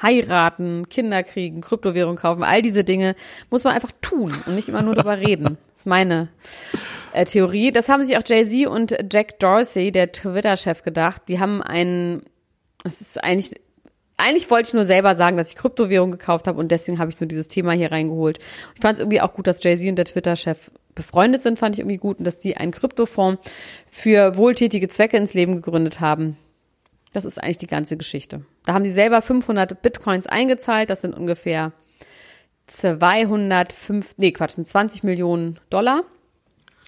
Heiraten, 0.02 0.88
Kinder 0.88 1.22
kriegen, 1.22 1.60
Kryptowährung 1.60 2.16
kaufen, 2.16 2.42
all 2.42 2.62
diese 2.62 2.84
Dinge 2.84 3.14
muss 3.50 3.64
man 3.64 3.74
einfach 3.74 3.92
tun 4.00 4.34
und 4.46 4.54
nicht 4.54 4.68
immer 4.68 4.82
nur 4.82 4.94
darüber 4.94 5.18
reden. 5.18 5.58
Das 5.70 5.80
ist 5.80 5.86
meine 5.86 6.28
äh, 7.12 7.24
Theorie. 7.24 7.70
Das 7.70 7.88
haben 7.88 8.02
sich 8.02 8.16
auch 8.16 8.22
Jay-Z 8.24 8.66
und 8.66 8.96
Jack 9.10 9.38
Dorsey, 9.38 9.92
der 9.92 10.12
Twitter-Chef, 10.12 10.82
gedacht. 10.82 11.22
Die 11.28 11.38
haben 11.38 11.62
einen, 11.62 12.22
das 12.82 13.00
ist 13.00 13.22
eigentlich, 13.22 13.52
eigentlich 14.16 14.50
wollte 14.50 14.68
ich 14.68 14.74
nur 14.74 14.84
selber 14.84 15.14
sagen, 15.14 15.36
dass 15.36 15.50
ich 15.50 15.56
Kryptowährung 15.56 16.10
gekauft 16.10 16.46
habe 16.46 16.58
und 16.58 16.70
deswegen 16.70 16.98
habe 16.98 17.10
ich 17.10 17.20
nur 17.20 17.28
dieses 17.28 17.48
Thema 17.48 17.72
hier 17.72 17.92
reingeholt. 17.92 18.38
Ich 18.74 18.80
fand 18.80 18.94
es 18.94 19.00
irgendwie 19.00 19.20
auch 19.20 19.32
gut, 19.32 19.46
dass 19.46 19.62
Jay-Z 19.62 19.88
und 19.88 19.96
der 19.96 20.04
Twitter-Chef 20.04 20.70
befreundet 20.94 21.42
sind, 21.42 21.58
fand 21.58 21.74
ich 21.74 21.80
irgendwie 21.80 21.96
gut 21.96 22.18
und 22.18 22.24
dass 22.24 22.38
die 22.38 22.56
einen 22.56 22.72
Kryptofonds 22.72 23.40
für 23.88 24.36
wohltätige 24.36 24.88
Zwecke 24.88 25.16
ins 25.16 25.34
Leben 25.34 25.54
gegründet 25.54 26.00
haben. 26.00 26.36
Das 27.12 27.24
ist 27.24 27.42
eigentlich 27.42 27.58
die 27.58 27.66
ganze 27.66 27.96
Geschichte. 27.96 28.44
Da 28.64 28.72
haben 28.74 28.84
die 28.84 28.90
selber 28.90 29.20
500 29.22 29.82
Bitcoins 29.82 30.26
eingezahlt. 30.26 30.88
Das 30.90 31.02
sind 31.02 31.14
ungefähr 31.14 31.72
205, 32.66 34.14
nee, 34.16 34.32
Quatsch, 34.32 34.52
sind 34.52 34.66
20 34.68 35.02
Millionen 35.02 35.58
Dollar 35.70 36.02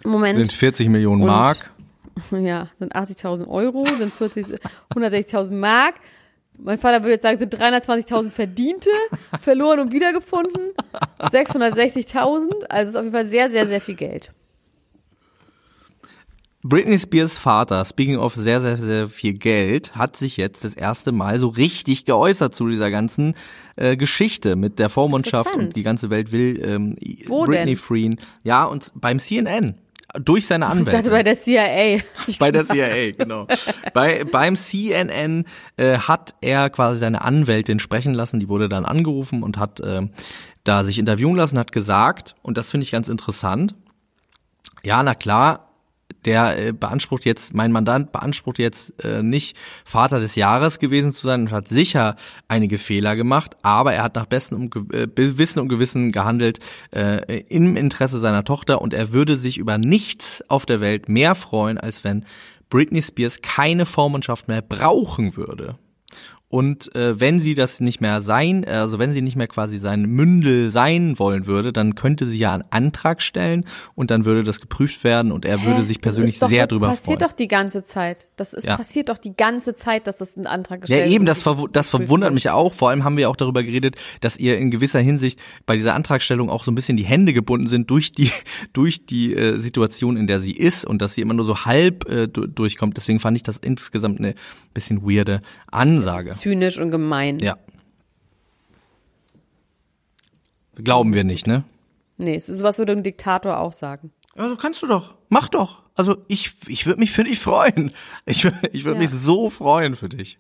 im 0.02 0.10
Moment. 0.10 0.36
sind 0.36 0.52
40 0.52 0.88
Millionen 0.88 1.22
Und- 1.22 1.28
Mark. 1.28 1.70
Ja, 2.30 2.68
sind 2.78 2.94
80.000 2.94 3.48
Euro, 3.48 3.84
sind 3.98 4.14
40, 4.14 4.46
160.000 4.94 5.50
Mark. 5.50 5.94
Mein 6.56 6.78
Vater 6.78 7.00
würde 7.02 7.14
jetzt 7.14 7.22
sagen, 7.22 7.40
sind 7.40 7.52
320.000 7.52 8.30
verdiente, 8.30 8.88
verloren 9.40 9.80
und 9.80 9.92
wiedergefunden. 9.92 10.70
660.000, 11.18 12.66
also 12.68 12.90
ist 12.90 12.96
auf 12.96 13.02
jeden 13.02 13.12
Fall 13.14 13.24
sehr, 13.24 13.50
sehr, 13.50 13.66
sehr 13.66 13.80
viel 13.80 13.96
Geld. 13.96 14.30
Britney 16.66 16.98
Spears 16.98 17.36
Vater, 17.36 17.84
speaking 17.84 18.16
of 18.16 18.34
sehr, 18.34 18.62
sehr, 18.62 18.78
sehr 18.78 19.08
viel 19.08 19.34
Geld, 19.34 19.94
hat 19.94 20.16
sich 20.16 20.38
jetzt 20.38 20.64
das 20.64 20.74
erste 20.74 21.12
Mal 21.12 21.38
so 21.38 21.48
richtig 21.48 22.06
geäußert 22.06 22.54
zu 22.54 22.66
dieser 22.68 22.90
ganzen 22.90 23.34
äh, 23.76 23.98
Geschichte 23.98 24.56
mit 24.56 24.78
der 24.78 24.88
Vormundschaft 24.88 25.54
und 25.54 25.76
die 25.76 25.82
ganze 25.82 26.08
Welt 26.08 26.32
will 26.32 26.58
ähm, 26.64 26.96
Wo 27.26 27.44
Britney 27.44 27.66
denn? 27.66 27.76
freeen. 27.76 28.16
Ja, 28.44 28.64
und 28.64 28.92
beim 28.94 29.18
CNN. 29.18 29.74
Durch 30.18 30.46
seine 30.46 30.64
Ich 30.66 30.70
Anwälte. 30.70 30.90
dachte 30.92 31.10
bei 31.10 31.22
der 31.22 31.36
CIA. 31.36 32.00
Ich 32.28 32.38
Bei 32.38 32.50
der. 32.50 32.64
CIA, 32.64 33.10
genau. 33.10 33.46
Bei, 33.92 34.24
beim 34.24 34.56
CNN 34.56 35.44
äh, 35.76 35.98
hat 35.98 36.34
er 36.40 36.70
quasi 36.70 37.00
seine 37.00 37.22
Anwältin 37.22 37.78
sprechen 37.78 38.14
lassen, 38.14 38.40
die 38.40 38.48
wurde 38.48 38.70
dann 38.70 38.86
angerufen 38.86 39.42
und 39.42 39.58
hat 39.58 39.82
ähm, 39.84 40.10
da 40.62 40.82
sich 40.84 40.98
interviewen 40.98 41.34
lassen, 41.36 41.58
hat 41.58 41.72
gesagt, 41.72 42.36
und 42.42 42.56
das 42.56 42.70
finde 42.70 42.84
ich 42.84 42.90
ganz 42.92 43.08
interessant, 43.08 43.74
ja, 44.84 45.02
na 45.02 45.14
klar, 45.14 45.63
der 46.24 46.68
äh, 46.68 46.72
beansprucht 46.72 47.24
jetzt, 47.24 47.54
mein 47.54 47.72
Mandant 47.72 48.12
beansprucht 48.12 48.58
jetzt 48.58 49.04
äh, 49.04 49.22
nicht 49.22 49.56
Vater 49.84 50.20
des 50.20 50.34
Jahres 50.34 50.78
gewesen 50.78 51.12
zu 51.12 51.26
sein 51.26 51.42
und 51.42 51.52
hat 51.52 51.68
sicher 51.68 52.16
einige 52.48 52.78
Fehler 52.78 53.16
gemacht, 53.16 53.56
aber 53.62 53.94
er 53.94 54.02
hat 54.02 54.14
nach 54.16 54.26
bestem 54.26 54.62
und 54.62 54.94
äh, 54.94 55.08
Wissen 55.16 55.60
und 55.60 55.68
Gewissen 55.68 56.12
gehandelt 56.12 56.60
äh, 56.94 57.40
im 57.48 57.76
Interesse 57.76 58.18
seiner 58.18 58.44
Tochter 58.44 58.80
und 58.80 58.94
er 58.94 59.12
würde 59.12 59.36
sich 59.36 59.58
über 59.58 59.78
nichts 59.78 60.42
auf 60.48 60.66
der 60.66 60.80
Welt 60.80 61.08
mehr 61.08 61.34
freuen, 61.34 61.78
als 61.78 62.04
wenn 62.04 62.24
Britney 62.70 63.02
Spears 63.02 63.40
keine 63.42 63.86
Vormundschaft 63.86 64.48
mehr 64.48 64.62
brauchen 64.62 65.36
würde. 65.36 65.78
Und 66.54 66.94
äh, 66.94 67.18
wenn 67.18 67.40
sie 67.40 67.54
das 67.54 67.80
nicht 67.80 68.00
mehr 68.00 68.20
sein, 68.20 68.64
also 68.64 69.00
wenn 69.00 69.12
sie 69.12 69.22
nicht 69.22 69.34
mehr 69.34 69.48
quasi 69.48 69.76
sein 69.76 70.02
Mündel 70.02 70.70
sein 70.70 71.18
wollen 71.18 71.46
würde, 71.46 71.72
dann 71.72 71.96
könnte 71.96 72.26
sie 72.26 72.38
ja 72.38 72.54
einen 72.54 72.62
Antrag 72.70 73.22
stellen 73.22 73.64
und 73.96 74.12
dann 74.12 74.24
würde 74.24 74.44
das 74.44 74.60
geprüft 74.60 75.02
werden 75.02 75.32
und 75.32 75.44
er 75.44 75.64
würde 75.64 75.78
Hä? 75.78 75.82
sich 75.82 75.96
Das 75.98 76.02
persönlich 76.14 76.38
doch, 76.38 76.48
sehr 76.48 76.62
das 76.66 76.68
drüber 76.68 76.86
passiert 76.90 77.18
freuen. 77.18 77.28
doch 77.30 77.36
die 77.36 77.48
ganze 77.48 77.82
Zeit. 77.82 78.28
Das 78.36 78.52
ist 78.52 78.68
Ja. 78.68 78.76
passiert 78.76 79.08
doch 79.08 79.18
die 79.18 79.34
ganze 79.34 79.74
Zeit, 79.74 80.06
dass 80.06 80.18
das 80.18 80.36
ein 80.36 80.46
Antrag 80.46 80.76
Ja, 80.76 80.80
gestellt 80.82 81.06
eben, 81.10 81.26
wird. 81.26 81.30
das, 81.30 81.42
verwu 81.42 81.66
das 81.66 81.88
verwundert 81.88 82.32
mich 82.32 82.48
auch. 82.50 82.72
Vor 82.72 82.90
allem 82.90 83.02
haben 83.02 83.16
wir 83.16 83.28
auch 83.30 83.36
darüber 83.36 83.64
geredet, 83.64 83.96
dass 84.20 84.36
ihr 84.36 84.56
in 84.56 84.70
gewisser 84.70 85.00
Hinsicht 85.00 85.40
bei 85.66 85.74
dieser 85.74 85.96
Antragstellung 85.96 86.50
auch 86.50 86.62
so 86.62 86.70
ein 86.70 86.76
bisschen 86.76 86.96
die 86.96 87.02
Hände 87.02 87.32
gebunden 87.32 87.66
sind 87.66 87.90
durch 87.90 88.12
die, 88.12 88.30
durch 88.72 89.06
die 89.06 89.34
äh, 89.34 89.58
Situation, 89.58 90.16
in 90.16 90.28
der 90.28 90.38
sie 90.38 90.52
ist 90.52 90.84
und 90.84 91.02
dass 91.02 91.14
sie 91.14 91.20
immer 91.20 91.34
nur 91.34 91.44
so 91.46 91.64
halb 91.64 92.08
äh, 92.08 92.28
du 92.28 92.46
durchkommt. 92.46 92.96
Deswegen 92.96 93.18
fand 93.18 93.36
ich 93.36 93.42
das 93.42 93.56
insgesamt 93.56 94.20
eine 94.20 94.36
bisschen 94.72 95.02
weirde 95.02 95.40
Ansage. 95.72 96.30
Zynisch 96.44 96.78
und 96.78 96.90
gemein. 96.90 97.38
Ja. 97.38 97.56
Glauben 100.76 101.14
wir 101.14 101.24
nicht, 101.24 101.46
ne? 101.46 101.64
Nee, 102.18 102.34
es 102.34 102.48
ist 102.50 102.58
sowas 102.58 102.76
würde 102.78 102.92
ein 102.92 103.02
Diktator 103.02 103.58
auch 103.58 103.72
sagen. 103.72 104.12
Also 104.36 104.56
kannst 104.56 104.82
du 104.82 104.86
doch. 104.86 105.14
Mach 105.30 105.48
doch. 105.48 105.82
Also 105.94 106.18
ich, 106.28 106.52
ich 106.66 106.84
würde 106.86 107.00
mich 107.00 107.12
für 107.12 107.24
dich 107.24 107.38
freuen. 107.38 107.92
Ich, 108.26 108.44
ich 108.72 108.84
würde 108.84 108.96
Ja. 108.98 109.02
mich 109.02 109.10
so 109.10 109.48
freuen 109.48 109.96
für 109.96 110.08
dich. 110.10 110.38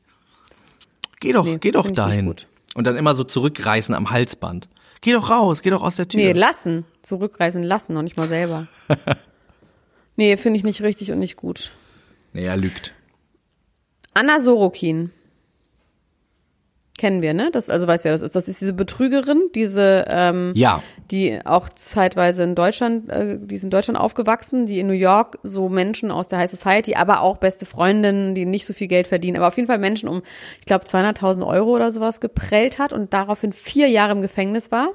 Geh 1.20 1.32
doch, 1.32 1.44
Nee, 1.44 1.56
geh 1.58 1.70
doch 1.70 1.90
dahin. 1.90 2.34
Und 2.74 2.86
dann 2.86 2.96
immer 2.96 3.14
so 3.14 3.24
zurückreißen 3.24 3.94
am 3.94 4.10
Halsband. 4.10 4.68
Geh 5.00 5.12
doch 5.12 5.30
raus, 5.30 5.62
geh 5.62 5.70
doch 5.70 5.82
aus 5.82 5.96
der 5.96 6.06
Tür. 6.08 6.20
Nee, 6.20 6.32
lassen. 6.32 6.84
Zurückreisen 7.02 7.62
lassen, 7.62 7.94
noch 7.94 8.02
nicht 8.02 8.16
mal 8.18 8.28
selber. 8.28 8.66
nee, 10.16 10.36
finde 10.36 10.58
ich 10.58 10.64
nicht 10.64 10.82
richtig 10.82 11.12
und 11.12 11.18
nicht 11.18 11.36
gut. 11.36 11.72
nee, 12.34 12.44
er 12.44 12.56
lügt. 12.58 12.92
Anna 14.12 14.40
Sorokin. 14.40 15.10
Kennen 16.96 17.22
wir, 17.22 17.34
ne? 17.34 17.50
Das, 17.52 17.70
also 17.70 17.88
weißt 17.88 18.04
du, 18.04 18.06
wer 18.06 18.12
das 18.12 18.22
ist. 18.22 18.36
Das 18.36 18.46
ist 18.46 18.60
diese 18.60 18.72
Betrügerin, 18.72 19.42
diese, 19.54 20.04
ähm, 20.08 20.52
Ja. 20.54 20.80
die 21.10 21.40
auch 21.44 21.68
zeitweise 21.68 22.44
in 22.44 22.54
Deutschland, 22.54 23.10
äh, 23.10 23.36
die 23.40 23.56
ist 23.56 23.64
in 23.64 23.70
Deutschland 23.70 23.98
aufgewachsen, 23.98 24.66
die 24.66 24.78
in 24.78 24.86
New 24.86 24.92
York 24.92 25.38
so 25.42 25.68
Menschen 25.68 26.12
aus 26.12 26.28
der 26.28 26.38
High 26.38 26.48
Society, 26.50 26.94
aber 26.94 27.20
auch 27.22 27.38
beste 27.38 27.66
Freundinnen, 27.66 28.36
die 28.36 28.46
nicht 28.46 28.64
so 28.64 28.72
viel 28.74 28.86
Geld 28.86 29.08
verdienen, 29.08 29.36
aber 29.36 29.48
auf 29.48 29.56
jeden 29.56 29.66
Fall 29.66 29.78
Menschen 29.78 30.08
um, 30.08 30.22
ich 30.60 30.66
glaube, 30.66 30.84
200.000 30.84 31.44
Euro 31.44 31.70
oder 31.74 31.90
sowas 31.90 32.20
geprellt 32.20 32.78
hat 32.78 32.92
und 32.92 33.12
daraufhin 33.12 33.52
vier 33.52 33.88
Jahre 33.88 34.12
im 34.12 34.22
Gefängnis 34.22 34.70
war. 34.70 34.90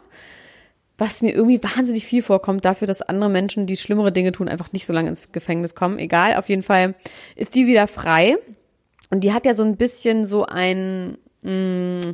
Was 0.98 1.22
mir 1.22 1.34
irgendwie 1.34 1.62
wahnsinnig 1.64 2.06
viel 2.06 2.22
vorkommt 2.22 2.64
dafür, 2.66 2.88
dass 2.88 3.02
andere 3.02 3.30
Menschen, 3.30 3.66
die 3.66 3.78
schlimmere 3.78 4.12
Dinge 4.14 4.32
tun, 4.32 4.48
einfach 4.50 4.72
nicht 4.74 4.86
so 4.86 4.94
lange 4.94 5.10
ins 5.10 5.32
Gefängnis 5.34 5.76
kommen. 5.76 5.98
Egal, 6.00 6.36
auf 6.36 6.48
jeden 6.50 6.62
Fall 6.62 6.96
ist 7.36 7.56
die 7.56 7.68
wieder 7.68 7.88
frei. 7.88 8.38
Und 9.10 9.22
die 9.26 9.34
hat 9.34 9.46
ja 9.46 9.54
so 9.54 9.64
ein 9.64 9.76
bisschen 9.78 10.26
so 10.26 10.46
ein, 10.46 11.18
mh, 11.42 12.14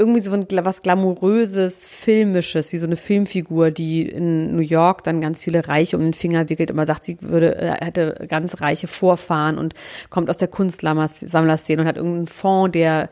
irgendwie 0.00 0.20
so 0.20 0.32
ein, 0.32 0.46
was 0.64 0.80
glamouröses, 0.80 1.86
filmisches, 1.86 2.72
wie 2.72 2.78
so 2.78 2.86
eine 2.86 2.96
Filmfigur, 2.96 3.70
die 3.70 4.08
in 4.08 4.56
New 4.56 4.62
York 4.62 5.04
dann 5.04 5.20
ganz 5.20 5.44
viele 5.44 5.68
Reiche 5.68 5.98
um 5.98 6.02
den 6.02 6.14
Finger 6.14 6.48
wickelt, 6.48 6.70
immer 6.70 6.86
sagt, 6.86 7.04
sie 7.04 7.18
würde, 7.20 7.56
äh, 7.56 7.84
hätte 7.84 8.26
ganz 8.26 8.62
reiche 8.62 8.86
Vorfahren 8.86 9.58
und 9.58 9.74
kommt 10.08 10.30
aus 10.30 10.38
der 10.38 10.48
Kunstsammlerszene 10.48 11.82
und 11.82 11.86
hat 11.86 11.98
irgendeinen 11.98 12.28
Fonds, 12.28 12.72
der 12.72 13.10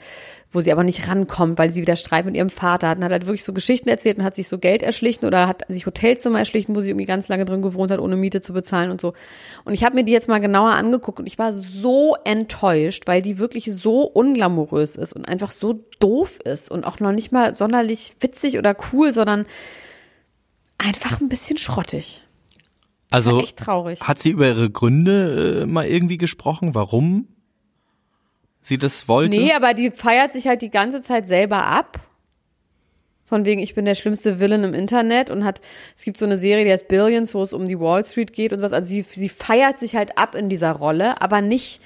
wo 0.50 0.60
sie 0.60 0.72
aber 0.72 0.82
nicht 0.82 1.08
rankommt, 1.08 1.58
weil 1.58 1.72
sie 1.72 1.82
wieder 1.82 1.96
Streit 1.96 2.24
mit 2.24 2.34
ihrem 2.34 2.48
Vater 2.48 2.88
hat 2.88 2.98
und 2.98 3.04
hat 3.04 3.12
halt 3.12 3.26
wirklich 3.26 3.44
so 3.44 3.52
Geschichten 3.52 3.88
erzählt 3.88 4.18
und 4.18 4.24
hat 4.24 4.34
sich 4.34 4.48
so 4.48 4.58
Geld 4.58 4.82
erschlichen 4.82 5.26
oder 5.26 5.46
hat 5.46 5.62
sich 5.68 5.84
Hotelzimmer 5.84 6.38
erschlichen, 6.38 6.74
wo 6.74 6.80
sie 6.80 6.90
irgendwie 6.90 7.04
ganz 7.04 7.28
lange 7.28 7.44
drin 7.44 7.60
gewohnt 7.60 7.90
hat, 7.90 8.00
ohne 8.00 8.16
Miete 8.16 8.40
zu 8.40 8.54
bezahlen 8.54 8.90
und 8.90 9.00
so. 9.00 9.12
Und 9.64 9.74
ich 9.74 9.84
habe 9.84 9.94
mir 9.94 10.04
die 10.04 10.12
jetzt 10.12 10.28
mal 10.28 10.40
genauer 10.40 10.70
angeguckt 10.70 11.20
und 11.20 11.26
ich 11.26 11.38
war 11.38 11.52
so 11.52 12.16
enttäuscht, 12.24 13.02
weil 13.06 13.20
die 13.20 13.38
wirklich 13.38 13.66
so 13.74 14.02
unglamourös 14.02 14.96
ist 14.96 15.12
und 15.12 15.28
einfach 15.28 15.50
so 15.50 15.84
doof 15.98 16.38
ist 16.44 16.70
und 16.70 16.84
auch 16.84 16.98
noch 16.98 17.12
nicht 17.12 17.30
mal 17.30 17.54
sonderlich 17.54 18.14
witzig 18.20 18.58
oder 18.58 18.74
cool, 18.92 19.12
sondern 19.12 19.44
einfach 20.78 21.20
ein 21.20 21.28
bisschen 21.28 21.58
schrottig. 21.58 22.22
Also 23.10 23.40
echt 23.40 23.58
traurig. 23.58 24.00
hat 24.00 24.18
sie 24.18 24.30
über 24.30 24.48
ihre 24.48 24.70
Gründe 24.70 25.62
äh, 25.62 25.66
mal 25.66 25.86
irgendwie 25.86 26.18
gesprochen, 26.18 26.74
warum 26.74 27.28
sie 28.62 28.78
das 28.78 29.08
wollte? 29.08 29.36
Nee, 29.36 29.52
aber 29.52 29.74
die 29.74 29.90
feiert 29.90 30.32
sich 30.32 30.46
halt 30.46 30.62
die 30.62 30.70
ganze 30.70 31.00
Zeit 31.00 31.26
selber 31.26 31.64
ab. 31.66 32.00
Von 33.24 33.44
wegen, 33.44 33.60
ich 33.60 33.74
bin 33.74 33.84
der 33.84 33.94
schlimmste 33.94 34.40
Villain 34.40 34.64
im 34.64 34.72
Internet 34.72 35.30
und 35.30 35.44
hat, 35.44 35.60
es 35.94 36.02
gibt 36.04 36.16
so 36.16 36.24
eine 36.24 36.38
Serie, 36.38 36.64
die 36.64 36.72
heißt 36.72 36.88
Billions, 36.88 37.34
wo 37.34 37.42
es 37.42 37.52
um 37.52 37.66
die 37.66 37.78
Wall 37.78 38.02
Street 38.04 38.32
geht 38.32 38.54
und 38.54 38.60
sowas. 38.60 38.72
Also 38.72 38.88
sie, 38.88 39.02
sie 39.02 39.28
feiert 39.28 39.78
sich 39.78 39.96
halt 39.96 40.16
ab 40.16 40.34
in 40.34 40.48
dieser 40.48 40.72
Rolle, 40.72 41.20
aber 41.20 41.42
nicht 41.42 41.82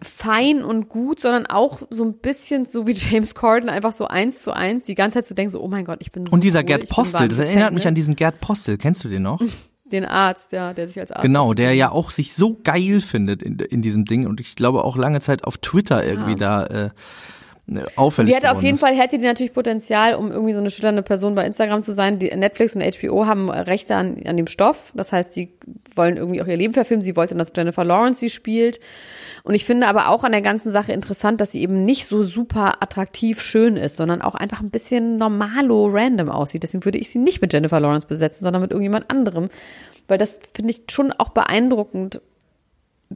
fein 0.00 0.64
und 0.64 0.88
gut, 0.88 1.20
sondern 1.20 1.46
auch 1.46 1.82
so 1.90 2.04
ein 2.04 2.14
bisschen 2.14 2.64
so 2.64 2.86
wie 2.86 2.92
James 2.94 3.34
Corden, 3.34 3.68
einfach 3.68 3.92
so 3.92 4.06
eins 4.06 4.40
zu 4.40 4.52
eins, 4.52 4.84
die 4.84 4.94
ganze 4.94 5.18
Zeit 5.18 5.26
zu 5.26 5.34
denken, 5.34 5.50
so, 5.50 5.60
oh 5.60 5.68
mein 5.68 5.84
Gott, 5.84 5.98
ich 6.00 6.10
bin 6.10 6.26
so 6.26 6.32
Und 6.32 6.42
dieser 6.42 6.60
cool, 6.60 6.66
Gerd 6.66 6.88
Postel, 6.88 7.28
das 7.28 7.38
erinnert 7.38 7.72
mich 7.72 7.86
an 7.86 7.94
diesen 7.94 8.16
Gerd 8.16 8.40
Postel, 8.40 8.78
kennst 8.78 9.04
du 9.04 9.08
den 9.08 9.22
noch? 9.22 9.40
Den 9.92 10.04
Arzt, 10.04 10.52
ja, 10.52 10.72
der 10.72 10.88
sich 10.88 10.98
als 10.98 11.12
Arzt. 11.12 11.22
Genau, 11.22 11.54
der 11.54 11.74
ja 11.74 11.90
auch 11.90 12.10
sich 12.10 12.34
so 12.34 12.58
geil 12.64 13.00
findet 13.00 13.42
in, 13.42 13.58
in 13.58 13.82
diesem 13.82 14.04
Ding 14.04 14.26
und 14.26 14.40
ich 14.40 14.56
glaube 14.56 14.84
auch 14.84 14.96
lange 14.96 15.20
Zeit 15.20 15.44
auf 15.44 15.58
Twitter 15.58 16.04
irgendwie 16.04 16.34
da 16.34 16.66
äh, 16.66 16.90
auffällig 17.96 18.30
Die 18.30 18.36
hätte 18.36 18.50
auf 18.50 18.62
jeden 18.62 18.74
ist. 18.74 18.80
Fall, 18.80 18.94
hätte 18.94 19.18
die 19.18 19.24
natürlich 19.26 19.52
Potenzial, 19.52 20.14
um 20.14 20.32
irgendwie 20.32 20.52
so 20.52 20.58
eine 20.58 20.70
schillernde 20.70 21.02
Person 21.02 21.34
bei 21.34 21.46
Instagram 21.46 21.80
zu 21.82 21.92
sein. 21.92 22.18
Die 22.18 22.34
Netflix 22.34 22.74
und 22.74 22.82
HBO 22.82 23.26
haben 23.26 23.50
Rechte 23.50 23.94
an, 23.94 24.16
an 24.26 24.36
dem 24.36 24.48
Stoff. 24.48 24.92
Das 24.96 25.12
heißt, 25.12 25.34
die 25.36 25.52
wollen 25.94 26.16
irgendwie 26.16 26.42
auch 26.42 26.46
ihr 26.46 26.56
Leben 26.56 26.74
verfilmen. 26.74 27.02
Sie 27.02 27.14
wollte, 27.14 27.34
dass 27.36 27.52
Jennifer 27.56 27.84
Lawrence 27.84 28.20
sie 28.20 28.30
spielt. 28.30 28.80
Und 29.44 29.54
ich 29.54 29.64
finde 29.64 29.86
aber 29.86 30.08
auch 30.08 30.24
an 30.24 30.32
der 30.32 30.42
ganzen 30.42 30.72
Sache 30.72 30.92
interessant, 30.92 31.40
dass 31.40 31.52
sie 31.52 31.62
eben 31.62 31.84
nicht 31.84 32.06
so 32.06 32.22
super 32.22 32.82
attraktiv 32.82 33.40
schön 33.40 33.76
ist, 33.76 33.96
sondern 33.96 34.22
auch 34.22 34.34
einfach 34.34 34.60
ein 34.60 34.70
bisschen 34.70 35.16
normalo 35.18 35.86
random 35.86 36.30
aussieht. 36.30 36.64
Deswegen 36.64 36.84
würde 36.84 36.98
ich 36.98 37.10
sie 37.10 37.18
nicht 37.20 37.40
mit 37.40 37.52
Jennifer 37.52 37.78
Lawrence 37.80 38.06
besetzen, 38.06 38.42
sondern 38.42 38.62
mit 38.62 38.72
irgendjemand 38.72 39.08
anderem. 39.08 39.48
Weil 40.08 40.18
das 40.18 40.40
finde 40.52 40.70
ich 40.70 40.82
schon 40.90 41.12
auch 41.12 41.28
beeindruckend, 41.30 42.20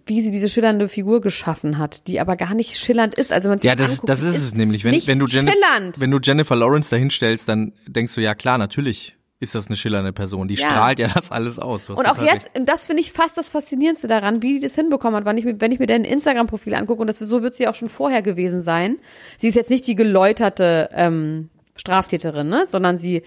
wie 0.07 0.20
sie 0.20 0.30
diese 0.30 0.49
schillernde 0.49 0.88
Figur 0.88 1.20
geschaffen 1.20 1.78
hat, 1.78 2.07
die 2.07 2.20
aber 2.20 2.36
gar 2.36 2.55
nicht 2.55 2.76
schillernd 2.78 3.14
ist. 3.14 3.32
Also 3.32 3.49
man 3.49 3.59
Ja, 3.62 3.74
das, 3.74 3.92
ist- 3.94 4.03
das 4.09 4.22
ist 4.22 4.36
es 4.36 4.55
nämlich. 4.55 4.84
Wenn, 4.84 4.90
nicht 4.92 5.07
wenn, 5.07 5.18
du 5.18 5.26
Jenni- 5.26 5.51
schillernd. 5.51 5.99
wenn 6.01 6.11
du 6.11 6.18
Jennifer 6.22 6.57
Lawrence 6.57 6.90
dahinstellst, 6.90 7.49
dann 7.49 7.72
denkst 7.86 8.14
du, 8.14 8.20
ja 8.20 8.34
klar, 8.34 8.59
natürlich 8.59 9.14
ist 9.38 9.55
das 9.55 9.66
eine 9.66 9.76
schillernde 9.76 10.12
Person. 10.14 10.49
Die 10.49 10.55
Ja. 10.55 10.70
strahlt 10.70 10.99
ja 10.99 11.09
das 11.09 11.30
alles 11.30 11.59
aus. 11.59 11.90
Und 11.90 12.07
auch 12.07 12.22
jetzt, 12.22 12.51
und 12.57 12.66
das 12.66 12.86
finde 12.86 13.03
ich 13.03 13.12
fast 13.12 13.36
das 13.36 13.51
Faszinierendste 13.51 14.07
daran, 14.07 14.42
wie 14.42 14.55
die 14.55 14.61
das 14.61 14.74
hinbekommen 14.74 15.14
hat, 15.16 15.24
wenn 15.26 15.36
ich 15.36 15.44
mir, 15.44 15.61
wenn 15.61 15.72
ich 15.72 15.78
mir 15.78 15.86
dein 15.86 16.05
Instagram-Profil 16.05 16.74
angucke, 16.74 17.03
und 17.03 17.07
das, 17.07 17.18
so 17.18 17.42
wird 17.42 17.55
sie 17.55 17.68
auch 17.68 17.74
schon 17.74 17.90
vorher 17.90 18.22
gewesen 18.22 18.62
sein. 18.62 18.97
Sie 19.38 19.49
ist 19.49 19.55
jetzt 19.55 19.68
nicht 19.68 19.86
die 19.86 19.94
geläuterte 19.94 20.88
ähm, 20.94 21.51
Straftäterin, 21.76 22.49
ne? 22.49 22.64
sondern 22.64 22.97
sie 22.97 23.22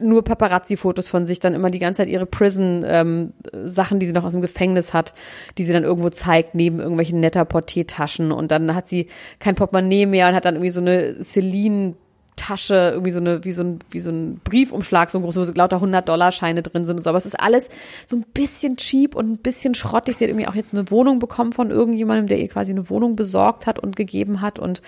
nur 0.00 0.24
Paparazzi-Fotos 0.24 1.08
von 1.08 1.26
sich, 1.26 1.40
dann 1.40 1.54
immer 1.54 1.70
die 1.70 1.78
ganze 1.78 1.98
Zeit 1.98 2.08
ihre 2.08 2.26
Prison-Sachen, 2.26 3.98
die 3.98 4.06
sie 4.06 4.12
noch 4.12 4.24
aus 4.24 4.32
dem 4.32 4.40
Gefängnis 4.40 4.92
hat, 4.92 5.14
die 5.58 5.64
sie 5.64 5.72
dann 5.72 5.84
irgendwo 5.84 6.10
zeigt, 6.10 6.54
neben 6.54 6.78
irgendwelchen 6.78 7.20
netter 7.20 7.44
Portettaschen. 7.44 8.32
Und 8.32 8.50
dann 8.50 8.74
hat 8.74 8.88
sie 8.88 9.08
kein 9.38 9.54
Portemonnaie 9.54 10.06
mehr 10.06 10.28
und 10.28 10.34
hat 10.34 10.44
dann 10.44 10.54
irgendwie 10.54 10.70
so 10.70 10.80
eine 10.80 11.22
Celine 11.22 11.94
Tasche, 12.36 12.90
irgendwie 12.92 13.12
so 13.12 13.20
eine, 13.20 13.44
wie 13.44 13.52
so 13.52 13.62
ein, 13.62 13.78
wie 13.90 14.00
so 14.00 14.10
ein 14.10 14.40
Briefumschlag, 14.42 15.08
so 15.08 15.18
ein 15.18 15.22
groß, 15.22 15.36
wo 15.36 15.44
so 15.44 15.52
lauter 15.52 15.76
100-Dollar-Scheine 15.76 16.62
drin 16.62 16.84
sind 16.84 16.96
und 16.96 17.02
so. 17.04 17.10
Aber 17.10 17.18
es 17.18 17.26
ist 17.26 17.38
alles 17.38 17.68
so 18.06 18.16
ein 18.16 18.24
bisschen 18.34 18.76
cheap 18.76 19.14
und 19.14 19.30
ein 19.30 19.38
bisschen 19.38 19.74
schrottig. 19.74 20.16
Sie 20.16 20.24
hat 20.24 20.30
irgendwie 20.30 20.48
auch 20.48 20.56
jetzt 20.56 20.74
eine 20.74 20.90
Wohnung 20.90 21.20
bekommen 21.20 21.52
von 21.52 21.70
irgendjemandem, 21.70 22.26
der 22.26 22.40
ihr 22.40 22.48
quasi 22.48 22.72
eine 22.72 22.90
Wohnung 22.90 23.14
besorgt 23.14 23.66
hat 23.66 23.78
und 23.78 23.94
gegeben 23.94 24.40
hat 24.40 24.58
und 24.58 24.82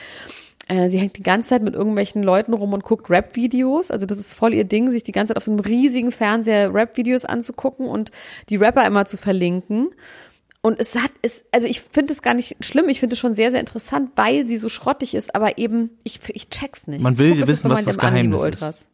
äh, 0.66 0.90
sie 0.90 0.98
hängt 0.98 1.16
die 1.16 1.22
ganze 1.22 1.48
Zeit 1.48 1.62
mit 1.62 1.74
irgendwelchen 1.74 2.22
Leuten 2.22 2.52
rum 2.52 2.72
und 2.72 2.82
guckt 2.82 3.08
Rap-Videos. 3.08 3.90
Also 3.90 4.04
das 4.04 4.18
ist 4.18 4.34
voll 4.34 4.52
ihr 4.52 4.64
Ding, 4.64 4.90
sich 4.90 5.04
die 5.04 5.12
ganze 5.12 5.30
Zeit 5.30 5.36
auf 5.36 5.44
so 5.44 5.52
einem 5.52 5.60
riesigen 5.60 6.10
Fernseher 6.10 6.74
Rap-Videos 6.74 7.24
anzugucken 7.24 7.86
und 7.86 8.10
die 8.48 8.56
Rapper 8.56 8.84
immer 8.84 9.04
zu 9.06 9.16
verlinken. 9.16 9.90
Und 10.62 10.80
es 10.80 10.96
hat, 10.96 11.12
es, 11.22 11.44
also 11.52 11.68
ich 11.68 11.80
finde 11.80 12.12
es 12.12 12.22
gar 12.22 12.34
nicht 12.34 12.56
schlimm, 12.58 12.88
ich 12.88 12.98
finde 12.98 13.14
es 13.14 13.20
schon 13.20 13.34
sehr, 13.34 13.52
sehr 13.52 13.60
interessant, 13.60 14.10
weil 14.16 14.44
sie 14.44 14.58
so 14.58 14.68
schrottig 14.68 15.14
ist, 15.14 15.32
aber 15.32 15.58
eben, 15.58 15.90
ich, 16.02 16.18
ich 16.30 16.48
check's 16.48 16.88
nicht. 16.88 17.02
Man 17.02 17.18
will 17.18 17.34
euch 17.34 17.46
wissen, 17.46 17.70
was 17.70 17.84
das 17.84 17.94
dem 17.96 18.00
an, 18.00 18.14
Geheimnis 18.14 18.42
Ultras. 18.42 18.88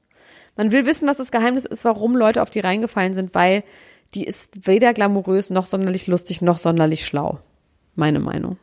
Man 0.57 0.71
will 0.71 0.85
wissen, 0.85 1.09
was 1.09 1.17
das 1.17 1.33
Geheimnis 1.33 1.65
ist, 1.65 1.87
warum 1.87 2.15
Leute 2.15 2.43
auf 2.43 2.51
die 2.51 2.61
reingefallen 2.61 3.15
sind, 3.15 3.35
weil 3.35 3.65
die 4.13 4.25
ist 4.25 4.67
weder 4.67 4.93
glamourös, 4.93 5.49
noch 5.49 5.65
sonderlich 5.65 6.07
lustig, 6.07 6.43
noch 6.43 6.59
sonderlich 6.59 7.07
schlau. 7.07 7.39
Meine 7.95 8.21
Meinung. 8.21 8.59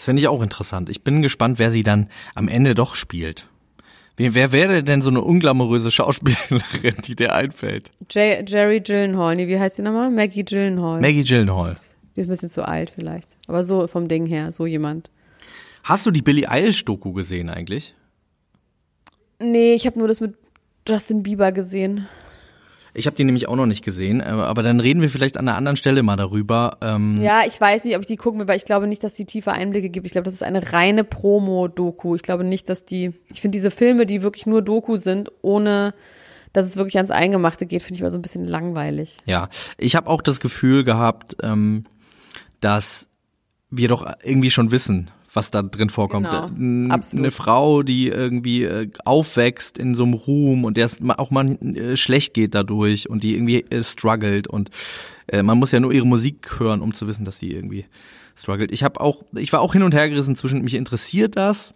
Das 0.00 0.06
finde 0.06 0.20
ich 0.20 0.28
auch 0.28 0.40
interessant. 0.40 0.88
Ich 0.88 1.04
bin 1.04 1.20
gespannt, 1.20 1.58
wer 1.58 1.70
sie 1.70 1.82
dann 1.82 2.08
am 2.34 2.48
Ende 2.48 2.74
doch 2.74 2.94
spielt. 2.94 3.46
Wer, 4.16 4.34
wer 4.34 4.50
wäre 4.50 4.82
denn 4.82 5.02
so 5.02 5.10
eine 5.10 5.20
unglamouröse 5.20 5.90
Schauspielerin, 5.90 7.02
die 7.04 7.16
dir 7.16 7.34
einfällt? 7.34 7.90
J 8.10 8.48
Jerry 8.48 8.80
Gyllenhaal, 8.80 9.36
nee, 9.36 9.46
wie 9.46 9.60
heißt 9.60 9.76
die 9.76 9.82
nochmal? 9.82 10.08
Maggie 10.08 10.42
Gyllenhaal. 10.42 11.02
Maggie 11.02 11.22
Gyllenhaal. 11.22 11.76
die 12.16 12.20
ist 12.20 12.28
ein 12.28 12.30
bisschen 12.30 12.48
zu 12.48 12.66
alt 12.66 12.88
vielleicht. 12.88 13.28
Aber 13.46 13.62
so 13.62 13.86
vom 13.88 14.08
Ding 14.08 14.24
her, 14.24 14.52
so 14.54 14.64
jemand. 14.64 15.10
Hast 15.84 16.06
du 16.06 16.10
die 16.10 16.22
Billie 16.22 16.48
Eilish-Doku 16.48 17.12
gesehen 17.12 17.50
eigentlich? 17.50 17.94
Nee, 19.38 19.74
ich 19.74 19.84
habe 19.84 19.98
nur 19.98 20.08
das 20.08 20.22
mit 20.22 20.34
Justin 20.88 21.22
Bieber 21.22 21.52
gesehen. 21.52 22.08
Ich 22.94 23.06
habe 23.06 23.16
die 23.16 23.24
nämlich 23.24 23.48
auch 23.48 23.56
noch 23.56 23.66
nicht 23.66 23.84
gesehen, 23.84 24.20
äh, 24.20 24.24
aber 24.24 24.62
dann 24.62 24.80
reden 24.80 25.00
wir 25.00 25.10
vielleicht 25.10 25.36
an 25.36 25.48
einer 25.48 25.56
anderen 25.56 25.76
Stelle 25.76 26.02
mal 26.02 26.16
darüber. 26.16 26.78
Ähm, 26.80 27.22
Ja, 27.22 27.42
ich 27.46 27.60
weiß 27.60 27.84
nicht, 27.84 27.96
ob 27.96 28.02
ich 28.02 28.08
die 28.08 28.16
gucken 28.16 28.40
will, 28.40 28.48
weil 28.48 28.56
ich 28.56 28.64
glaube 28.64 28.86
nicht, 28.86 29.04
dass 29.04 29.14
die 29.14 29.24
tiefe 29.24 29.52
Einblicke 29.52 29.90
gibt. 29.90 30.06
Ich 30.06 30.12
glaube, 30.12 30.24
das 30.24 30.34
ist 30.34 30.42
eine 30.42 30.72
reine 30.72 31.04
Promo-Doku. 31.04 32.14
Ich 32.14 32.22
glaube 32.22 32.44
nicht, 32.44 32.68
dass 32.68 32.84
die. 32.84 33.12
Ich 33.32 33.40
finde 33.40 33.56
diese 33.56 33.70
Filme, 33.70 34.06
die 34.06 34.22
wirklich 34.22 34.46
nur 34.46 34.62
Doku 34.62 34.96
sind, 34.96 35.30
ohne 35.42 35.94
dass 36.52 36.66
es 36.66 36.76
wirklich 36.76 36.96
ans 36.96 37.10
Eingemachte 37.10 37.66
geht, 37.66 37.82
finde 37.82 37.94
ich 37.94 38.00
immer 38.00 38.10
so 38.10 38.18
ein 38.18 38.22
bisschen 38.22 38.44
langweilig. 38.44 39.18
Ja, 39.24 39.48
ich 39.78 39.94
habe 39.94 40.08
auch 40.08 40.20
das 40.20 40.40
Gefühl 40.40 40.82
gehabt, 40.82 41.36
ähm, 41.42 41.84
dass 42.60 43.06
wir 43.70 43.88
doch 43.88 44.04
irgendwie 44.24 44.50
schon 44.50 44.72
wissen, 44.72 45.10
was 45.32 45.50
da 45.50 45.62
drin 45.62 45.90
vorkommt. 45.90 46.28
Genau, 46.28 46.46
n-. 46.48 46.90
Eine 46.90 47.30
Frau, 47.30 47.82
die 47.82 48.08
irgendwie 48.08 48.64
äh, 48.64 48.90
aufwächst 49.04 49.78
in 49.78 49.94
so 49.94 50.04
einem 50.04 50.14
Ruhm 50.14 50.64
und 50.64 50.76
der 50.76 50.86
es 50.86 50.98
auch 51.16 51.30
mal 51.30 51.50
äh, 51.50 51.96
schlecht 51.96 52.34
geht 52.34 52.54
dadurch 52.54 53.08
und 53.08 53.22
die 53.22 53.34
irgendwie 53.34 53.64
äh, 53.70 53.84
struggelt 53.84 54.48
und 54.48 54.70
äh, 55.28 55.42
man 55.42 55.58
muss 55.58 55.72
ja 55.72 55.80
nur 55.80 55.92
ihre 55.92 56.06
Musik 56.06 56.58
hören, 56.58 56.80
um 56.80 56.92
zu 56.92 57.06
wissen, 57.06 57.24
dass 57.24 57.38
sie 57.38 57.52
irgendwie 57.52 57.86
struggelt. 58.36 58.72
Ich 58.72 58.82
habe 58.82 59.00
auch, 59.00 59.22
ich 59.36 59.52
war 59.52 59.60
auch 59.60 59.72
hin 59.72 59.82
und 59.82 59.94
her 59.94 60.08
gerissen 60.08 60.36
zwischen 60.36 60.62
mich 60.62 60.74
interessiert 60.74 61.36
das, 61.36 61.74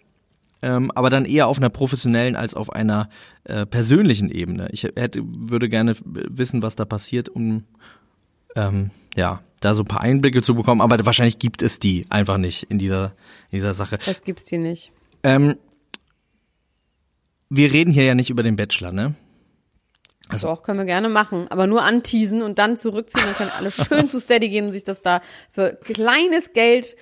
ähm, 0.62 0.90
aber 0.92 1.10
dann 1.10 1.24
eher 1.24 1.46
auf 1.46 1.58
einer 1.58 1.70
professionellen 1.70 2.36
als 2.36 2.54
auf 2.54 2.72
einer 2.72 3.08
äh, 3.44 3.66
persönlichen 3.66 4.30
Ebene. 4.30 4.68
Ich 4.72 4.84
hätte, 4.84 5.22
würde 5.24 5.68
gerne 5.68 5.94
wissen, 6.02 6.62
was 6.62 6.74
da 6.74 6.84
passiert, 6.84 7.28
um 7.28 7.64
ähm, 8.56 8.90
ja, 9.16 9.42
da 9.60 9.74
so 9.74 9.82
ein 9.82 9.88
paar 9.88 10.02
Einblicke 10.02 10.42
zu 10.42 10.54
bekommen, 10.54 10.80
aber 10.80 11.04
wahrscheinlich 11.06 11.38
gibt 11.38 11.62
es 11.62 11.78
die 11.78 12.06
einfach 12.10 12.36
nicht 12.36 12.64
in 12.64 12.78
dieser, 12.78 13.12
in 13.50 13.56
dieser 13.56 13.74
Sache. 13.74 13.98
Das 14.04 14.22
gibt's 14.22 14.44
die 14.44 14.58
nicht. 14.58 14.92
Ähm, 15.22 15.56
wir 17.48 17.72
reden 17.72 17.92
hier 17.92 18.04
ja 18.04 18.14
nicht 18.14 18.30
über 18.30 18.42
den 18.42 18.56
Bachelor, 18.56 18.92
ne? 18.92 19.14
Also 20.28 20.48
auch 20.48 20.62
können 20.62 20.78
wir 20.78 20.86
gerne 20.86 21.10
machen, 21.10 21.48
aber 21.48 21.66
nur 21.66 21.82
anteasen 21.82 22.42
und 22.42 22.58
dann 22.58 22.76
zurückziehen. 22.78 23.24
Dann 23.24 23.34
können 23.34 23.52
alle 23.56 23.70
schön 23.70 24.08
zu 24.08 24.20
Steady 24.20 24.48
gehen 24.48 24.66
und 24.66 24.72
sich 24.72 24.84
das 24.84 25.02
da 25.02 25.20
für 25.50 25.78
kleines 25.84 26.52
Geld 26.54 26.96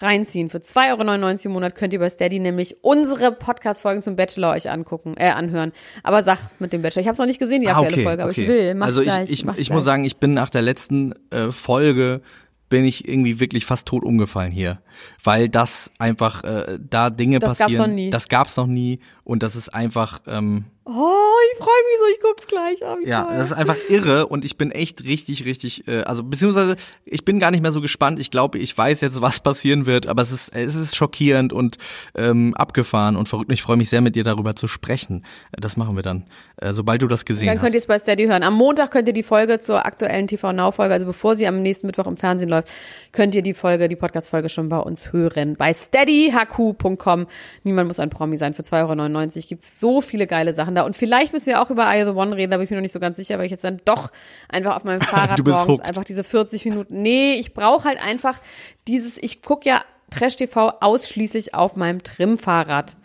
reinziehen. 0.00 0.48
Für 0.48 0.58
2,99 0.58 1.20
Euro 1.20 1.38
im 1.44 1.52
Monat 1.52 1.74
könnt 1.74 1.92
ihr 1.92 1.98
bei 1.98 2.10
Steady 2.10 2.38
nämlich 2.38 2.76
unsere 2.82 3.32
Podcast-Folgen 3.32 4.02
zum 4.02 4.16
Bachelor 4.16 4.52
euch 4.52 4.70
angucken, 4.70 5.14
äh, 5.16 5.30
anhören. 5.30 5.72
Aber 6.02 6.22
sag 6.22 6.38
mit 6.58 6.72
dem 6.72 6.82
Bachelor. 6.82 7.02
Ich 7.02 7.06
habe 7.06 7.12
es 7.12 7.18
noch 7.18 7.26
nicht 7.26 7.38
gesehen, 7.38 7.62
die 7.62 7.68
aktuelle 7.68 8.02
Folge, 8.02 8.22
aber 8.22 8.32
ich 8.32 8.38
will. 8.38 8.74
Mach 8.74 8.86
also 8.86 9.00
ich, 9.00 9.08
gleich, 9.08 9.30
ich, 9.30 9.40
ich 9.40 9.44
gleich. 9.44 9.70
muss 9.70 9.84
sagen, 9.84 10.04
ich 10.04 10.16
bin 10.16 10.34
nach 10.34 10.50
der 10.50 10.62
letzten 10.62 11.14
äh, 11.30 11.50
Folge 11.50 12.22
bin 12.70 12.84
ich 12.84 13.08
irgendwie 13.08 13.40
wirklich 13.40 13.66
fast 13.66 13.86
tot 13.86 14.04
umgefallen 14.04 14.52
hier, 14.52 14.80
weil 15.22 15.48
das 15.48 15.90
einfach 15.98 16.44
äh, 16.44 16.78
da 16.78 17.10
Dinge 17.10 17.40
Das 17.40 17.58
gab's 17.58 17.58
passieren. 17.58 17.90
noch 17.90 17.94
nie. 17.96 18.10
Das 18.10 18.28
gab's 18.28 18.56
noch 18.56 18.68
nie 18.68 19.00
und 19.24 19.42
das 19.42 19.56
ist 19.56 19.74
einfach 19.74 20.20
ähm, 20.26 20.66
Oh, 20.92 21.36
ich 21.52 21.58
freue 21.58 21.68
mich 21.68 21.98
so, 22.00 22.04
ich 22.14 22.20
guck's 22.20 22.46
gleich. 22.48 22.78
Oh, 22.82 22.96
Ja, 23.06 23.22
toll. 23.24 23.36
das 23.36 23.46
ist 23.48 23.52
einfach 23.52 23.76
irre 23.88 24.26
und 24.26 24.44
ich 24.44 24.58
bin 24.58 24.72
echt 24.72 25.04
richtig, 25.04 25.44
richtig, 25.44 25.86
äh, 25.86 26.02
also 26.02 26.24
beziehungsweise 26.24 26.74
ich 27.04 27.24
bin 27.24 27.38
gar 27.38 27.52
nicht 27.52 27.60
mehr 27.62 27.70
so 27.70 27.80
gespannt. 27.80 28.18
Ich 28.18 28.32
glaube, 28.32 28.58
ich 28.58 28.76
weiß 28.76 29.00
jetzt, 29.02 29.20
was 29.20 29.38
passieren 29.40 29.86
wird, 29.86 30.08
aber 30.08 30.22
es 30.22 30.32
ist, 30.32 30.54
es 30.54 30.74
ist 30.74 30.96
schockierend 30.96 31.52
und 31.52 31.78
ähm, 32.16 32.54
abgefahren 32.54 33.14
und 33.16 33.28
verrückt. 33.28 33.52
Ich 33.52 33.62
freue 33.62 33.76
mich 33.76 33.88
sehr, 33.88 34.00
mit 34.00 34.16
dir 34.16 34.24
darüber 34.24 34.56
zu 34.56 34.66
sprechen. 34.66 35.24
Das 35.52 35.76
machen 35.76 35.94
wir 35.94 36.02
dann, 36.02 36.26
äh, 36.56 36.72
sobald 36.72 37.02
du 37.02 37.06
das 37.06 37.24
gesehen 37.24 37.46
Dann 37.46 37.58
könnt 37.58 37.74
ihr 37.74 37.78
hast. 37.78 37.84
es 37.84 37.86
bei 37.86 37.98
Steady 38.00 38.26
hören. 38.26 38.42
Am 38.42 38.54
Montag 38.54 38.90
könnt 38.90 39.06
ihr 39.06 39.14
die 39.14 39.22
Folge 39.22 39.60
zur 39.60 39.86
aktuellen 39.86 40.26
TV 40.26 40.52
Now 40.52 40.72
Folge, 40.72 40.94
also 40.94 41.06
bevor 41.06 41.36
sie 41.36 41.46
am 41.46 41.62
nächsten 41.62 41.86
Mittwoch 41.86 42.06
im 42.08 42.16
Fernsehen 42.16 42.48
läuft, 42.48 42.68
könnt 43.12 43.34
ihr 43.36 43.42
die 43.42 43.54
Folge, 43.54 43.88
die 43.88 43.96
Podcast 43.96 44.28
Folge 44.30 44.48
schon 44.48 44.68
bei 44.68 44.78
uns 44.78 45.12
hören. 45.12 45.54
Bei 45.56 45.72
steadyhq.com. 45.72 47.26
Niemand 47.62 47.86
muss 47.88 48.00
ein 48.00 48.10
Promi 48.10 48.36
sein. 48.36 48.54
Für 48.54 48.62
2,99 48.62 49.36
Euro 49.36 49.46
gibt's 49.48 49.78
so 49.78 50.00
viele 50.00 50.26
geile 50.26 50.52
Sachen 50.52 50.74
da. 50.80 50.86
Und 50.86 50.96
vielleicht 50.96 51.32
müssen 51.32 51.46
wir 51.46 51.62
auch 51.62 51.70
über 51.70 51.94
I 51.94 52.04
The 52.04 52.10
One 52.10 52.36
reden, 52.36 52.50
da 52.50 52.56
bin 52.56 52.64
ich 52.64 52.70
mir 52.70 52.76
noch 52.76 52.82
nicht 52.82 52.92
so 52.92 53.00
ganz 53.00 53.16
sicher, 53.16 53.38
weil 53.38 53.46
ich 53.46 53.50
jetzt 53.50 53.64
dann 53.64 53.78
doch 53.84 54.10
einfach 54.48 54.76
auf 54.76 54.84
meinem 54.84 55.00
Fahrrad 55.00 55.44
morgens 55.44 55.80
einfach 55.80 56.04
diese 56.04 56.24
40 56.24 56.64
Minuten. 56.64 57.02
Nee, 57.02 57.34
ich 57.34 57.54
brauche 57.54 57.84
halt 57.88 58.02
einfach 58.02 58.40
dieses, 58.86 59.18
ich 59.18 59.42
guck 59.42 59.64
ja 59.66 59.82
Trash 60.10 60.36
TV 60.36 60.72
ausschließlich 60.80 61.54
auf 61.54 61.76
meinem 61.76 62.02
Trim-Fahrrad 62.02 62.96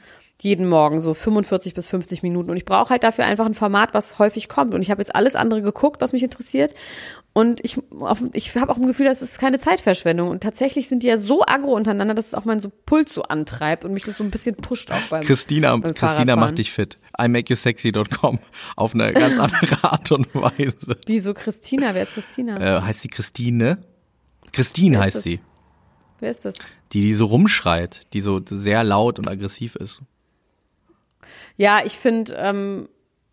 jeden 0.42 0.68
Morgen 0.68 1.00
so 1.00 1.14
45 1.14 1.74
bis 1.74 1.90
50 1.90 2.22
Minuten 2.22 2.50
und 2.50 2.58
ich 2.58 2.66
brauche 2.66 2.90
halt 2.90 3.04
dafür 3.04 3.26
einfach 3.26 3.46
ein 3.46 3.54
Format, 3.54 3.94
was 3.94 4.20
häufig 4.20 4.50
kommt 4.50 4.74
und 4.74 4.82
ich 4.82 4.92
habe 4.92 5.02
jetzt 5.02 5.16
alles 5.16 5.36
andere 5.36 5.62
geguckt, 5.62 6.02
was 6.02 6.14
mich 6.14 6.24
interessiert 6.24 6.74
und 7.38 7.60
ich 7.66 7.78
auf, 8.00 8.24
ich 8.32 8.56
habe 8.56 8.72
auch 8.72 8.78
ein 8.78 8.88
Gefühl, 8.88 9.08
das 9.08 9.22
ist 9.22 9.40
keine 9.40 9.60
Zeitverschwendung 9.60 10.30
und 10.30 10.42
tatsächlich 10.42 10.88
sind 10.88 11.04
die 11.04 11.08
ja 11.08 11.18
so 11.18 11.44
aggro 11.46 11.76
untereinander, 11.76 12.14
dass 12.14 12.28
es 12.28 12.34
auch 12.34 12.46
meinen 12.46 12.62
so 12.62 12.70
Puls 12.70 13.14
so 13.14 13.24
antreibt 13.24 13.84
und 13.84 13.92
mich 13.92 14.06
das 14.06 14.16
so 14.16 14.24
ein 14.24 14.32
bisschen 14.32 14.56
pusht 14.56 14.90
auch 14.94 15.02
beim 15.10 15.26
Christina, 15.26 15.76
beim 15.76 15.94
Christina 15.94 16.38
macht 16.38 16.60
dich 16.60 16.72
fit. 16.72 16.98
imakeyousexy.com 17.20 18.40
auf 18.78 18.94
eine 18.94 19.12
ganz 19.12 19.38
andere 19.38 19.84
Art 19.84 20.14
und 20.14 20.34
Weise. 20.34 20.98
Wieso 21.08 21.34
Christina? 21.34 21.94
Wer 21.94 22.04
ist 22.04 22.14
Christina? 22.14 22.78
Äh, 22.78 22.82
heißt 22.82 23.02
sie 23.02 23.10
Christine? 23.10 23.80
Christine 24.54 25.00
heißt 25.00 25.18
das? 25.18 25.24
sie. 25.24 25.42
Wer 26.22 26.32
ist 26.32 26.46
das? 26.46 26.56
Die, 26.94 27.02
die 27.02 27.14
so 27.14 27.26
rumschreit, 27.26 28.14
die 28.14 28.22
so 28.22 28.40
sehr 28.46 28.86
laut 28.86 29.20
und 29.20 29.28
aggressiv 29.28 29.76
ist. 29.76 30.02
Ja, 31.58 31.84
ich 31.84 31.98
finde, 31.98 32.34
ähm, 32.38 32.88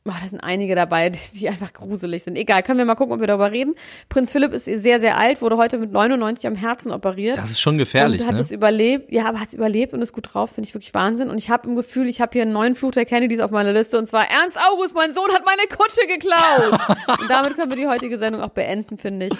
Boah, 0.04 0.16
da 0.20 0.26
sind 0.28 0.40
einige 0.40 0.74
dabei, 0.74 1.10
die, 1.10 1.20
die 1.34 1.48
einfach 1.48 1.72
gruselig 1.72 2.24
sind. 2.24 2.34
Egal, 2.36 2.64
können 2.64 2.78
wir 2.78 2.84
mal 2.84 2.96
gucken, 2.96 3.14
ob 3.14 3.20
wir 3.20 3.28
darüber 3.28 3.52
reden. 3.52 3.74
Prinz 4.08 4.32
Philipp 4.32 4.52
ist 4.52 4.64
sehr, 4.64 4.98
sehr 4.98 5.16
alt, 5.16 5.40
wurde 5.42 5.56
heute 5.56 5.78
mit 5.78 5.92
99 5.92 6.44
am 6.48 6.56
Herzen 6.56 6.90
operiert. 6.90 7.36
Das 7.38 7.50
ist 7.50 7.60
schon 7.60 7.78
gefährlich, 7.78 8.20
und 8.20 8.26
hat 8.26 8.34
ne? 8.34 8.40
es 8.40 8.50
überlebt. 8.50 9.12
Ja, 9.12 9.26
aber 9.26 9.38
hat 9.38 9.48
es 9.48 9.54
überlebt 9.54 9.92
und 9.92 10.02
ist 10.02 10.12
gut 10.12 10.34
drauf, 10.34 10.50
finde 10.50 10.66
ich 10.66 10.74
wirklich 10.74 10.92
Wahnsinn. 10.92 11.30
Und 11.30 11.38
ich 11.38 11.50
habe 11.50 11.68
im 11.68 11.76
Gefühl, 11.76 12.08
ich 12.08 12.20
habe 12.20 12.32
hier 12.32 12.42
einen 12.42 12.52
neuen 12.52 12.74
Fluch 12.74 12.90
der 12.90 13.04
Kennedys 13.04 13.38
auf 13.38 13.52
meiner 13.52 13.72
Liste 13.72 13.96
und 13.96 14.06
zwar 14.06 14.28
Ernst 14.28 14.58
August, 14.72 14.96
mein 14.96 15.12
Sohn 15.12 15.30
hat 15.32 15.44
meine 15.46 15.68
Kutsche 15.68 16.04
geklaut. 16.08 16.80
und 17.20 17.30
damit 17.30 17.54
können 17.54 17.70
wir 17.70 17.76
die 17.76 17.86
heutige 17.86 18.18
Sendung 18.18 18.42
auch 18.42 18.50
beenden, 18.50 18.98
finde 18.98 19.26
ich. 19.26 19.34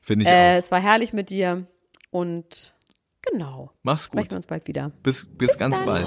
Finde 0.00 0.24
ich 0.24 0.30
Äh, 0.30 0.54
auch. 0.54 0.58
es 0.60 0.70
war 0.70 0.80
herrlich 0.80 1.12
mit 1.12 1.28
dir 1.28 1.66
und 2.10 2.72
genau. 3.20 3.70
Mach's 3.82 4.04
Sprechen 4.04 4.22
gut. 4.24 4.30
wir 4.32 4.36
uns 4.36 4.46
bald 4.46 4.66
wieder. 4.66 4.92
Bis, 5.02 5.26
bis, 5.30 5.58
ganz 5.58 5.76
dann. 5.76 5.84
bald. 5.84 6.06